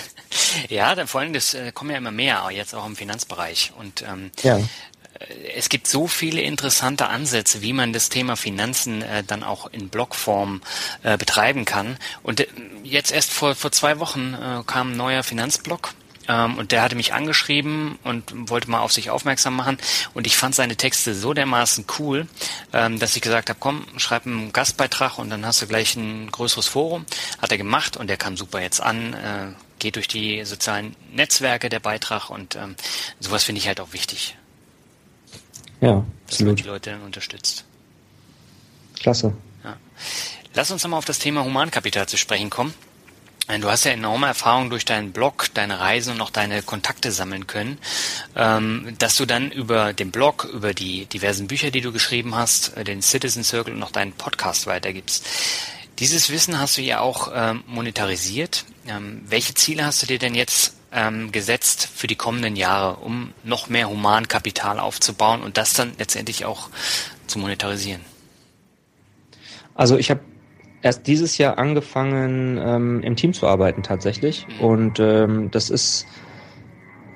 ja, 0.68 0.94
dann 0.94 1.08
vor 1.08 1.20
allem, 1.20 1.32
das 1.32 1.54
äh, 1.54 1.72
kommen 1.72 1.90
ja 1.90 1.96
immer 1.96 2.12
mehr, 2.12 2.48
jetzt 2.50 2.74
auch 2.74 2.86
im 2.86 2.96
Finanzbereich. 2.96 3.72
Und 3.78 4.02
ähm, 4.02 4.30
ja. 4.42 4.58
Äh, 4.58 4.64
es 5.56 5.68
gibt 5.68 5.86
so 5.86 6.06
viele 6.06 6.40
interessante 6.40 7.08
Ansätze, 7.08 7.62
wie 7.62 7.72
man 7.72 7.92
das 7.92 8.08
Thema 8.08 8.36
Finanzen 8.36 9.02
äh, 9.02 9.24
dann 9.24 9.42
auch 9.42 9.66
in 9.66 9.88
Blogform 9.88 10.62
äh, 11.02 11.18
betreiben 11.18 11.64
kann. 11.64 11.98
Und 12.22 12.40
äh, 12.40 12.46
jetzt 12.84 13.12
erst 13.12 13.32
vor, 13.32 13.54
vor 13.54 13.72
zwei 13.72 13.98
Wochen 13.98 14.34
äh, 14.34 14.62
kam 14.64 14.92
ein 14.92 14.96
neuer 14.96 15.22
Finanzblog 15.22 15.94
ähm, 16.32 16.56
und 16.56 16.72
der 16.72 16.82
hatte 16.82 16.96
mich 16.96 17.12
angeschrieben 17.12 17.98
und 18.04 18.50
wollte 18.50 18.70
mal 18.70 18.80
auf 18.80 18.92
sich 18.92 19.10
aufmerksam 19.10 19.54
machen. 19.54 19.76
Und 20.14 20.26
ich 20.26 20.36
fand 20.36 20.54
seine 20.54 20.76
Texte 20.76 21.14
so 21.14 21.34
dermaßen 21.34 21.84
cool, 21.98 22.26
ähm, 22.72 22.98
dass 22.98 23.14
ich 23.16 23.22
gesagt 23.22 23.50
habe, 23.50 23.58
komm, 23.60 23.86
schreib 23.98 24.26
einen 24.26 24.52
Gastbeitrag 24.52 25.18
und 25.18 25.30
dann 25.30 25.44
hast 25.44 25.60
du 25.60 25.66
gleich 25.66 25.94
ein 25.96 26.30
größeres 26.30 26.68
Forum. 26.68 27.04
Hat 27.40 27.52
er 27.52 27.58
gemacht 27.58 27.96
und 27.96 28.08
der 28.08 28.16
kam 28.16 28.36
super 28.36 28.60
jetzt 28.60 28.80
an. 28.80 29.14
Äh, 29.14 29.52
geht 29.78 29.96
durch 29.96 30.08
die 30.08 30.44
sozialen 30.44 30.96
Netzwerke 31.12 31.68
der 31.68 31.80
Beitrag 31.80 32.30
und 32.30 32.54
ähm, 32.54 32.76
sowas 33.18 33.44
finde 33.44 33.60
ich 33.60 33.66
halt 33.66 33.80
auch 33.80 33.92
wichtig. 33.92 34.36
Ja, 35.80 36.04
dass 36.28 36.40
man 36.40 36.54
die 36.54 36.62
Leute 36.62 36.90
dann 36.90 37.02
unterstützt. 37.02 37.64
Klasse. 39.00 39.36
Ja. 39.64 39.76
Lass 40.54 40.70
uns 40.70 40.84
nochmal 40.84 40.98
auf 40.98 41.04
das 41.04 41.18
Thema 41.18 41.44
Humankapital 41.44 42.06
zu 42.06 42.16
sprechen 42.16 42.48
kommen. 42.48 42.72
Du 43.60 43.70
hast 43.70 43.84
ja 43.84 43.92
enorme 43.92 44.26
Erfahrung 44.26 44.70
durch 44.70 44.84
deinen 44.84 45.12
Blog, 45.12 45.48
deine 45.52 45.80
Reisen 45.80 46.14
und 46.14 46.20
auch 46.20 46.30
deine 46.30 46.62
Kontakte 46.62 47.12
sammeln 47.12 47.46
können, 47.46 47.78
ähm, 48.34 48.94
dass 48.98 49.16
du 49.16 49.26
dann 49.26 49.50
über 49.50 49.92
den 49.92 50.10
Blog, 50.10 50.48
über 50.52 50.72
die 50.72 51.06
diversen 51.06 51.48
Bücher, 51.48 51.70
die 51.70 51.82
du 51.82 51.92
geschrieben 51.92 52.34
hast, 52.34 52.76
äh, 52.76 52.84
den 52.84 53.02
Citizen 53.02 53.44
Circle 53.44 53.74
und 53.74 53.80
noch 53.80 53.90
deinen 53.90 54.12
Podcast 54.12 54.66
weitergibst. 54.66 55.26
Dieses 55.98 56.30
Wissen 56.30 56.58
hast 56.58 56.78
du 56.78 56.82
ja 56.82 57.00
auch 57.00 57.30
ähm, 57.34 57.62
monetarisiert. 57.66 58.64
Ähm, 58.88 59.22
welche 59.26 59.54
Ziele 59.54 59.84
hast 59.84 60.02
du 60.02 60.06
dir 60.06 60.18
denn 60.18 60.34
jetzt 60.34 60.76
gesetzt 61.32 61.88
für 61.94 62.06
die 62.06 62.16
kommenden 62.16 62.54
Jahre, 62.54 62.96
um 62.96 63.32
noch 63.44 63.70
mehr 63.70 63.88
Humankapital 63.88 64.78
aufzubauen 64.78 65.40
und 65.40 65.56
das 65.56 65.72
dann 65.72 65.94
letztendlich 65.96 66.44
auch 66.44 66.68
zu 67.26 67.38
monetarisieren? 67.38 68.02
Also 69.74 69.96
ich 69.96 70.10
habe 70.10 70.20
erst 70.82 71.06
dieses 71.06 71.38
Jahr 71.38 71.58
angefangen, 71.58 72.60
ähm, 72.62 73.02
im 73.02 73.16
Team 73.16 73.32
zu 73.32 73.46
arbeiten 73.46 73.82
tatsächlich. 73.82 74.46
Mhm. 74.48 74.64
Und 74.64 75.00
ähm, 75.00 75.50
das 75.50 75.70
ist, 75.70 76.06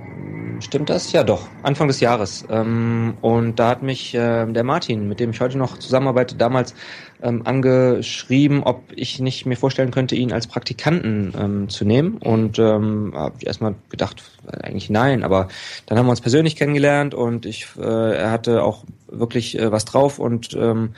ähm, 0.00 0.60
stimmt 0.60 0.88
das? 0.88 1.12
Ja, 1.12 1.24
doch, 1.24 1.48
Anfang 1.62 1.88
des 1.88 2.00
Jahres. 2.00 2.44
Ähm, 2.48 3.14
und 3.20 3.58
da 3.58 3.68
hat 3.68 3.82
mich 3.82 4.14
äh, 4.14 4.46
der 4.46 4.64
Martin, 4.64 5.08
mit 5.08 5.20
dem 5.20 5.30
ich 5.30 5.40
heute 5.40 5.58
noch 5.58 5.78
zusammenarbeite, 5.78 6.36
damals 6.36 6.74
ähm, 7.22 7.42
angeschrieben, 7.44 8.62
ob 8.62 8.84
ich 8.94 9.18
nicht 9.18 9.46
mir 9.46 9.56
vorstellen 9.56 9.90
könnte, 9.90 10.14
ihn 10.14 10.32
als 10.32 10.46
Praktikanten 10.46 11.34
ähm, 11.38 11.68
zu 11.68 11.84
nehmen. 11.84 12.18
Und 12.18 12.58
ähm, 12.58 13.12
habe 13.14 13.34
ich 13.40 13.46
erstmal 13.46 13.74
gedacht, 13.88 14.22
eigentlich 14.62 14.90
nein, 14.90 15.24
aber 15.24 15.48
dann 15.86 15.98
haben 15.98 16.06
wir 16.06 16.10
uns 16.10 16.20
persönlich 16.20 16.56
kennengelernt 16.56 17.14
und 17.14 17.46
ich, 17.46 17.66
äh, 17.78 18.16
er 18.16 18.30
hatte 18.30 18.62
auch 18.62 18.84
wirklich 19.08 19.58
äh, 19.58 19.72
was 19.72 19.84
drauf 19.84 20.18
und 20.18 20.54
ähm, 20.54 20.94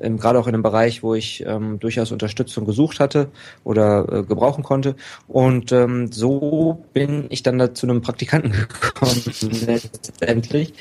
ähm, 0.00 0.18
gerade 0.18 0.38
auch 0.38 0.46
in 0.46 0.54
einem 0.54 0.62
Bereich, 0.62 1.02
wo 1.02 1.14
ich 1.14 1.44
ähm, 1.46 1.78
durchaus 1.78 2.12
Unterstützung 2.12 2.64
gesucht 2.64 3.00
hatte 3.00 3.28
oder 3.64 4.06
äh, 4.10 4.22
gebrauchen 4.22 4.64
konnte. 4.64 4.96
Und 5.28 5.72
ähm, 5.72 6.10
so 6.12 6.84
bin 6.92 7.26
ich 7.30 7.42
dann 7.42 7.58
da 7.58 7.74
zu 7.74 7.86
einem 7.86 8.02
Praktikanten 8.02 8.52
gekommen 8.80 9.22
letztendlich. 9.66 10.74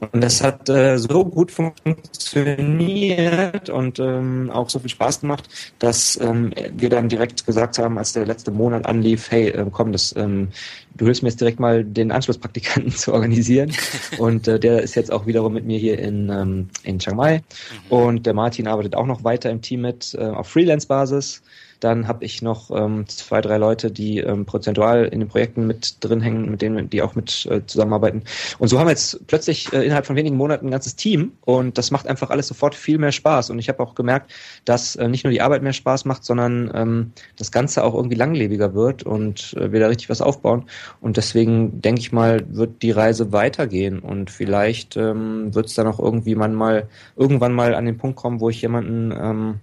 Und 0.00 0.20
das 0.22 0.42
hat 0.42 0.68
äh, 0.70 0.98
so 0.98 1.24
gut 1.26 1.52
funktioniert 1.52 3.68
und 3.68 3.98
ähm, 3.98 4.50
auch 4.50 4.70
so 4.70 4.78
viel 4.78 4.88
Spaß 4.88 5.20
gemacht, 5.20 5.50
dass 5.78 6.18
ähm, 6.20 6.54
wir 6.74 6.88
dann 6.88 7.10
direkt 7.10 7.44
gesagt 7.46 7.78
haben, 7.78 7.98
als 7.98 8.14
der 8.14 8.24
letzte 8.24 8.50
Monat 8.50 8.86
anlief, 8.86 9.30
hey, 9.30 9.48
äh, 9.48 9.66
komm, 9.70 9.92
das, 9.92 10.16
ähm, 10.16 10.48
du 10.96 11.04
hilfst 11.04 11.22
mir 11.22 11.28
jetzt 11.28 11.40
direkt 11.40 11.60
mal 11.60 11.84
den 11.84 12.12
Anschlusspraktikanten 12.12 12.92
zu 12.92 13.12
organisieren. 13.12 13.72
und 14.18 14.48
äh, 14.48 14.58
der 14.58 14.80
ist 14.82 14.94
jetzt 14.94 15.12
auch 15.12 15.26
wiederum 15.26 15.52
mit 15.52 15.66
mir 15.66 15.78
hier 15.78 15.98
in, 15.98 16.30
ähm, 16.30 16.70
in 16.82 16.98
Chiang 16.98 17.16
Mai. 17.16 17.38
Mhm. 17.38 17.42
Und 17.90 18.24
der 18.24 18.32
Martin 18.32 18.68
arbeitet 18.68 18.96
auch 18.96 19.06
noch 19.06 19.22
weiter 19.22 19.50
im 19.50 19.60
Team 19.60 19.82
mit 19.82 20.14
äh, 20.14 20.24
auf 20.24 20.48
Freelance-Basis. 20.48 21.42
Dann 21.80 22.06
habe 22.06 22.24
ich 22.24 22.42
noch 22.42 22.70
ähm, 22.70 23.08
zwei, 23.08 23.40
drei 23.40 23.56
Leute, 23.56 23.90
die 23.90 24.18
ähm, 24.18 24.44
prozentual 24.44 25.06
in 25.06 25.20
den 25.20 25.28
Projekten 25.28 25.66
mit 25.66 25.96
drin 26.00 26.20
hängen, 26.20 26.50
mit 26.50 26.62
denen 26.62 26.90
die 26.90 27.02
auch 27.02 27.14
mit 27.14 27.46
äh, 27.46 27.64
zusammenarbeiten. 27.66 28.22
Und 28.58 28.68
so 28.68 28.78
haben 28.78 28.86
wir 28.86 28.92
jetzt 28.92 29.26
plötzlich 29.26 29.72
äh, 29.72 29.84
innerhalb 29.84 30.06
von 30.06 30.16
wenigen 30.16 30.36
Monaten 30.36 30.66
ein 30.66 30.70
ganzes 30.70 30.96
Team 30.96 31.32
und 31.40 31.78
das 31.78 31.90
macht 31.90 32.06
einfach 32.06 32.30
alles 32.30 32.48
sofort 32.48 32.74
viel 32.74 32.98
mehr 32.98 33.12
Spaß. 33.12 33.50
Und 33.50 33.58
ich 33.58 33.68
habe 33.68 33.82
auch 33.82 33.94
gemerkt, 33.94 34.32
dass 34.64 34.96
äh, 34.96 35.08
nicht 35.08 35.24
nur 35.24 35.32
die 35.32 35.40
Arbeit 35.40 35.62
mehr 35.62 35.72
Spaß 35.72 36.04
macht, 36.04 36.24
sondern 36.24 36.70
ähm, 36.74 37.12
das 37.36 37.50
Ganze 37.50 37.82
auch 37.82 37.94
irgendwie 37.94 38.16
langlebiger 38.16 38.74
wird 38.74 39.02
und 39.02 39.54
äh, 39.54 39.72
wir 39.72 39.80
da 39.80 39.88
richtig 39.88 40.10
was 40.10 40.20
aufbauen. 40.20 40.66
Und 41.00 41.16
deswegen 41.16 41.80
denke 41.80 42.00
ich 42.00 42.12
mal, 42.12 42.44
wird 42.48 42.82
die 42.82 42.90
Reise 42.90 43.32
weitergehen 43.32 44.00
und 44.00 44.30
vielleicht 44.30 44.96
ähm, 44.96 45.54
wird 45.54 45.66
es 45.66 45.74
dann 45.74 45.86
auch 45.86 45.98
irgendwie 45.98 46.34
man 46.34 46.54
mal 46.54 46.88
irgendwann 47.16 47.52
mal 47.52 47.74
an 47.74 47.86
den 47.86 47.96
Punkt 47.96 48.16
kommen, 48.16 48.40
wo 48.40 48.50
ich 48.50 48.60
jemanden 48.62 49.12
ähm, 49.12 49.60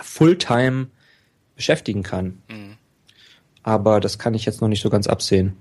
Fulltime 0.00 0.86
beschäftigen 1.58 2.02
kann. 2.02 2.40
Mhm. 2.48 2.76
aber 3.64 4.00
das 4.00 4.18
kann 4.18 4.32
ich 4.32 4.46
jetzt 4.46 4.62
noch 4.62 4.68
nicht 4.68 4.80
so 4.80 4.88
ganz 4.88 5.08
absehen. 5.08 5.56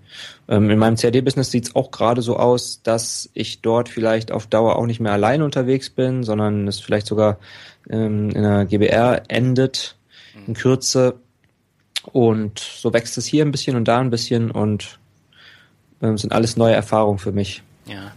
Ähm, 0.47 0.69
in 0.69 0.79
meinem 0.79 0.95
CAD-Business 0.95 1.51
sieht 1.51 1.65
es 1.65 1.75
auch 1.75 1.91
gerade 1.91 2.21
so 2.21 2.37
aus, 2.37 2.81
dass 2.83 3.29
ich 3.33 3.61
dort 3.61 3.89
vielleicht 3.89 4.31
auf 4.31 4.47
Dauer 4.47 4.77
auch 4.77 4.85
nicht 4.85 5.01
mehr 5.01 5.11
allein 5.11 5.41
unterwegs 5.41 5.89
bin, 5.89 6.23
sondern 6.23 6.67
es 6.69 6.79
vielleicht 6.79 7.07
sogar 7.07 7.37
ähm, 7.89 8.29
in 8.29 8.37
einer 8.37 8.65
GBR 8.65 9.23
endet 9.27 9.97
in 10.45 10.53
Kürze. 10.53 11.15
Und 12.13 12.59
so 12.59 12.93
wächst 12.93 13.17
es 13.17 13.25
hier 13.25 13.43
ein 13.43 13.51
bisschen 13.51 13.75
und 13.75 13.85
da 13.85 13.99
ein 13.99 14.11
bisschen 14.11 14.51
und 14.51 14.99
ähm, 16.01 16.17
sind 16.17 16.31
alles 16.31 16.55
neue 16.55 16.75
Erfahrungen 16.75 17.19
für 17.19 17.33
mich. 17.33 17.63
Ja, 17.87 18.11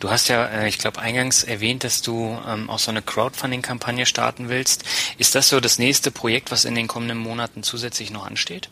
du 0.00 0.10
hast 0.10 0.28
ja, 0.28 0.46
äh, 0.46 0.68
ich 0.68 0.78
glaube, 0.78 1.00
eingangs 1.00 1.44
erwähnt, 1.44 1.84
dass 1.84 2.02
du 2.02 2.36
ähm, 2.48 2.68
auch 2.68 2.80
so 2.80 2.90
eine 2.90 3.02
Crowdfunding-Kampagne 3.02 4.04
starten 4.04 4.48
willst. 4.48 4.84
Ist 5.16 5.34
das 5.36 5.48
so 5.48 5.60
das 5.60 5.78
nächste 5.78 6.10
Projekt, 6.10 6.50
was 6.50 6.64
in 6.64 6.74
den 6.74 6.88
kommenden 6.88 7.18
Monaten 7.18 7.62
zusätzlich 7.62 8.10
noch 8.10 8.26
ansteht? 8.26 8.68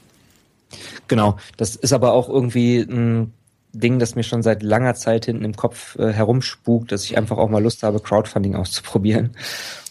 Genau, 1.09 1.37
das 1.57 1.77
ist 1.77 1.93
aber 1.93 2.13
auch 2.13 2.29
irgendwie 2.29 2.81
ein 2.81 3.33
Ding, 3.73 4.01
das 4.01 4.17
mir 4.17 4.25
schon 4.25 4.43
seit 4.43 4.63
langer 4.63 4.95
Zeit 4.95 5.27
hinten 5.27 5.45
im 5.45 5.55
Kopf 5.55 5.97
äh, 5.99 6.13
herumspukt, 6.13 6.91
dass 6.91 7.05
ich 7.05 7.17
einfach 7.17 7.39
auch 7.39 7.49
mal 7.49 7.63
Lust 7.63 7.85
habe, 7.85 8.01
Crowdfunding 8.01 8.57
auszuprobieren. 8.57 9.37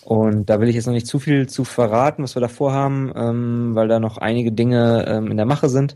Und 0.03 0.49
da 0.49 0.59
will 0.59 0.69
ich 0.69 0.75
jetzt 0.75 0.87
noch 0.87 0.93
nicht 0.93 1.07
zu 1.07 1.19
viel 1.19 1.47
zu 1.47 1.63
verraten, 1.63 2.23
was 2.23 2.35
wir 2.35 2.41
da 2.41 2.47
vorhaben, 2.47 3.11
ähm, 3.15 3.75
weil 3.75 3.87
da 3.87 3.99
noch 3.99 4.17
einige 4.17 4.51
Dinge 4.51 5.05
ähm, 5.07 5.31
in 5.31 5.37
der 5.37 5.45
Mache 5.45 5.69
sind. 5.69 5.95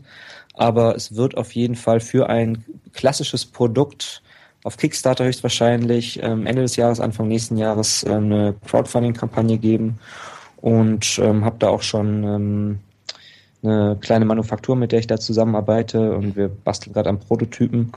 Aber 0.54 0.94
es 0.94 1.16
wird 1.16 1.36
auf 1.36 1.52
jeden 1.52 1.74
Fall 1.74 2.00
für 2.00 2.28
ein 2.28 2.64
klassisches 2.92 3.44
Produkt 3.44 4.22
auf 4.64 4.76
Kickstarter 4.78 5.24
höchstwahrscheinlich 5.26 6.20
ähm, 6.22 6.46
Ende 6.46 6.62
des 6.62 6.74
Jahres, 6.74 6.98
Anfang 6.98 7.28
nächsten 7.28 7.56
Jahres 7.56 8.02
äh, 8.02 8.10
eine 8.10 8.54
Crowdfunding-Kampagne 8.66 9.58
geben 9.58 10.00
und 10.56 11.20
ähm, 11.22 11.44
habe 11.44 11.56
da 11.60 11.68
auch 11.68 11.82
schon 11.82 12.24
ähm, 12.24 12.78
eine 13.62 13.96
kleine 14.00 14.24
Manufaktur, 14.24 14.74
mit 14.74 14.90
der 14.90 14.98
ich 14.98 15.06
da 15.06 15.20
zusammenarbeite 15.20 16.16
und 16.16 16.34
wir 16.34 16.48
basteln 16.48 16.94
gerade 16.94 17.10
am 17.10 17.20
Prototypen 17.20 17.92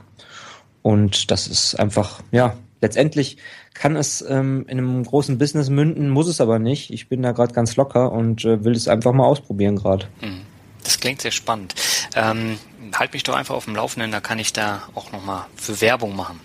und 0.82 1.30
das 1.30 1.46
ist 1.46 1.74
einfach, 1.74 2.20
ja, 2.30 2.54
letztendlich 2.80 3.38
kann 3.74 3.96
es 3.96 4.22
ähm, 4.28 4.64
in 4.68 4.78
einem 4.78 5.04
großen 5.04 5.38
Business 5.38 5.70
münden, 5.70 6.10
muss 6.10 6.28
es 6.28 6.40
aber 6.40 6.58
nicht. 6.58 6.90
Ich 6.90 7.08
bin 7.08 7.22
da 7.22 7.32
gerade 7.32 7.54
ganz 7.54 7.76
locker 7.76 8.12
und 8.12 8.44
äh, 8.44 8.64
will 8.64 8.72
es 8.72 8.88
einfach 8.88 9.12
mal 9.12 9.24
ausprobieren 9.24 9.76
gerade. 9.76 10.06
Hm. 10.20 10.40
Das 10.84 11.00
klingt 11.00 11.20
sehr 11.20 11.32
spannend. 11.32 11.74
Ähm, 12.14 12.58
halt 12.94 13.12
mich 13.12 13.22
doch 13.22 13.34
einfach 13.34 13.54
auf 13.54 13.66
dem 13.66 13.76
Laufenden, 13.76 14.10
da 14.10 14.20
kann 14.20 14.38
ich 14.38 14.52
da 14.52 14.82
auch 14.94 15.12
nochmal 15.12 15.44
für 15.56 15.80
Werbung 15.80 16.16
machen. 16.16 16.40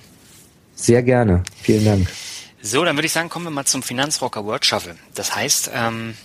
Sehr 0.75 1.03
gerne. 1.03 1.43
Vielen 1.61 1.85
Dank. 1.85 2.07
So, 2.61 2.83
dann 2.85 2.95
würde 2.95 3.05
ich 3.05 3.11
sagen, 3.11 3.29
kommen 3.29 3.45
wir 3.45 3.51
mal 3.51 3.65
zum 3.65 3.83
Finanzrocker 3.83 4.45
Word 4.45 4.65
Shuffle. 4.65 4.95
Das 5.15 5.35
heißt, 5.35 5.71
ähm, 5.73 6.15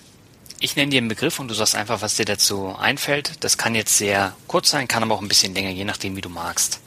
ich 0.60 0.76
nenne 0.76 0.90
dir 0.90 0.98
einen 0.98 1.08
Begriff 1.08 1.38
und 1.38 1.48
du 1.48 1.54
sagst 1.54 1.74
einfach, 1.74 2.00
was 2.02 2.16
dir 2.16 2.24
dazu 2.24 2.76
einfällt. 2.78 3.44
Das 3.44 3.58
kann 3.58 3.74
jetzt 3.74 3.96
sehr 3.98 4.36
kurz 4.46 4.70
sein, 4.70 4.88
kann 4.88 5.02
aber 5.02 5.14
auch 5.14 5.22
ein 5.22 5.28
bisschen 5.28 5.54
länger, 5.54 5.70
je 5.70 5.84
nachdem, 5.84 6.16
wie 6.16 6.20
du 6.20 6.28
magst. 6.28 6.80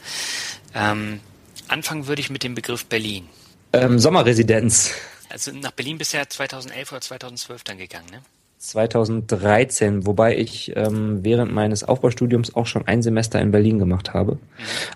Ähm, 0.74 1.20
anfangen 1.68 2.08
würde 2.08 2.22
ich 2.22 2.30
mit 2.30 2.44
dem 2.44 2.56
Begriff 2.56 2.86
Berlin. 2.86 3.28
Ähm, 3.74 4.00
Sommerresidenz. 4.00 4.92
Also 5.30 5.52
nach 5.52 5.72
Berlin 5.72 5.98
bisher 5.98 6.30
2011 6.30 6.92
oder 6.92 7.02
2012 7.02 7.64
dann 7.64 7.78
gegangen, 7.78 8.08
ne? 8.12 8.22
2013, 8.62 10.06
wobei 10.06 10.38
ich 10.38 10.72
ähm, 10.76 11.24
während 11.24 11.52
meines 11.52 11.84
Aufbaustudiums 11.84 12.56
auch 12.56 12.68
schon 12.68 12.88
ein 12.88 13.02
Semester 13.02 13.42
in 13.42 13.52
Berlin 13.52 13.80
gemacht 13.80 14.14
habe. 14.14 14.38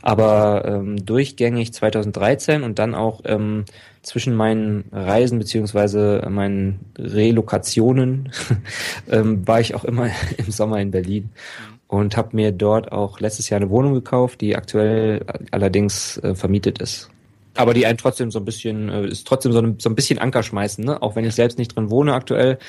Aber 0.04 0.64
ähm, 0.66 1.04
durchgängig 1.04 1.74
2013 1.74 2.62
und 2.62 2.78
dann 2.78 2.94
auch 2.94 3.22
ähm, 3.26 3.66
zwischen 4.04 4.36
meinen 4.36 4.86
Reisen 4.92 5.40
beziehungsweise 5.40 6.26
meinen 6.30 6.80
Relokationen 6.96 8.32
ähm, 9.10 9.48
war 9.48 9.60
ich 9.60 9.74
auch 9.74 9.84
immer 9.84 10.10
im 10.38 10.52
Sommer 10.52 10.80
in 10.80 10.92
Berlin 10.92 11.32
und 11.88 12.18
habe 12.18 12.36
mir 12.36 12.52
dort 12.52 12.92
auch 12.92 13.20
letztes 13.20 13.50
Jahr 13.50 13.60
eine 13.60 13.72
Wohnung 13.72 13.96
gekauft, 13.96 14.42
die 14.42 14.56
aktuell 14.56 15.26
allerdings 15.50 16.18
äh, 16.20 16.36
vermietet 16.36 16.80
ist. 16.80 17.10
Aber 17.56 17.74
die 17.74 17.86
einen 17.86 17.98
trotzdem 17.98 18.32
so 18.32 18.40
ein 18.40 18.46
bisschen, 18.46 18.90
äh, 18.90 19.08
ist 19.08 19.28
trotzdem 19.28 19.52
so 19.52 19.60
ein, 19.60 19.80
so 19.80 19.90
ein 19.90 19.96
bisschen 19.96 20.20
Anker 20.20 20.44
schmeißen, 20.44 20.84
ne? 20.84 21.02
Auch 21.02 21.16
wenn 21.16 21.26
ich 21.26 21.36
selbst 21.36 21.58
nicht 21.58 21.76
drin 21.76 21.90
wohne 21.90 22.14
aktuell, 22.14 22.60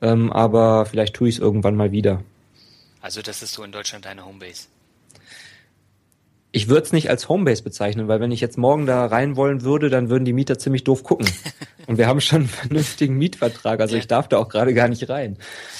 ähm, 0.00 0.32
aber 0.32 0.86
vielleicht 0.86 1.14
tue 1.14 1.28
ich 1.28 1.36
es 1.36 1.40
irgendwann 1.40 1.76
mal 1.76 1.92
wieder. 1.92 2.22
Also 3.00 3.22
das 3.22 3.42
ist 3.42 3.52
so 3.52 3.62
in 3.62 3.72
Deutschland 3.72 4.04
deine 4.04 4.24
Homebase. 4.26 4.68
Ich 6.52 6.68
würde 6.68 6.82
es 6.82 6.92
nicht 6.92 7.08
als 7.08 7.28
Homebase 7.28 7.62
bezeichnen, 7.62 8.08
weil 8.08 8.18
wenn 8.18 8.32
ich 8.32 8.40
jetzt 8.40 8.58
morgen 8.58 8.84
da 8.84 9.06
rein 9.06 9.36
wollen 9.36 9.62
würde, 9.62 9.88
dann 9.88 10.10
würden 10.10 10.24
die 10.24 10.32
Mieter 10.32 10.58
ziemlich 10.58 10.82
doof 10.82 11.04
gucken. 11.04 11.28
Und 11.86 11.96
wir 11.96 12.08
haben 12.08 12.20
schon 12.20 12.40
einen 12.40 12.48
vernünftigen 12.48 13.16
Mietvertrag, 13.18 13.80
also 13.80 13.94
ja. 13.94 14.00
ich 14.00 14.06
darf 14.06 14.28
da 14.28 14.38
auch 14.38 14.48
gerade 14.48 14.74
gar 14.74 14.88
nicht 14.88 15.08
rein. 15.08 15.36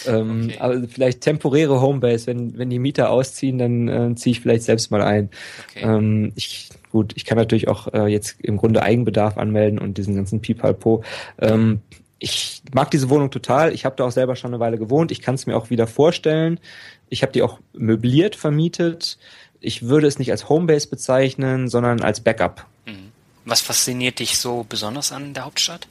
Ähm, 0.06 0.44
okay. 0.44 0.58
Aber 0.58 0.88
vielleicht 0.88 1.22
temporäre 1.22 1.80
Homebase, 1.80 2.26
wenn, 2.28 2.56
wenn 2.56 2.70
die 2.70 2.78
Mieter 2.78 3.10
ausziehen, 3.10 3.58
dann 3.58 3.88
äh, 3.88 4.14
ziehe 4.14 4.32
ich 4.32 4.40
vielleicht 4.40 4.62
selbst 4.62 4.90
mal 4.90 5.02
ein. 5.02 5.30
Okay. 5.70 5.84
Ähm, 5.84 6.32
ich, 6.36 6.68
gut, 6.90 7.12
ich 7.16 7.24
kann 7.24 7.38
natürlich 7.38 7.68
auch 7.68 7.92
äh, 7.92 8.06
jetzt 8.06 8.40
im 8.40 8.56
Grunde 8.56 8.82
Eigenbedarf 8.82 9.38
anmelden 9.38 9.78
und 9.78 9.98
diesen 9.98 10.14
ganzen 10.16 10.40
Pipalpo. 10.40 11.02
Ähm, 11.38 11.80
ich 12.18 12.62
mag 12.72 12.90
diese 12.90 13.08
Wohnung 13.08 13.30
total. 13.30 13.72
Ich 13.72 13.84
habe 13.84 13.96
da 13.96 14.04
auch 14.04 14.12
selber 14.12 14.36
schon 14.36 14.52
eine 14.52 14.60
Weile 14.60 14.78
gewohnt. 14.78 15.10
Ich 15.10 15.22
kann 15.22 15.34
es 15.34 15.46
mir 15.46 15.56
auch 15.56 15.70
wieder 15.70 15.86
vorstellen. 15.86 16.60
Ich 17.08 17.22
habe 17.22 17.32
die 17.32 17.42
auch 17.42 17.58
möbliert 17.72 18.36
vermietet. 18.36 19.18
Ich 19.60 19.82
würde 19.82 20.06
es 20.06 20.18
nicht 20.18 20.30
als 20.30 20.48
Homebase 20.48 20.88
bezeichnen, 20.88 21.68
sondern 21.68 22.02
als 22.02 22.20
Backup. 22.20 22.66
Mhm. 22.86 23.10
Was 23.44 23.62
fasziniert 23.62 24.18
dich 24.18 24.38
so 24.38 24.66
besonders 24.68 25.12
an 25.12 25.32
der 25.32 25.46
Hauptstadt? 25.46 25.88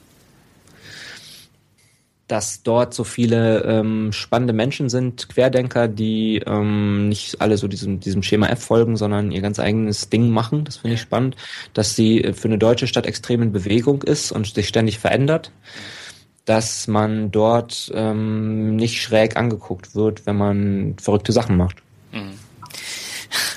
Dass 2.30 2.62
dort 2.62 2.94
so 2.94 3.02
viele 3.02 3.64
ähm, 3.64 4.12
spannende 4.12 4.52
Menschen 4.52 4.88
sind, 4.88 5.28
Querdenker, 5.28 5.88
die 5.88 6.40
ähm, 6.46 7.08
nicht 7.08 7.40
alle 7.40 7.56
so 7.56 7.66
diesem, 7.66 7.98
diesem 7.98 8.22
Schema 8.22 8.46
F 8.46 8.62
folgen, 8.62 8.96
sondern 8.96 9.32
ihr 9.32 9.40
ganz 9.40 9.58
eigenes 9.58 10.10
Ding 10.10 10.30
machen. 10.30 10.62
Das 10.64 10.76
finde 10.76 10.94
ich 10.94 11.00
spannend, 11.00 11.34
dass 11.74 11.96
sie 11.96 12.32
für 12.32 12.46
eine 12.46 12.58
deutsche 12.58 12.86
Stadt 12.86 13.06
extrem 13.06 13.42
in 13.42 13.52
Bewegung 13.52 14.02
ist 14.02 14.30
und 14.30 14.46
sich 14.46 14.68
ständig 14.68 15.00
verändert. 15.00 15.50
Dass 16.44 16.86
man 16.86 17.32
dort 17.32 17.90
ähm, 17.94 18.76
nicht 18.76 19.02
schräg 19.02 19.36
angeguckt 19.36 19.96
wird, 19.96 20.24
wenn 20.24 20.36
man 20.36 20.96
verrückte 21.00 21.32
Sachen 21.32 21.56
macht. 21.56 21.78
Mhm. 22.12 22.38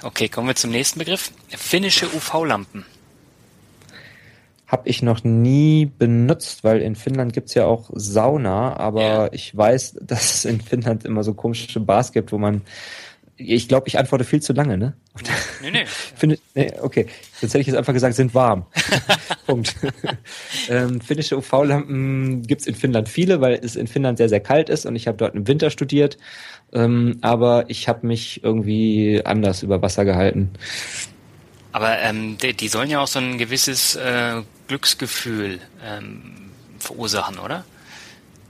Okay, 0.01 0.29
kommen 0.29 0.47
wir 0.47 0.55
zum 0.55 0.71
nächsten 0.71 0.97
Begriff. 0.97 1.31
Finnische 1.49 2.07
UV-Lampen. 2.07 2.85
Habe 4.73 4.89
ich 4.89 5.03
noch 5.03 5.23
nie 5.23 5.85
benutzt, 5.85 6.63
weil 6.63 6.81
in 6.81 6.95
Finnland 6.95 7.31
gibt's 7.31 7.53
ja 7.53 7.67
auch 7.67 7.91
Sauna, 7.93 8.75
aber 8.75 9.01
ja. 9.03 9.29
ich 9.31 9.55
weiß, 9.55 9.99
dass 10.01 10.33
es 10.33 10.45
in 10.45 10.61
Finnland 10.61 11.05
immer 11.05 11.23
so 11.23 11.35
komische 11.35 11.79
Bars 11.79 12.11
gibt, 12.11 12.31
wo 12.31 12.39
man 12.39 12.63
ich 13.37 13.67
glaube, 13.67 13.87
ich 13.87 13.99
antworte 13.99 14.23
viel 14.23 14.41
zu 14.41 14.51
lange, 14.53 14.79
ne? 14.79 14.93
Nee, 15.61 15.69
nee. 15.69 15.85
Finde, 16.15 16.39
nee 16.55 16.71
okay, 16.81 17.05
jetzt 17.39 17.53
hätte 17.53 17.59
ich 17.59 17.67
jetzt 17.67 17.75
einfach 17.75 17.93
gesagt, 17.93 18.15
sind 18.15 18.33
warm. 18.33 18.65
Punkt. 19.45 19.75
ähm, 20.69 21.01
finnische 21.01 21.37
UV-Lampen 21.37 22.41
gibt's 22.41 22.65
in 22.65 22.73
Finnland 22.73 23.09
viele, 23.09 23.41
weil 23.41 23.59
es 23.61 23.75
in 23.75 23.85
Finnland 23.85 24.17
sehr, 24.17 24.29
sehr 24.29 24.39
kalt 24.39 24.69
ist 24.69 24.87
und 24.87 24.95
ich 24.95 25.07
habe 25.07 25.17
dort 25.17 25.35
im 25.35 25.47
Winter 25.47 25.69
studiert. 25.69 26.17
Ähm, 26.73 27.19
aber 27.21 27.65
ich 27.67 27.87
habe 27.87 28.07
mich 28.07 28.43
irgendwie 28.43 29.21
anders 29.23 29.61
über 29.61 29.83
Wasser 29.83 30.03
gehalten. 30.03 30.51
Aber 31.73 31.99
ähm, 31.99 32.37
die, 32.37 32.53
die, 32.53 32.67
sollen 32.67 32.89
ja 32.89 33.01
auch 33.01 33.07
so 33.07 33.19
ein 33.19 33.39
gewisses 33.39 33.95
äh, 33.95 34.41
Glücksgefühl 34.67 35.59
ähm, 35.83 36.51
verursachen, 36.79 37.39
oder? 37.39 37.65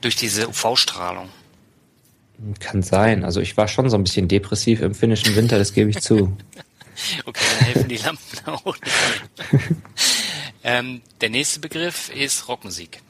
Durch 0.02 0.16
diese 0.16 0.48
UV-Strahlung. 0.50 1.30
Kann 2.60 2.82
sein. 2.82 3.24
Also 3.24 3.40
ich 3.40 3.56
war 3.58 3.68
schon 3.68 3.90
so 3.90 3.98
ein 3.98 4.04
bisschen 4.04 4.28
depressiv 4.28 4.82
im 4.82 4.96
finnischen 4.96 5.36
Winter, 5.36 5.58
das 5.58 5.74
gebe 5.74 5.90
ich 5.90 6.00
zu. 6.02 6.36
okay, 7.26 7.44
dann 7.58 7.66
helfen 7.66 7.90
die 7.90 7.98
Lampen 7.98 8.40
auch 8.46 8.76
ähm, 10.64 11.02
der 11.22 11.30
nächste 11.30 11.60
Begriff 11.60 12.10
ist 12.14 12.48
Rockmusik. 12.48 13.02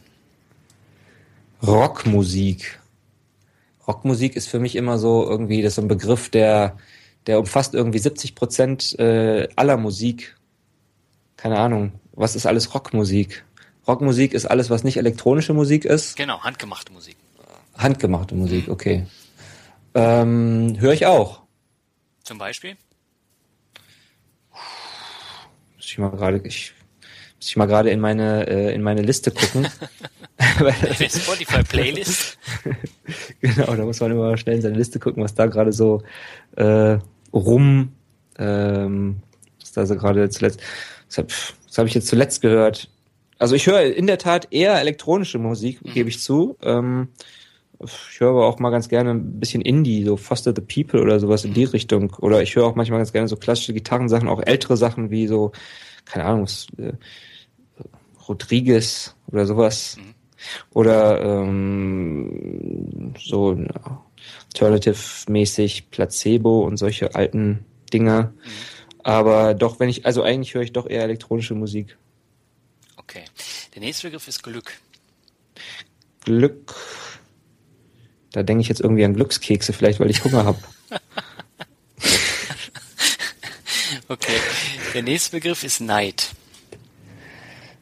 Rockmusik. 1.61 2.79
Rockmusik 3.87 4.35
ist 4.35 4.47
für 4.47 4.59
mich 4.59 4.75
immer 4.75 4.97
so 4.97 5.25
irgendwie, 5.27 5.61
das 5.61 5.71
ist 5.71 5.75
so 5.75 5.81
ein 5.81 5.87
Begriff, 5.87 6.29
der, 6.29 6.77
der 7.27 7.39
umfasst 7.39 7.73
irgendwie 7.73 7.99
70 7.99 8.35
Prozent 8.35 8.97
äh, 8.97 9.47
aller 9.55 9.77
Musik. 9.77 10.35
Keine 11.37 11.59
Ahnung. 11.59 11.93
Was 12.13 12.35
ist 12.35 12.45
alles 12.45 12.73
Rockmusik? 12.73 13.43
Rockmusik 13.87 14.33
ist 14.33 14.45
alles, 14.45 14.69
was 14.69 14.83
nicht 14.83 14.97
elektronische 14.97 15.53
Musik 15.53 15.83
ist. 15.83 16.15
Genau, 16.15 16.41
handgemachte 16.41 16.93
Musik. 16.93 17.17
Handgemachte 17.75 18.35
Musik, 18.35 18.67
mhm. 18.67 18.73
okay. 18.73 19.05
Ähm, 19.95 20.75
Höre 20.79 20.93
ich 20.93 21.05
auch. 21.05 21.41
Zum 22.23 22.37
Beispiel? 22.37 22.77
Muss 25.75 25.85
ich 25.85 25.97
mal 25.97 26.09
gerade, 26.09 26.41
ich 26.45 26.73
muss 27.37 27.49
ich 27.49 27.55
mal 27.57 27.65
gerade 27.65 27.89
in 27.89 27.99
meine 27.99 28.47
äh, 28.47 28.73
in 28.73 28.81
meine 28.81 29.01
Liste 29.01 29.31
gucken. 29.31 29.67
Spotify 31.09 31.63
Playlist. 31.63 32.37
genau, 33.41 33.75
da 33.75 33.83
muss 33.83 33.99
man 33.99 34.11
immer 34.11 34.37
schnell 34.37 34.55
in 34.55 34.61
seine 34.61 34.77
Liste 34.77 34.99
gucken, 34.99 35.23
was 35.23 35.35
da 35.35 35.47
gerade 35.47 35.73
so 35.73 36.03
äh, 36.55 36.97
rum, 37.33 37.91
ähm, 38.37 39.21
was 39.59 39.71
da 39.73 39.85
so 39.85 39.95
gerade 39.95 40.29
zuletzt. 40.29 40.61
Was 41.13 41.17
habe 41.17 41.27
hab 41.77 41.87
ich 41.87 41.93
jetzt 41.93 42.07
zuletzt 42.07 42.41
gehört? 42.41 42.89
Also 43.39 43.55
ich 43.55 43.67
höre 43.67 43.81
in 43.81 44.07
der 44.07 44.17
Tat 44.17 44.47
eher 44.51 44.79
elektronische 44.79 45.37
Musik, 45.37 45.83
mhm. 45.83 45.93
gebe 45.93 46.09
ich 46.09 46.19
zu. 46.19 46.57
Ähm, 46.61 47.09
Ich 48.11 48.19
höre 48.19 48.29
aber 48.29 48.47
auch 48.47 48.59
mal 48.59 48.69
ganz 48.69 48.87
gerne 48.87 49.11
ein 49.11 49.39
bisschen 49.39 49.61
Indie, 49.61 50.03
so 50.03 50.15
Foster 50.15 50.53
the 50.55 50.61
People 50.61 51.01
oder 51.01 51.19
sowas 51.19 51.43
in 51.43 51.53
die 51.53 51.65
Richtung. 51.65 52.13
Oder 52.19 52.41
ich 52.41 52.55
höre 52.55 52.65
auch 52.65 52.75
manchmal 52.75 52.99
ganz 52.99 53.11
gerne 53.11 53.27
so 53.27 53.35
klassische 53.35 53.73
Gitarrensachen, 53.73 54.29
auch 54.29 54.41
ältere 54.41 54.77
Sachen 54.77 55.11
wie 55.11 55.27
so, 55.27 55.51
keine 56.05 56.25
Ahnung, 56.25 56.47
äh, 56.77 56.93
Rodriguez 58.27 59.15
oder 59.31 59.45
sowas. 59.45 59.97
Mhm. 59.97 60.13
Oder 60.73 61.21
ähm, 61.21 63.13
so 63.19 63.57
Alternative-mäßig 64.53 65.89
Placebo 65.89 66.63
und 66.65 66.77
solche 66.77 67.15
alten 67.15 67.65
Dinger. 67.91 68.33
Mhm. 68.35 68.49
Aber 69.03 69.53
doch, 69.53 69.79
wenn 69.79 69.89
ich, 69.89 70.05
also 70.05 70.23
eigentlich 70.23 70.53
höre 70.53 70.63
ich 70.63 70.71
doch 70.71 70.89
eher 70.89 71.03
elektronische 71.03 71.55
Musik. 71.55 71.97
Okay. 72.97 73.23
Der 73.75 73.81
nächste 73.81 74.07
Begriff 74.07 74.27
ist 74.27 74.43
Glück. 74.43 74.73
Glück. 76.23 76.75
Da 78.31 78.43
denke 78.43 78.61
ich 78.61 78.69
jetzt 78.69 78.81
irgendwie 78.81 79.03
an 79.05 79.13
Glückskekse, 79.13 79.73
vielleicht 79.73 79.99
weil 79.99 80.09
ich 80.09 80.23
Hunger 80.23 80.45
habe. 80.45 80.59
okay. 84.07 84.37
Der 84.93 85.03
nächste 85.03 85.37
Begriff 85.37 85.63
ist 85.63 85.81
Neid. 85.81 86.31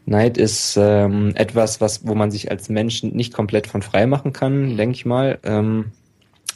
Neid 0.05 0.37
ist 0.37 0.75
ähm, 0.77 1.33
etwas, 1.35 1.79
was, 1.79 2.05
wo 2.05 2.15
man 2.15 2.31
sich 2.31 2.49
als 2.49 2.67
Mensch 2.69 3.03
nicht 3.03 3.33
komplett 3.33 3.67
von 3.67 3.81
frei 3.81 4.07
machen 4.07 4.33
kann, 4.33 4.73
mhm. 4.73 4.77
denke 4.77 4.95
ich 4.95 5.05
mal. 5.05 5.39
Ähm, 5.43 5.91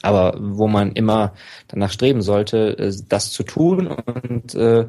aber 0.06 0.38
wo 0.40 0.68
man 0.68 0.94
immer 0.94 1.34
danach 1.68 1.92
streben 1.92 2.22
sollte, 2.22 2.78
äh, 2.78 2.94
das 3.10 3.32
zu 3.32 3.44
tun 3.44 3.88
und 3.88 4.56
äh, 4.56 4.86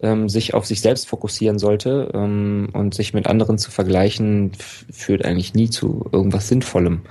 ähm, 0.00 0.28
sich 0.28 0.54
auf 0.54 0.66
sich 0.66 0.80
selbst 0.80 1.08
fokussieren 1.08 1.58
sollte 1.58 2.10
ähm, 2.14 2.68
und 2.72 2.94
sich 2.94 3.14
mit 3.14 3.26
anderen 3.26 3.58
zu 3.58 3.70
vergleichen, 3.70 4.52
führt 4.90 5.24
eigentlich 5.24 5.54
nie 5.54 5.70
zu 5.70 6.08
irgendwas 6.12 6.48
Sinnvollem. 6.48 7.02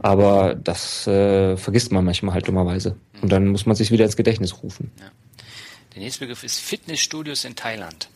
Aber 0.00 0.54
das 0.54 1.06
äh, 1.06 1.56
vergisst 1.56 1.92
man 1.92 2.04
manchmal 2.04 2.34
halt 2.34 2.48
dummerweise. 2.48 2.96
Und 3.22 3.32
dann 3.32 3.48
muss 3.48 3.66
man 3.66 3.76
sich 3.76 3.90
wieder 3.90 4.04
ins 4.04 4.16
Gedächtnis 4.16 4.62
rufen. 4.62 4.90
Ja. 5.00 5.06
Der 5.94 6.02
nächste 6.02 6.20
Begriff 6.20 6.42
ist 6.42 6.58
Fitnessstudios 6.58 7.44
in 7.44 7.54
Thailand. 7.54 8.08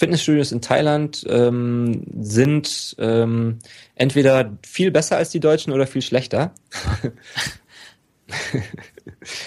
Fitnessstudios 0.00 0.50
in 0.50 0.62
Thailand 0.62 1.26
ähm, 1.28 2.04
sind 2.20 2.96
ähm, 2.98 3.58
entweder 3.96 4.56
viel 4.66 4.90
besser 4.90 5.18
als 5.18 5.28
die 5.28 5.40
Deutschen 5.40 5.74
oder 5.74 5.86
viel 5.86 6.00
schlechter. 6.00 6.54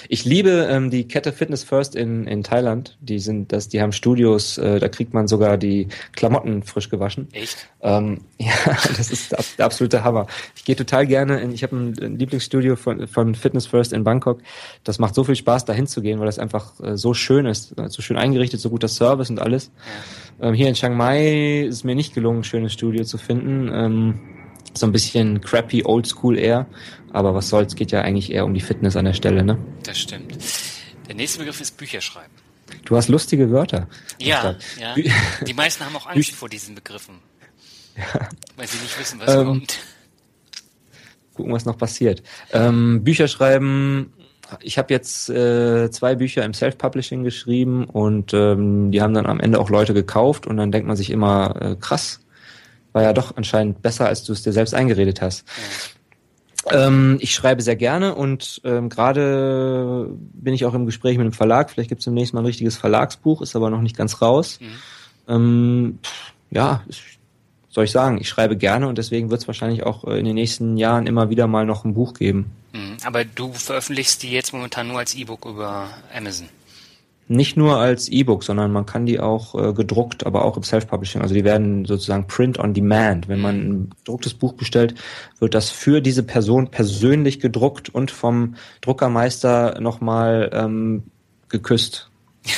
ich 0.08 0.26
liebe 0.26 0.68
ähm, 0.70 0.90
die 0.90 1.08
Kette 1.08 1.32
Fitness 1.32 1.64
First 1.64 1.96
in, 1.96 2.28
in 2.28 2.44
Thailand. 2.44 2.98
Die 3.02 3.20
sind 3.20 3.52
das, 3.52 3.70
die 3.70 3.82
haben 3.82 3.92
Studios, 3.92 4.58
äh, 4.58 4.80
da 4.80 4.88
kriegt 4.88 5.14
man 5.14 5.28
sogar 5.28 5.58
die 5.58 5.88
Klamotten 6.12 6.64
frisch 6.64 6.90
gewaschen. 6.90 7.28
Echt? 7.32 7.70
Ähm, 7.82 8.22
ja, 8.38 8.54
das 8.98 9.12
ist 9.12 9.32
der, 9.32 9.44
der 9.58 9.66
absolute 9.66 10.04
Hammer. 10.04 10.28
Ich 10.56 10.64
gehe 10.64 10.76
total 10.76 11.08
gerne 11.08 11.40
in, 11.42 11.52
ich 11.52 11.64
habe 11.64 11.76
ein, 11.76 11.96
ein, 12.02 12.20
Lieblingsstudio 12.20 12.76
von, 12.76 13.08
von 13.08 13.36
Fitness 13.36 13.66
First 13.66 13.94
in 13.94 14.04
Bangkok. 14.04 14.42
Das 14.84 15.00
macht 15.00 15.16
so 15.16 15.24
viel 15.24 15.36
Spaß, 15.36 15.66
dahin 15.66 15.88
zu 15.88 16.02
gehen, 16.02 16.20
weil 16.20 16.28
das 16.28 16.40
einfach 16.40 16.80
äh, 16.80 16.96
so 16.96 17.14
schön 17.14 17.46
ist, 17.46 17.76
so 17.88 18.02
schön 18.02 18.18
eingerichtet, 18.18 18.60
so 18.60 18.70
guter 18.70 18.88
Service 18.88 19.30
und 19.30 19.40
alles. 19.40 19.72
Ja. 20.40 20.50
Ähm, 20.50 20.54
hier 20.54 20.68
in 20.68 20.76
Chiang 20.76 20.96
Mai 20.96 21.62
ist 21.62 21.76
es 21.76 21.84
mir 21.84 21.96
nicht 21.96 22.14
gelungen, 22.14 22.40
ein 22.40 22.44
schönes 22.44 22.74
Studio 22.74 23.04
zu 23.04 23.18
finden. 23.18 23.70
Ähm, 23.74 24.20
so 24.78 24.86
ein 24.86 24.92
bisschen 24.92 25.42
crappy, 25.42 25.84
oldschool 25.86 26.38
eher. 26.38 26.68
Aber 27.12 27.36
was 27.36 27.50
soll's, 27.50 27.76
geht 27.76 27.92
ja 27.92 28.02
eigentlich 28.02 28.32
eher 28.32 28.46
um 28.46 28.54
die 28.54 28.62
Fitness 28.62 28.96
an 28.96 29.06
der 29.06 29.14
Stelle, 29.14 29.44
ne? 29.44 29.58
Das 29.84 30.00
stimmt. 30.00 30.38
Der 31.08 31.16
nächste 31.16 31.40
Begriff 31.40 31.62
ist 31.62 31.78
Bücherschreiben. 31.78 32.32
Du 32.86 32.96
hast 32.96 33.08
lustige 33.08 33.52
Wörter. 33.52 33.88
Ja, 34.20 34.56
ja. 34.80 34.96
Die 35.46 35.54
meisten 35.54 35.86
haben 35.86 35.96
auch 35.96 36.08
Angst 36.08 36.32
Bü 36.32 36.36
vor 36.36 36.50
diesen 36.50 36.76
Begriffen. 36.76 37.16
Ja. 37.96 38.28
Weil 38.56 38.68
sie 38.68 38.80
nicht 38.80 39.00
wissen, 39.00 39.20
was 39.20 39.36
ähm, 39.36 39.46
kommt. 39.46 39.80
Gucken, 41.36 41.54
was 41.54 41.66
noch 41.66 41.78
passiert. 41.78 42.24
Ähm, 42.52 43.04
Bücher 43.04 43.28
schreiben. 43.28 44.14
Ich 44.62 44.78
habe 44.78 44.94
jetzt 44.94 45.30
äh, 45.30 45.90
zwei 45.92 46.16
Bücher 46.16 46.44
im 46.44 46.54
Self-Publishing 46.54 47.24
geschrieben 47.24 47.86
und 47.86 48.34
ähm, 48.34 48.92
die 48.92 49.02
haben 49.02 49.14
dann 49.14 49.26
am 49.26 49.40
Ende 49.40 49.60
auch 49.60 49.70
Leute 49.70 49.94
gekauft 49.94 50.46
und 50.46 50.58
dann 50.58 50.72
denkt 50.72 50.88
man 50.88 50.98
sich 50.98 51.10
immer, 51.10 51.56
äh, 51.62 51.76
krass, 51.76 52.20
war 52.94 53.04
ja 53.04 53.14
doch 53.14 53.36
anscheinend 53.36 53.82
besser, 53.82 54.08
als 54.08 54.24
du 54.24 54.34
es 54.34 54.44
dir 54.44 54.54
selbst 54.54 54.74
eingeredet 54.74 55.22
hast. 55.22 55.46
Ja. 55.58 56.88
Ähm, 56.88 57.18
ich 57.20 57.34
schreibe 57.34 57.62
sehr 57.62 57.76
gerne 57.76 58.16
und 58.16 58.62
ähm, 58.64 58.88
gerade 58.88 60.10
bin 60.34 60.54
ich 60.54 60.66
auch 60.66 60.74
im 60.74 60.86
Gespräch 60.86 61.18
mit 61.18 61.26
einem 61.26 61.34
Verlag. 61.34 61.70
Vielleicht 61.70 61.90
gibt 61.90 62.00
es 62.00 62.06
demnächst 62.06 62.34
mal 62.34 62.40
ein 62.40 62.46
richtiges 62.46 62.78
Verlagsbuch, 62.78 63.42
ist 63.42 63.56
aber 63.56 63.70
noch 63.70 63.82
nicht 63.82 63.98
ganz 63.98 64.22
raus. 64.22 64.60
Mhm. 64.62 64.70
Ähm, 65.28 66.00
ja, 66.52 66.84
soll 67.70 67.86
ich 67.86 67.92
sagen, 67.92 68.20
ich 68.22 68.30
schreibe 68.30 68.56
gerne 68.56 68.88
und 68.88 68.98
deswegen 68.98 69.30
wird 69.30 69.42
es 69.42 69.48
wahrscheinlich 69.48 69.84
auch 69.84 70.06
äh, 70.06 70.20
in 70.20 70.26
den 70.26 70.36
nächsten 70.36 70.78
Jahren 70.78 71.08
immer 71.08 71.30
wieder 71.30 71.48
mal 71.48 71.66
noch 71.66 71.84
ein 71.84 71.96
Buch 71.96 72.14
geben. 72.14 72.52
Mhm. 72.72 72.98
Aber 73.04 73.26
du 73.26 73.52
veröffentlichst 73.52 74.24
die 74.24 74.32
jetzt 74.32 74.54
momentan 74.54 74.88
nur 74.88 75.00
als 75.00 75.16
E-Book 75.16 75.46
über 75.46 75.90
Amazon. 76.16 76.48
Nicht 77.34 77.58
nur 77.58 77.78
als 77.78 78.10
E-Book, 78.10 78.44
sondern 78.44 78.72
man 78.72 78.86
kann 78.86 79.08
die 79.08 79.20
auch 79.20 79.56
äh, 79.56 79.74
gedruckt, 79.74 80.24
aber 80.24 80.46
auch 80.46 80.56
im 80.56 80.62
Self-Publishing. 80.62 81.24
Also 81.24 81.34
die 81.34 81.44
werden 81.44 81.84
sozusagen 81.86 82.28
Print 82.28 82.60
on 82.60 82.76
Demand. 82.76 83.28
Wenn 83.28 83.42
man 83.42 83.56
ein 83.56 83.90
gedrucktes 83.98 84.36
Buch 84.36 84.54
bestellt, 84.54 84.94
wird 85.40 85.56
das 85.56 85.72
für 85.72 86.00
diese 86.00 86.22
Person 86.22 86.70
persönlich 86.70 87.40
gedruckt 87.40 87.90
und 87.90 88.12
vom 88.12 88.56
Druckermeister 88.82 89.82
nochmal 89.82 90.52
ähm, 90.54 91.04
geküsst. 91.50 92.10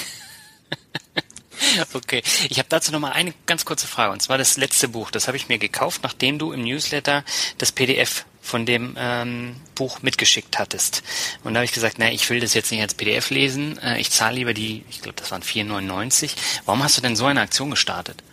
Okay, 1.93 2.21
ich 2.49 2.57
habe 2.59 2.69
dazu 2.69 2.91
nochmal 2.91 3.13
eine 3.13 3.34
ganz 3.47 3.65
kurze 3.65 3.88
Frage. 3.88 4.13
Und 4.13 4.21
zwar 4.21 4.38
das 4.38 4.55
letzte 4.55 4.88
Buch. 4.88 5.11
Das 5.11 5.28
habe 5.28 5.36
ich 5.36 5.49
mir 5.49 5.57
gekauft, 5.57 6.01
nachdem 6.03 6.38
du 6.38 6.53
im 6.53 6.63
Newsletter 6.63 7.23
das 7.57 7.71
PDF 7.73 8.26
von 8.45 8.65
dem 8.65 8.95
ähm, 8.97 9.55
Buch 9.75 10.01
mitgeschickt 10.01 10.59
hattest. 10.59 11.03
Und 11.43 11.53
da 11.53 11.59
habe 11.59 11.65
ich 11.65 11.73
gesagt, 11.73 11.95
na, 11.97 12.11
ich 12.11 12.29
will 12.29 12.39
das 12.39 12.53
jetzt 12.53 12.71
nicht 12.71 12.81
als 12.81 12.93
PDF 12.93 13.29
lesen. 13.29 13.77
Äh, 13.79 13.99
ich 13.99 14.11
zahle 14.11 14.35
lieber 14.35 14.53
die, 14.53 14.83
ich 14.89 15.01
glaube, 15.01 15.17
das 15.19 15.31
waren 15.31 15.41
4,99. 15.41 16.35
Warum 16.65 16.83
hast 16.83 16.97
du 16.97 17.01
denn 17.01 17.15
so 17.15 17.25
eine 17.25 17.41
Aktion 17.41 17.71
gestartet? 17.71 18.23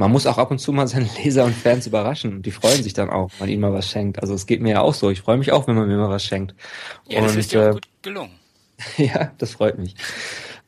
man 0.00 0.10
muss 0.10 0.26
auch 0.26 0.38
ab 0.38 0.50
und 0.50 0.58
zu 0.58 0.72
mal 0.72 0.88
seine 0.88 1.08
Leser 1.22 1.44
und 1.44 1.54
Fans 1.54 1.86
überraschen. 1.86 2.40
Die 2.40 2.50
freuen 2.50 2.82
sich 2.82 2.94
dann 2.94 3.10
auch, 3.10 3.30
wenn 3.32 3.40
man 3.40 3.48
ihnen 3.50 3.60
mal 3.60 3.74
was 3.74 3.86
schenkt. 3.86 4.20
Also 4.22 4.32
es 4.32 4.46
geht 4.46 4.62
mir 4.62 4.70
ja 4.70 4.80
auch 4.80 4.94
so. 4.94 5.10
Ich 5.10 5.20
freue 5.20 5.36
mich 5.36 5.52
auch, 5.52 5.68
wenn 5.68 5.74
man 5.74 5.88
mir 5.88 5.98
mal 5.98 6.08
was 6.08 6.24
schenkt. 6.24 6.54
Ja, 7.06 7.20
das 7.20 7.32
und, 7.32 7.38
ist 7.38 7.52
dir 7.52 7.62
auch 7.62 7.68
äh, 7.68 7.72
gut 7.72 7.88
gelungen. 8.00 8.32
ja, 8.96 9.32
das 9.36 9.52
freut 9.52 9.78
mich. 9.78 9.94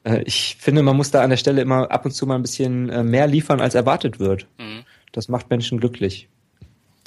Äh, 0.04 0.22
ich 0.24 0.58
finde, 0.60 0.82
man 0.82 0.98
muss 0.98 1.10
da 1.10 1.22
an 1.22 1.30
der 1.30 1.38
Stelle 1.38 1.62
immer 1.62 1.90
ab 1.90 2.04
und 2.04 2.10
zu 2.10 2.26
mal 2.26 2.34
ein 2.34 2.42
bisschen 2.42 2.90
äh, 2.90 3.02
mehr 3.02 3.26
liefern, 3.26 3.62
als 3.62 3.74
erwartet 3.74 4.20
wird. 4.20 4.46
Mhm. 4.58 4.84
Das 5.12 5.28
macht 5.28 5.48
Menschen 5.48 5.80
glücklich. 5.80 6.28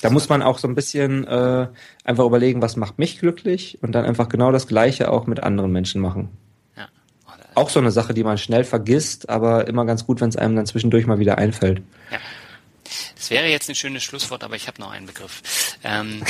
Da 0.02 0.10
muss 0.10 0.30
man 0.30 0.41
auch 0.41 0.58
so 0.60 0.68
ein 0.68 0.76
bisschen 0.76 1.26
äh, 1.26 1.68
einfach 2.04 2.26
überlegen, 2.26 2.62
was 2.62 2.76
macht 2.76 3.00
mich 3.00 3.20
glücklich 3.20 3.78
und 3.82 3.93
dann 3.93 4.06
einfach 4.06 4.30
genau 4.30 4.52
das 4.52 4.68
Gleiche 4.68 5.12
auch 5.12 5.26
mit 5.26 5.41
anderen 5.41 5.72
Menschen 5.72 6.02
machen. 6.02 6.30
Ja. 6.76 6.89
Auch 7.56 7.70
so 7.70 7.80
eine 7.80 7.91
Sache, 7.91 8.14
die 8.14 8.24
man 8.24 8.38
schnell 8.38 8.66
vergisst, 8.66 9.30
aber 9.30 9.68
immer 9.68 9.86
ganz 9.86 10.06
gut, 10.06 10.22
wenn 10.22 10.30
es 10.30 10.36
einem 10.36 10.56
dann 10.56 10.66
zwischendurch 10.66 11.08
mal 11.08 11.20
wieder 11.20 11.38
einfällt. 11.38 11.82
Ja. 12.12 12.20
Das 13.16 13.30
wäre 13.30 13.48
jetzt 13.48 13.70
ein 13.70 13.76
schönes 13.76 14.04
Schlusswort, 14.04 14.43
aber 14.43 14.56
ich 14.56 14.68
habe 14.68 14.80
noch 14.82 14.91
einen 14.91 15.08
Begriff. 15.08 15.41
Ähm, 15.84 16.22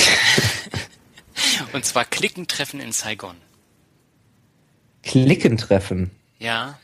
und 1.72 1.84
zwar 1.84 2.04
Klickentreffen 2.04 2.80
in 2.80 2.92
Saigon. 2.92 3.36
Klickentreffen? 5.02 6.10
Ja. 6.38 6.78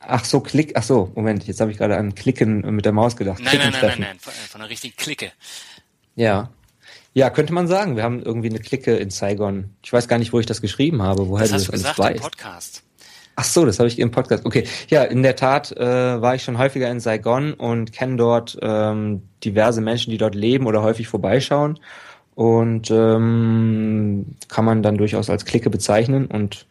Ach 0.00 0.24
so, 0.24 0.40
Klick, 0.40 0.72
ach 0.76 0.82
so, 0.82 1.12
Moment, 1.14 1.46
jetzt 1.46 1.60
habe 1.60 1.70
ich 1.70 1.78
gerade 1.78 1.96
an 1.96 2.14
Klicken 2.14 2.74
mit 2.74 2.86
der 2.86 2.92
Maus 2.92 3.16
gedacht. 3.16 3.40
Nein, 3.40 3.58
nein, 3.58 3.72
nein, 3.72 3.82
nein, 3.82 4.00
nein, 4.00 4.18
von, 4.18 4.32
von 4.32 4.60
einer 4.60 4.70
richtigen 4.70 4.96
Klicke. 4.96 5.30
Ja. 6.14 6.50
Ja, 7.12 7.30
könnte 7.30 7.52
man 7.52 7.66
sagen. 7.66 7.96
Wir 7.96 8.02
haben 8.02 8.22
irgendwie 8.22 8.48
eine 8.48 8.60
Clique 8.60 8.96
in 8.96 9.10
Saigon. 9.10 9.70
Ich 9.82 9.92
weiß 9.92 10.08
gar 10.08 10.18
nicht, 10.18 10.32
wo 10.32 10.40
ich 10.40 10.46
das 10.46 10.60
geschrieben 10.60 11.02
habe, 11.02 11.28
woher 11.28 11.48
das 11.48 11.50
du 11.50 11.56
das 11.56 11.70
gesagt 11.70 11.98
alles 12.00 12.10
weißt. 12.12 12.16
Im 12.16 12.22
Podcast. 12.22 12.82
Ach 13.36 13.44
so, 13.44 13.64
das 13.64 13.78
habe 13.78 13.88
ich 13.88 13.98
im 13.98 14.10
Podcast. 14.10 14.44
Okay, 14.44 14.66
ja, 14.88 15.02
in 15.04 15.22
der 15.22 15.34
Tat 15.34 15.72
äh, 15.72 16.20
war 16.20 16.34
ich 16.34 16.42
schon 16.42 16.58
häufiger 16.58 16.90
in 16.90 17.00
Saigon 17.00 17.54
und 17.54 17.92
kenne 17.92 18.16
dort 18.16 18.58
ähm, 18.60 19.22
diverse 19.42 19.80
Menschen, 19.80 20.10
die 20.10 20.18
dort 20.18 20.34
leben 20.34 20.66
oder 20.66 20.82
häufig 20.82 21.08
vorbeischauen 21.08 21.78
und 22.34 22.90
ähm, 22.90 24.26
kann 24.48 24.64
man 24.64 24.82
dann 24.82 24.98
durchaus 24.98 25.30
als 25.30 25.44
Clique 25.46 25.70
bezeichnen 25.70 26.26
und 26.26 26.66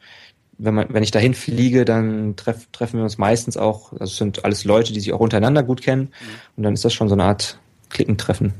wenn 0.59 0.75
man, 0.75 0.87
wenn 0.89 1.03
ich 1.03 1.11
dahin 1.11 1.33
fliege, 1.33 1.85
dann 1.85 2.35
treff, 2.35 2.67
treffen 2.71 2.97
wir 2.97 3.03
uns 3.03 3.17
meistens 3.17 3.57
auch, 3.57 3.93
also 3.93 4.03
es 4.03 4.17
sind 4.17 4.45
alles 4.45 4.65
Leute, 4.65 4.93
die 4.93 4.99
sich 4.99 5.13
auch 5.13 5.21
untereinander 5.21 5.63
gut 5.63 5.81
kennen. 5.81 6.01
Mhm. 6.01 6.39
Und 6.57 6.63
dann 6.63 6.73
ist 6.73 6.83
das 6.83 6.93
schon 6.93 7.07
so 7.07 7.15
eine 7.15 7.23
Art 7.23 7.57
Klickentreffen. 7.89 8.53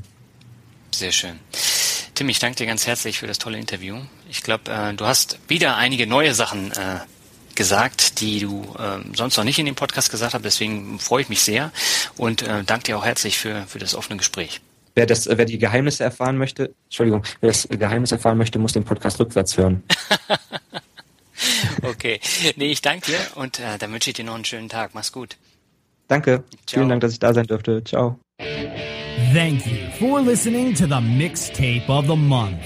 Sehr 1.00 1.12
schön. 1.12 1.40
Tim, 2.12 2.28
ich 2.28 2.40
danke 2.40 2.56
dir 2.56 2.66
ganz 2.66 2.86
herzlich 2.86 3.20
für 3.20 3.26
das 3.26 3.38
tolle 3.38 3.58
Interview. 3.58 4.00
Ich 4.28 4.42
glaube, 4.42 4.70
äh, 4.70 4.92
du 4.92 5.06
hast 5.06 5.38
wieder 5.48 5.78
einige 5.78 6.06
neue 6.06 6.34
Sachen 6.34 6.72
äh, 6.72 6.98
gesagt, 7.54 8.20
die 8.20 8.40
du 8.40 8.76
äh, 8.78 8.98
sonst 9.16 9.38
noch 9.38 9.44
nicht 9.44 9.58
in 9.58 9.64
dem 9.64 9.76
Podcast 9.76 10.10
gesagt 10.10 10.34
hast. 10.34 10.44
Deswegen 10.44 10.98
freue 10.98 11.22
ich 11.22 11.30
mich 11.30 11.40
sehr 11.40 11.72
und 12.18 12.42
äh, 12.42 12.64
danke 12.64 12.84
dir 12.84 12.98
auch 12.98 13.06
herzlich 13.06 13.38
für, 13.38 13.64
für 13.66 13.78
das 13.78 13.94
offene 13.94 14.18
Gespräch. 14.18 14.60
Wer, 14.94 15.06
das, 15.06 15.26
wer 15.26 15.46
die 15.46 15.56
Geheimnisse 15.56 16.04
erfahren 16.04 16.36
möchte, 16.36 16.74
Entschuldigung, 16.84 17.24
wer 17.40 17.48
das 17.48 17.66
Geheimnis 17.66 18.12
erfahren 18.12 18.36
möchte, 18.36 18.58
muss 18.58 18.74
den 18.74 18.84
Podcast 18.84 19.18
rückwärts 19.18 19.56
hören. 19.56 19.82
okay. 21.82 22.20
Nee, 22.56 22.72
ich 22.72 22.82
danke 22.82 23.06
dir 23.06 23.18
und 23.36 23.58
äh, 23.58 23.78
dann 23.78 23.90
wünsche 23.90 24.10
ich 24.10 24.16
dir 24.16 24.26
noch 24.26 24.34
einen 24.34 24.44
schönen 24.44 24.68
Tag. 24.68 24.90
Mach's 24.92 25.12
gut. 25.12 25.38
Danke. 26.08 26.44
Ciao. 26.66 26.80
Vielen 26.80 26.90
Dank, 26.90 27.00
dass 27.00 27.14
ich 27.14 27.20
da 27.20 27.32
sein 27.32 27.46
durfte. 27.46 27.82
Ciao. 27.84 28.20
Thank 29.32 29.64
you 29.70 29.88
for 29.92 30.20
listening 30.20 30.74
to 30.74 30.88
the 30.88 30.98
mixtape 30.98 31.88
of 31.88 32.08
the 32.08 32.16
month. 32.16 32.64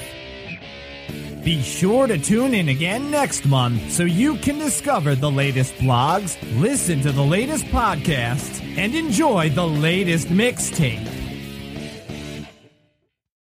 Be 1.44 1.60
sure 1.60 2.06
to 2.06 2.16
tune 2.16 2.54
in 2.54 2.70
again 2.70 3.10
next 3.10 3.44
month 3.44 3.90
so 3.90 4.04
you 4.04 4.36
can 4.38 4.58
discover 4.58 5.14
the 5.14 5.30
latest 5.30 5.74
blogs, 5.74 6.38
listen 6.58 7.02
to 7.02 7.12
the 7.12 7.22
latest 7.22 7.66
podcasts, 7.66 8.62
and 8.78 8.94
enjoy 8.94 9.50
the 9.50 9.66
latest 9.66 10.28
mixtapes. 10.28 11.23